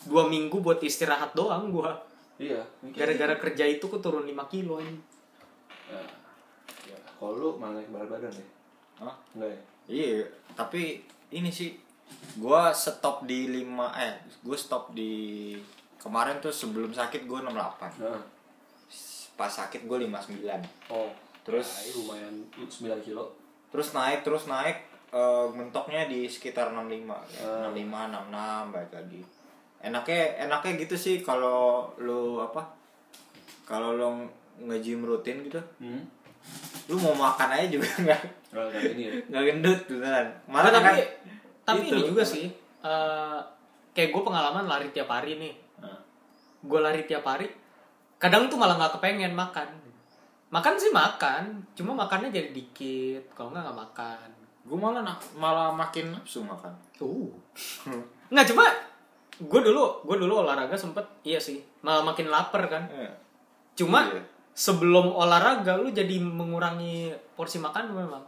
Dua 0.04 0.24
minggu 0.28 0.58
buat 0.60 0.80
istirahat 0.80 1.32
doang 1.32 1.72
gua. 1.72 1.96
iya. 2.36 2.60
Gara-gara 2.92 3.36
kerja 3.38 3.64
itu 3.64 3.86
ku 3.88 4.00
turun 4.00 4.24
5 4.24 4.48
kilo 4.48 4.80
ini. 4.80 5.00
Nah, 5.92 6.08
ya. 6.88 6.98
kalau 7.16 7.34
lu 7.36 7.50
malah 7.56 7.78
naik 7.78 7.92
berat 7.92 8.08
badan 8.10 8.32
ya 8.32 8.46
Hah? 9.04 9.16
enggak 9.36 9.52
ya 9.52 9.60
Iya, 9.84 10.24
tapi 10.56 11.04
ini 11.30 11.52
sih 11.52 11.76
gua 12.40 12.72
stop 12.72 13.28
di 13.28 13.52
5 13.52 13.68
eh 14.00 14.16
gue 14.42 14.58
stop 14.58 14.96
di 14.96 15.12
kemarin 16.00 16.40
tuh 16.40 16.52
sebelum 16.52 16.92
sakit 16.92 17.28
gue 17.28 17.40
68. 17.44 18.00
nah. 18.00 18.24
Pas 19.34 19.52
sakit 19.52 19.84
gue 19.84 19.98
59. 20.08 20.40
oh 20.90 21.12
Terus 21.44 21.68
nah, 21.68 21.84
lumayan 22.00 22.36
9 22.56 22.72
kilo 23.04 23.36
terus 23.74 23.90
naik 23.92 24.22
terus 24.22 24.46
naik 24.46 24.78
eh, 25.10 25.46
mentoknya 25.50 26.06
di 26.06 26.30
sekitar 26.30 26.70
65 26.70 27.10
ya. 27.10 27.42
Hmm. 27.42 27.74
65 27.74 28.30
66 28.30 28.74
balik 28.74 28.92
lagi 28.94 29.22
enaknya 29.84 30.48
enaknya 30.48 30.72
gitu 30.80 30.96
sih 30.96 31.16
kalau 31.20 31.90
lu 32.00 32.40
apa 32.40 32.62
kalau 33.66 33.98
lu 33.98 34.08
nge-gym 34.64 35.04
rutin 35.04 35.44
gitu 35.44 35.60
hmm? 35.82 36.02
lu 36.88 36.96
mau 37.02 37.12
makan 37.18 37.50
aja 37.52 37.68
juga 37.68 37.90
nggak 38.06 38.22
Nah, 38.54 38.70
ya 38.70 39.10
nggak 39.34 39.44
gendut 39.50 39.80
beneran 39.90 40.30
Nah, 40.46 40.46
malah 40.46 40.70
tapi 40.70 40.86
kan 40.86 40.96
tapi 41.66 41.80
itu. 41.90 41.98
ini 41.98 42.02
juga 42.06 42.22
sih 42.22 42.46
eh, 42.86 43.40
kayak 43.92 44.14
gue 44.14 44.22
pengalaman 44.22 44.70
lari 44.70 44.94
tiap 44.94 45.10
hari 45.10 45.42
nih 45.42 45.54
Nah, 45.82 45.98
gue 46.62 46.80
lari 46.80 47.02
tiap 47.10 47.26
hari 47.26 47.50
kadang 48.22 48.46
tuh 48.48 48.62
malah 48.62 48.78
nggak 48.78 49.02
kepengen 49.02 49.34
makan 49.34 49.68
makan 50.54 50.78
sih 50.78 50.92
makan 50.92 51.44
cuma 51.74 51.98
makannya 51.98 52.30
jadi 52.30 52.50
dikit 52.52 53.34
kalau 53.34 53.50
nggak 53.50 53.64
nggak 53.64 53.80
makan. 53.82 54.30
Gue 54.64 54.78
malah 54.78 55.02
nak- 55.02 55.34
malah 55.34 55.74
makin 55.74 56.14
nafsu 56.14 56.40
makan. 56.40 56.70
Uh 56.98 57.28
nggak 58.32 58.46
cuma 58.48 58.70
gue 59.36 59.60
dulu 59.62 59.82
gue 60.04 60.18
dulu 60.20 60.34
olahraga 60.40 60.74
sempet 60.74 61.02
iya 61.24 61.38
sih 61.38 61.58
malah 61.82 62.02
makin 62.04 62.30
lapar 62.30 62.64
kan. 62.68 62.86
Iya. 62.88 63.10
cuma 63.74 64.06
Iya. 64.06 64.22
sebelum 64.54 65.10
olahraga 65.10 65.74
lu 65.76 65.90
jadi 65.90 66.22
mengurangi 66.22 67.10
porsi 67.34 67.58
makan 67.58 67.90
memang. 67.90 68.22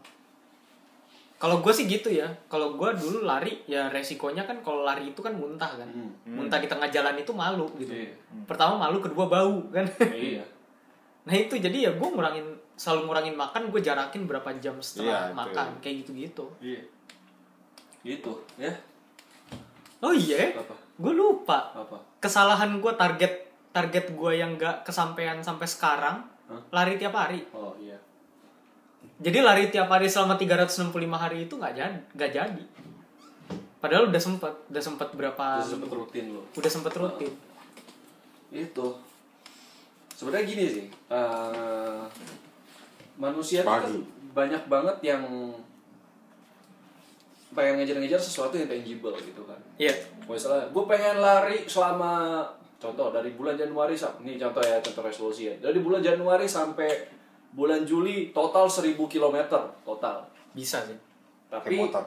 Kalau 1.36 1.60
gue 1.60 1.70
sih 1.70 1.86
gitu 1.86 2.10
ya 2.10 2.26
kalau 2.48 2.74
gue 2.74 2.90
dulu 2.96 3.22
lari 3.22 3.62
ya 3.66 3.86
resikonya 3.88 4.42
kan 4.42 4.58
kalau 4.60 4.82
lari 4.82 5.12
itu 5.12 5.20
kan 5.20 5.30
muntah 5.32 5.70
kan. 5.70 5.86
Hmm. 5.86 6.10
muntah 6.26 6.58
di 6.58 6.66
tengah 6.66 6.90
jalan 6.90 7.14
itu 7.14 7.30
malu 7.32 7.70
gitu. 7.78 7.94
Iya. 7.94 8.10
pertama 8.44 8.74
malu 8.76 8.98
kedua 8.98 9.30
bau 9.30 9.62
kan. 9.70 9.86
Iya 10.02 10.42
nah 11.26 11.34
itu 11.34 11.58
jadi 11.58 11.90
ya 11.90 11.92
gue 11.98 12.08
ngurangin 12.08 12.46
selalu 12.78 13.10
ngurangin 13.10 13.36
makan 13.36 13.74
gue 13.74 13.82
jarakin 13.82 14.30
berapa 14.30 14.50
jam 14.62 14.78
setelah 14.78 15.34
itu. 15.34 15.36
makan 15.36 15.68
kayak 15.82 15.96
gitu 16.06 16.12
gitu 16.14 16.46
iya 16.62 16.82
gitu 18.06 18.32
ya 18.62 18.74
oh 20.06 20.14
iya 20.14 20.54
gue 20.96 21.14
lupa 21.14 21.74
apa 21.74 21.98
kesalahan 22.22 22.78
gue 22.78 22.94
target 22.94 23.34
target 23.74 24.14
gue 24.14 24.32
yang 24.38 24.56
gak 24.56 24.86
kesampaian 24.88 25.42
sampai 25.42 25.68
sekarang 25.68 26.24
Hah? 26.46 26.62
lari 26.72 26.96
tiap 27.02 27.18
hari 27.18 27.42
oh 27.52 27.74
iya 27.82 27.98
Jadi 29.16 29.40
lari 29.40 29.72
tiap 29.72 29.88
hari 29.88 30.12
selama 30.12 30.36
365 30.36 30.92
hari 30.92 31.48
itu 31.48 31.56
nggak 31.56 31.72
jadi, 31.72 32.00
nggak 32.20 32.32
jadi. 32.36 32.64
Padahal 33.80 34.12
udah 34.12 34.20
sempet, 34.20 34.54
udah 34.68 34.84
sempet 34.84 35.08
berapa 35.16 35.64
Terus 35.64 35.72
sempet 35.72 35.92
rutin 35.96 36.26
lo. 36.36 36.42
udah 36.52 36.72
sempet 36.74 36.94
rutin. 37.00 37.32
Itu. 38.52 39.00
Sebenarnya 40.16 40.46
gini 40.48 40.66
sih. 40.66 40.86
eh, 41.12 42.02
manusia 43.16 43.64
tuh 43.64 43.72
kan 43.72 43.84
banyak 44.36 44.64
banget 44.68 44.98
yang 45.04 45.24
pengen 47.56 47.80
ngejar-ngejar 47.80 48.20
sesuatu 48.20 48.60
yang 48.60 48.68
tangible 48.68 49.16
gitu 49.16 49.48
kan. 49.48 49.56
Iya. 49.80 49.96
Misalnya, 50.28 50.68
gue 50.68 50.84
pengen 50.84 51.24
lari 51.24 51.64
selama 51.64 52.44
contoh 52.76 53.16
dari 53.16 53.32
bulan 53.34 53.56
Januari 53.56 53.96
sampai 53.96 54.28
ini 54.28 54.36
contoh 54.36 54.60
ya 54.60 54.78
contoh 54.84 55.02
resolusi 55.02 55.48
ya 55.48 55.56
dari 55.58 55.80
bulan 55.80 56.04
Januari 56.04 56.46
sampai 56.46 57.08
bulan 57.56 57.88
Juli 57.88 58.36
total 58.36 58.68
1000 58.68 59.00
km 59.00 59.38
total 59.82 60.28
Bisa 60.52 60.84
sih. 60.84 61.00
tapi 61.48 61.80
motor 61.80 62.04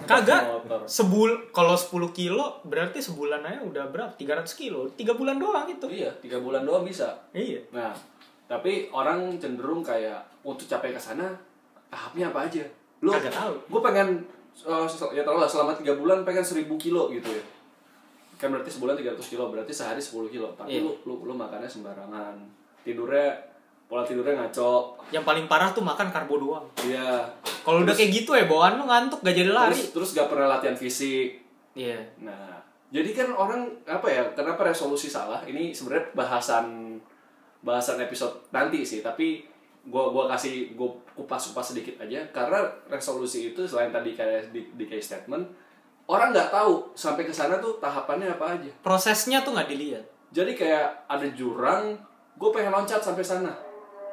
Kagak. 0.00 0.46
Sebul 0.84 1.50
kalau 1.50 1.72
10 1.72 1.88
kilo 2.12 2.62
berarti 2.62 2.98
sebulan 2.98 3.40
aja 3.40 3.60
udah 3.60 3.84
berapa? 3.86 4.10
300 4.12 4.46
kilo. 4.52 4.86
3 4.90 5.12
bulan 5.12 5.36
doang 5.36 5.66
itu. 5.66 5.86
iya 5.88 6.10
tiga 6.16 6.38
bulan 6.38 6.62
doang 6.62 6.82
bisa 6.82 7.12
Iya. 7.30 7.58
nah 7.68 7.92
tapi 8.44 8.88
orang 8.88 9.36
cenderung 9.36 9.80
kayak 9.80 10.16
untuk 10.40 10.64
capai 10.64 10.88
ke 10.88 10.98
sana 10.98 11.28
tahapnya 11.88 12.28
apa 12.28 12.46
aja 12.46 12.64
lu 12.98 13.10
Kagak 13.10 13.30
tahu. 13.30 13.54
gue 13.68 13.80
pengen 13.82 14.08
sel- 14.52 15.12
ya 15.12 15.22
tau 15.22 15.36
lah 15.36 15.44
selama 15.44 15.74
tiga 15.74 15.94
bulan 15.94 16.22
pengen 16.22 16.42
1000 16.42 16.64
kilo 16.76 17.08
gitu 17.08 17.28
ya 17.28 17.42
kan 18.36 18.48
berarti 18.48 18.70
sebulan 18.70 18.94
300 18.94 19.18
kilo 19.26 19.48
berarti 19.48 19.70
sehari 19.70 19.98
10 19.98 20.28
kilo 20.28 20.48
tapi 20.54 20.74
Iya. 20.74 20.80
lu, 20.80 20.94
lu 21.04 21.14
lu 21.22 21.34
makannya 21.34 21.66
sembarangan 21.66 22.34
tidurnya 22.80 23.34
pola 23.88 24.04
tidurnya 24.04 24.36
ngaco 24.36 25.00
Yang 25.08 25.24
paling 25.24 25.46
parah 25.46 25.72
tuh 25.72 25.80
makan 25.80 26.12
karbo 26.12 26.36
doang. 26.36 26.66
iya 26.78 27.24
Kalau 27.64 27.80
udah 27.80 27.92
kayak 27.92 28.12
gitu 28.14 28.30
ya 28.32 28.44
bawaan 28.44 28.76
lu 28.76 28.84
ngantuk 28.84 29.20
gak 29.20 29.32
jadi 29.34 29.48
lari. 29.48 29.72
terus 29.72 29.90
terus 29.90 30.10
gak 30.14 30.28
pernah 30.28 30.46
latihan 30.50 30.76
fisik 30.76 31.40
Iya. 31.72 31.96
nah 32.18 32.60
jadi 32.88 33.12
kan 33.12 33.28
orang 33.30 33.64
apa 33.84 34.04
ya 34.06 34.24
kenapa 34.32 34.64
resolusi 34.64 35.06
salah 35.06 35.40
ini 35.42 35.70
sebenarnya 35.70 36.08
bahasan 36.12 36.96
bahasan 37.60 37.98
episode 37.98 38.32
nanti 38.48 38.80
sih 38.80 38.98
tapi 38.98 39.44
gua 39.84 40.08
gua 40.08 40.24
kasih 40.26 40.72
gua 40.72 40.88
kupas 41.12 41.48
kupas 41.48 41.70
sedikit 41.70 41.96
aja 41.98 42.20
karena 42.28 42.60
resolusi 42.86 43.52
itu 43.52 43.60
selain 43.62 43.88
tadi 43.88 44.12
kayak 44.12 44.48
di, 44.48 44.64
di 44.72 44.84
kayak 44.84 45.00
statement 45.00 45.44
orang 46.06 46.30
nggak 46.30 46.48
tahu 46.48 46.88
sampai 46.92 47.22
ke 47.22 47.30
sana 47.30 47.56
tuh 47.58 47.76
tahapannya 47.76 48.26
apa 48.30 48.56
aja 48.56 48.70
Prosesnya 48.80 49.40
tuh 49.40 49.52
nggak 49.52 49.68
dilihat. 49.68 50.04
jadi 50.30 50.52
kayak 50.52 50.86
ada 51.06 51.28
jurang 51.30 51.92
gue 52.34 52.50
pengen 52.50 52.70
loncat 52.70 52.98
sampai 52.98 53.22
sana 53.22 53.52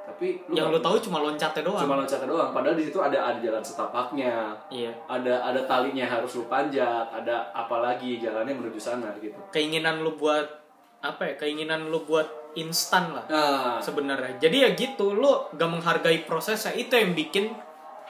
tapi 0.06 0.40
Yang 0.48 0.70
nggak- 0.70 0.74
lu 0.74 0.80
tahu 0.80 0.96
cuma 1.02 1.18
loncatnya 1.20 1.62
doang. 1.66 1.82
cuma 1.82 1.96
loncatnya 1.98 2.28
doang. 2.30 2.50
Padahal 2.54 2.76
di 2.78 2.84
situ 2.86 3.00
ada 3.02 3.18
ada 3.18 3.40
jalan 3.42 3.64
setapaknya. 3.66 4.34
Iya. 4.70 4.92
ada 5.10 5.34
ada 5.42 5.62
talinya 5.66 6.06
harus 6.06 6.38
lu 6.38 6.46
panjat. 6.46 7.06
Ada 7.10 7.52
apa 7.52 7.76
lagi 7.82 8.22
jalannya 8.22 8.54
menuju 8.54 8.80
sana 8.80 9.12
gitu. 9.20 9.36
Keinginan 9.50 10.06
lu 10.06 10.16
buat 10.16 10.46
apa 11.02 11.22
ya? 11.26 11.34
Keinginan 11.36 11.90
lu 11.90 12.06
buat 12.06 12.54
instan 12.56 13.12
lah. 13.12 13.26
nah 13.28 13.78
sebenarnya. 13.84 14.40
Jadi 14.40 14.58
ya 14.64 14.70
gitu 14.72 15.12
lu 15.12 15.28
gak 15.52 15.68
menghargai 15.68 16.24
prosesnya 16.24 16.72
itu 16.72 16.96
yang 16.96 17.12
bikin 17.12 17.52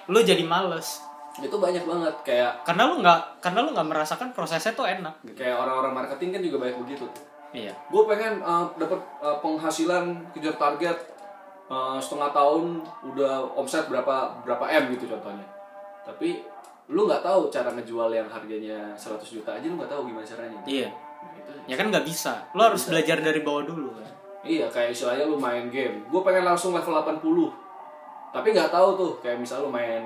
lu 0.05 0.21
jadi 0.21 0.45
males. 0.45 1.01
Itu 1.35 1.59
banyak 1.59 1.83
banget 1.83 2.15
kayak 2.23 2.63
karena 2.63 2.87
lu 2.87 3.01
nggak 3.01 3.43
karena 3.43 3.59
lu 3.65 3.75
nggak 3.75 3.89
merasakan 3.89 4.31
prosesnya 4.31 4.71
tuh 4.71 4.85
enak. 4.85 5.19
Kayak 5.35 5.57
orang-orang 5.59 5.91
marketing 5.91 6.29
kan 6.31 6.41
juga 6.45 6.57
banyak 6.61 6.77
begitu 6.79 7.07
iya. 7.55 7.73
Gue 7.87 8.03
pengen 8.05 8.43
uh, 8.43 8.67
dapat 8.75 8.99
uh, 9.23 9.39
penghasilan 9.39 10.11
kejar 10.35 10.59
target 10.59 10.97
uh, 11.69 11.97
setengah 11.97 12.31
tahun 12.31 12.81
udah 13.13 13.55
omset 13.57 13.87
berapa 13.89 14.41
berapa 14.43 14.65
m 14.69 14.93
gitu 14.93 15.09
contohnya 15.09 15.45
tapi 16.05 16.41
lu 16.85 17.09
nggak 17.09 17.25
tahu 17.25 17.49
cara 17.49 17.73
ngejual 17.73 18.13
yang 18.13 18.29
harganya 18.29 18.93
100 18.93 19.17
juta 19.25 19.49
aja 19.57 19.65
lu 19.65 19.77
nggak 19.77 19.89
tahu 19.89 20.09
gimana 20.09 20.25
caranya 20.25 20.61
iya 20.67 20.89
Nah, 21.25 21.33
itu 21.41 21.51
ya 21.65 21.73
kan 21.73 21.89
nggak 21.89 22.05
bisa 22.05 22.37
lu 22.53 22.61
harus 22.61 22.85
belajar 22.85 23.17
dari 23.17 23.41
bawah 23.41 23.65
dulu 23.65 23.97
kan 23.97 24.05
Iya, 24.45 24.69
kayak 24.69 24.93
istilahnya 24.93 25.25
lu 25.25 25.41
main 25.41 25.73
game. 25.73 26.05
Gue 26.05 26.21
pengen 26.21 26.45
langsung 26.45 26.69
level 26.69 26.93
80. 26.93 27.17
Tapi 28.29 28.47
nggak 28.53 28.69
tahu 28.69 28.89
tuh, 28.93 29.11
kayak 29.25 29.41
misal 29.41 29.65
lu 29.65 29.73
main 29.73 30.05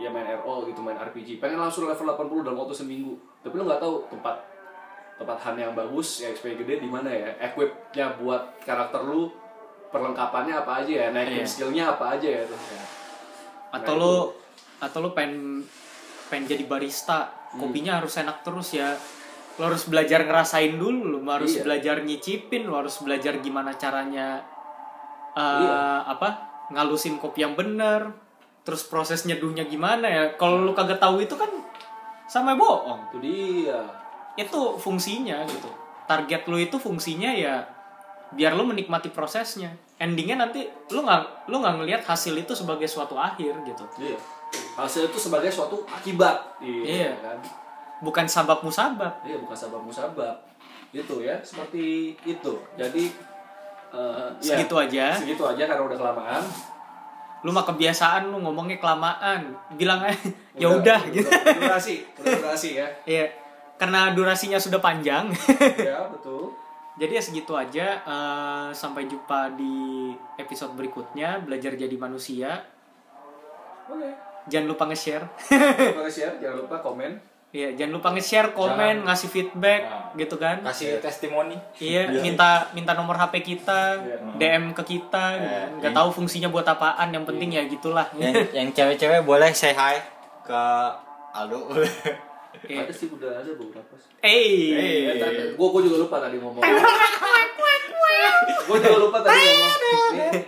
ya 0.00 0.08
main 0.08 0.24
RO 0.40 0.64
gitu, 0.64 0.80
main 0.80 0.96
RPG. 0.96 1.36
Pengen 1.44 1.60
langsung 1.60 1.84
level 1.84 2.08
80 2.08 2.40
dalam 2.48 2.56
waktu 2.56 2.72
seminggu. 2.72 3.20
Tapi 3.44 3.60
lu 3.60 3.68
nggak 3.68 3.84
tahu 3.84 4.08
tempat 4.08 4.40
tempat 5.20 5.36
Han 5.44 5.60
yang 5.60 5.76
bagus, 5.76 6.24
ya 6.24 6.32
XP 6.32 6.56
gede 6.64 6.80
di 6.80 6.88
mana 6.88 7.12
ya? 7.12 7.28
Equipnya 7.36 8.16
buat 8.16 8.56
karakter 8.64 9.04
lu, 9.04 9.28
perlengkapannya 9.90 10.54
apa 10.56 10.82
aja 10.82 10.92
ya? 10.92 11.06
Naikin 11.10 11.42
Iya. 11.42 11.46
skillnya 11.46 11.84
apa 11.90 12.16
aja 12.16 12.28
ya 12.28 12.42
tuh. 12.46 12.56
Ya. 12.56 12.82
atau 13.70 13.94
Nah, 13.94 14.02
lu 14.02 14.14
atau 14.82 14.98
lu 14.98 15.10
pengen 15.12 15.62
pengen 16.26 16.46
jadi 16.48 16.66
barista 16.66 17.30
Hmm. 17.50 17.62
kopinya 17.62 17.98
harus 17.98 18.14
enak 18.16 18.42
terus 18.42 18.74
ya 18.74 18.94
lu 19.54 19.62
harus 19.62 19.86
belajar 19.86 20.26
ngerasain 20.26 20.74
dulu 20.74 21.06
lu 21.06 21.18
harus 21.22 21.54
Iya. 21.54 21.62
belajar 21.62 21.96
nyicipin 22.02 22.66
lu 22.66 22.74
harus 22.74 22.98
belajar 22.98 23.38
gimana 23.38 23.70
caranya 23.74 24.42
uh, 25.34 25.62
Iya. 25.62 25.78
apa 26.08 26.28
ngalusin 26.70 27.18
kopi 27.18 27.42
yang 27.42 27.54
bener 27.54 28.10
terus 28.62 28.82
proses 28.82 29.22
nyeduhnya 29.22 29.62
gimana 29.64 30.06
ya 30.06 30.34
kalau 30.34 30.62
lu 30.62 30.74
kagak 30.74 30.98
tahu 30.98 31.22
itu 31.22 31.34
kan 31.34 31.50
sama 32.26 32.54
bohong 32.54 33.06
Itu 33.10 33.18
dia. 33.22 33.78
itu 34.34 34.60
fungsinya 34.76 35.46
gitu 35.46 35.70
target 36.06 36.42
lu 36.46 36.58
itu 36.58 36.74
fungsinya 36.74 37.30
ya 37.30 37.62
biar 38.34 38.54
lu 38.54 38.62
menikmati 38.66 39.10
prosesnya. 39.10 39.74
Endingnya 39.98 40.46
nanti 40.46 40.64
lu 40.94 41.02
nggak 41.02 41.50
lu 41.50 41.60
nggak 41.60 41.74
ngelihat 41.82 42.02
hasil 42.06 42.34
itu 42.38 42.52
sebagai 42.54 42.86
suatu 42.86 43.18
akhir 43.18 43.52
gitu. 43.66 43.84
Iya. 43.98 44.18
Hasil 44.78 45.10
itu 45.10 45.18
sebagai 45.18 45.50
suatu 45.50 45.82
akibat. 45.86 46.58
Iya. 46.62 47.14
kan? 47.20 47.38
bukan 48.00 48.24
sabab 48.24 48.64
musabab. 48.64 49.20
Iya 49.22 49.36
bukan 49.44 49.56
sabab 49.56 49.82
musabab. 49.84 50.36
Gitu 50.90 51.22
ya 51.22 51.36
seperti 51.44 52.16
itu. 52.24 52.54
Jadi 52.74 53.12
ya, 54.40 54.56
segitu 54.56 54.74
aja. 54.80 55.12
segitu 55.14 55.42
aja 55.44 55.62
karena 55.68 55.82
udah 55.84 55.98
kelamaan. 56.00 56.42
Lu 57.44 57.52
mah 57.52 57.64
kebiasaan 57.68 58.32
lu 58.32 58.40
ngomongnya 58.40 58.80
kelamaan. 58.80 59.52
Bilang 59.76 60.00
aja 60.00 60.16
ya 60.56 60.68
udah 60.72 61.00
gitu. 61.12 61.28
Durasi 61.28 62.08
durasi 62.16 62.80
ya. 62.80 62.88
Iya 63.04 63.28
karena 63.76 64.12
durasinya 64.16 64.56
sudah 64.56 64.80
panjang. 64.80 65.28
Ya 65.76 66.08
betul 66.08 66.52
jadi 67.00 67.12
ya 67.12 67.22
segitu 67.22 67.52
aja 67.54 67.86
Eh, 68.00 68.68
sampai 68.72 69.04
jumpa 69.04 69.56
di 69.56 70.12
episode 70.36 70.72
berikutnya 70.72 71.40
belajar 71.40 71.72
jadi 71.72 71.96
manusia 71.96 72.60
oke 73.86 74.10
jangan 74.46 74.66
lupa 74.68 74.84
nge-share 74.86 75.24
terima 75.42 76.04
kasih 76.04 76.22
ya 76.22 76.32
jangan 76.40 76.56
lupa 76.60 76.78
komen 76.78 77.12
Iya, 77.50 77.74
jangan 77.74 77.98
lupa 77.98 78.14
nge-share, 78.14 78.54
komen, 78.54 79.02
ngasih 79.02 79.26
feedback, 79.26 79.82
Nah. 79.82 80.14
gitu 80.14 80.38
kan? 80.38 80.62
kasih 80.62 81.02
testimoni 81.02 81.58
Iya, 81.76 82.06
minta 82.14 82.70
minta 82.70 82.94
nomor 82.94 83.18
HP 83.18 83.42
kita, 83.44 83.98
Iya. 83.98 84.16
DM 84.38 84.70
ke 84.70 84.86
kita, 84.86 85.24
gitu. 85.34 85.50
Eh, 85.50 85.66
nggak 85.82 85.90
ini- 85.90 85.98
tahu 85.98 86.08
fungsinya 86.14 86.46
buat 86.46 86.62
apaan, 86.64 87.10
yang 87.10 87.26
penting 87.26 87.50
ya 87.50 87.66
gitulah. 87.66 88.06
yang 88.14 88.38
yang 88.54 88.70
cewek-cewek 88.70 89.26
boleh 89.26 89.50
say 89.50 89.74
hi 89.74 89.98
ke 90.46 90.62
Aldo 91.32 91.74
Iya. 92.60 92.82
ada 92.82 92.92
sih 92.92 93.06
udah 93.06 93.30
ada 93.36 93.50
beberapa 93.52 93.94
sih 93.94 94.10
Eh, 94.20 95.16
gue 95.50 95.66
gue 95.66 95.82
juga 95.82 95.96
lupa 95.98 96.16
tadi 96.18 96.36
ngomong 96.36 96.62
gue 98.60 98.76
juga 98.78 98.98
lupa 99.00 99.18
tadi 99.20 99.34
ngomong 99.34 99.80
ini, 100.10 100.38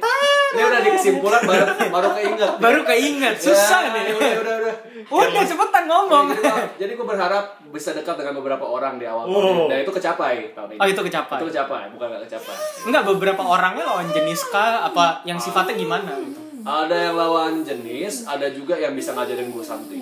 ini 0.53 0.63
udah 0.63 0.81
di 0.81 0.91
kesimpulan 0.93 1.43
baru 1.43 1.65
baru 1.89 2.09
keinget 2.13 2.51
baru 2.59 2.81
keinget, 2.85 3.35
susah 3.37 3.81
Ya, 3.85 3.91
nih. 3.93 4.13
udah 4.13 4.31
udah 4.39 4.55
udah 4.59 4.75
Udah 5.03 5.45
cepetan 5.45 5.85
ngomong. 5.85 6.33
Jadi, 6.79 6.93
gue 6.95 7.05
berharap 7.05 7.61
bisa 7.69 7.93
dekat 7.93 8.17
dengan 8.17 8.33
beberapa 8.35 8.65
orang 8.65 8.97
di 8.97 9.05
awal 9.05 9.27
tahun 9.27 9.45
Oh. 9.45 9.67
Dan 9.67 9.83
itu 9.83 9.93
kecapai 9.93 10.55
tahun 10.55 10.69
ini. 10.73 10.79
Oh, 10.79 10.87
itu 10.87 11.03
kecapai. 11.03 11.37
Itu 11.37 11.47
kecapai, 11.51 11.83
bukan 11.91 12.07
gak 12.09 12.23
kecapai. 12.25 12.55
Enggak 12.87 13.03
beberapa 13.07 13.43
orangnya 13.43 13.85
lawan 13.85 14.09
jenis 14.09 14.41
kah 14.47 14.87
apa 14.87 15.21
yang 15.25 15.37
sifatnya 15.37 15.75
gimana 15.75 16.17
gitu. 16.17 16.41
Ada 16.63 16.97
yang 17.11 17.15
lawan 17.19 17.61
jenis, 17.61 18.25
ada 18.25 18.47
juga 18.49 18.79
yang 18.79 18.95
bisa 18.95 19.13
ngajarin 19.13 19.51
gue 19.51 19.61
something. 19.61 20.01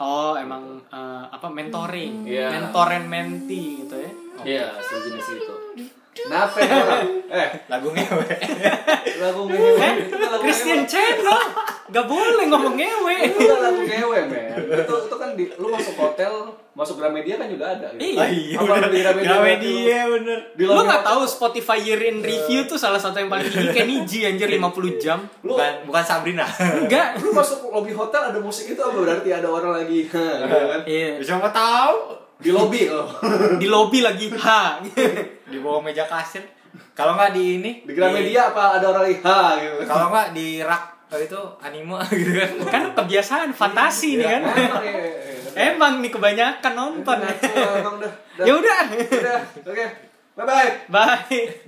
Oh, 0.00 0.32
emang 0.32 0.80
eh, 0.88 1.24
apa 1.28 1.46
mentoring, 1.46 2.24
Iya. 2.24 2.48
mentor 2.48 2.88
and 2.90 3.06
mentee 3.06 3.84
gitu 3.84 3.94
ya. 3.94 4.10
Iya, 4.40 4.66
sejenis 4.80 5.28
itu. 5.36 5.54
Kenapa 6.10 6.56
ya, 6.58 6.72
orang? 6.74 7.06
Eh, 7.30 7.48
lagu 7.70 7.88
ngewe 7.94 8.26
lagu 9.20 9.42
ngewe. 9.46 9.78
Eh, 9.78 10.38
Christian. 10.42 10.82
Channel. 10.88 11.38
Gak 11.86 12.06
boleh 12.08 12.44
ngomong 12.48 12.74
ngewe. 12.74 13.16
Itu 13.30 13.38
kan 13.44 13.60
lagu 13.62 13.80
ngewe, 13.84 14.18
men. 14.26 14.58
Itu, 14.74 14.94
itu 15.06 15.16
kan 15.16 15.30
di, 15.36 15.44
lu 15.54 15.68
masuk 15.68 15.94
hotel, 15.94 16.32
masuk 16.80 16.96
Gramedia 16.96 17.36
kan 17.36 17.44
juga 17.46 17.66
ada. 17.70 17.92
Gitu. 17.92 18.16
Iya. 18.16 18.56
Apa 18.56 18.72
lu 18.74 18.88
di 18.88 18.98
Gramedia? 18.98 19.28
gawe 19.30 19.44
nanti 19.46 19.68
lu- 19.68 19.76
dia 19.78 20.00
bener 20.08 20.38
Di 20.50 20.62
Lu 20.62 20.70
lobby 20.70 20.80
gak 20.80 20.88
hotel- 20.96 21.04
tahu 21.06 21.20
Spotify 21.26 21.78
Year 21.78 22.00
in 22.02 22.16
Review 22.20 22.60
tuh 22.64 22.74
salah 22.74 22.96
satu 22.96 23.16
yang 23.16 23.28
paling 23.28 23.44
tinggi 23.52 23.68
kayak 23.68 23.84
Niji 23.86 24.18
anjir 24.24 24.48
50 24.48 24.96
jam. 24.96 25.18
Lu, 25.40 25.52
bukan 25.52 25.72
bukan 25.84 26.02
Sabrina 26.02 26.48
Enggak. 26.48 27.20
lu 27.20 27.30
masuk 27.30 27.68
lobby 27.68 27.92
hotel 27.92 28.22
ada 28.26 28.38
musik 28.38 28.64
itu 28.66 28.80
apa 28.80 28.96
berarti 28.96 29.28
ada 29.30 29.44
orang 29.46 29.76
lagi 29.76 30.04
gitu 30.08 30.16
kan? 30.16 30.80
Iya. 30.82 31.20
bisa 31.20 31.36
nggak 31.36 31.52
tahu 31.52 31.96
di 32.36 32.50
lobby 32.50 32.88
loh 32.88 33.04
Di 33.54 33.66
lobby 33.66 34.00
lagi. 34.00 34.32
Ha. 34.32 34.80
di 35.44 35.58
bawah 35.58 35.78
meja 35.78 36.02
kasir 36.02 36.40
kalau 36.92 37.12
nggak 37.12 37.30
di 37.30 37.58
ini 37.58 37.70
di 37.82 37.92
Gramedia 37.92 38.48
apa 38.48 38.78
ada 38.78 38.86
orang 38.88 39.04
lagi 39.04 39.18
ha 39.20 39.40
gitu 39.56 39.76
di- 39.76 39.84
kalau 39.84 40.06
nggak 40.08 40.28
di 40.32 40.48
rak 40.60 40.84
oh, 41.06 41.18
itu 41.18 41.40
anime 41.60 41.98
gitu 42.14 42.32
kan 42.32 42.50
Kan 42.64 42.82
kebiasaan 42.94 43.50
fantasi 43.50 44.16
nih 44.16 44.28
kan. 44.30 44.42
Emang, 45.56 45.98
nih 46.02 46.10
kebanyakan 46.12 46.72
nonton. 46.76 47.18
Emang 47.22 47.96
dah. 48.02 48.12
Ya 48.42 48.52
udah. 48.54 48.80
Udah. 48.94 49.40
Oke. 49.66 49.86
Bye 50.36 50.46
bye. 50.46 50.70
Bye. 50.88 51.66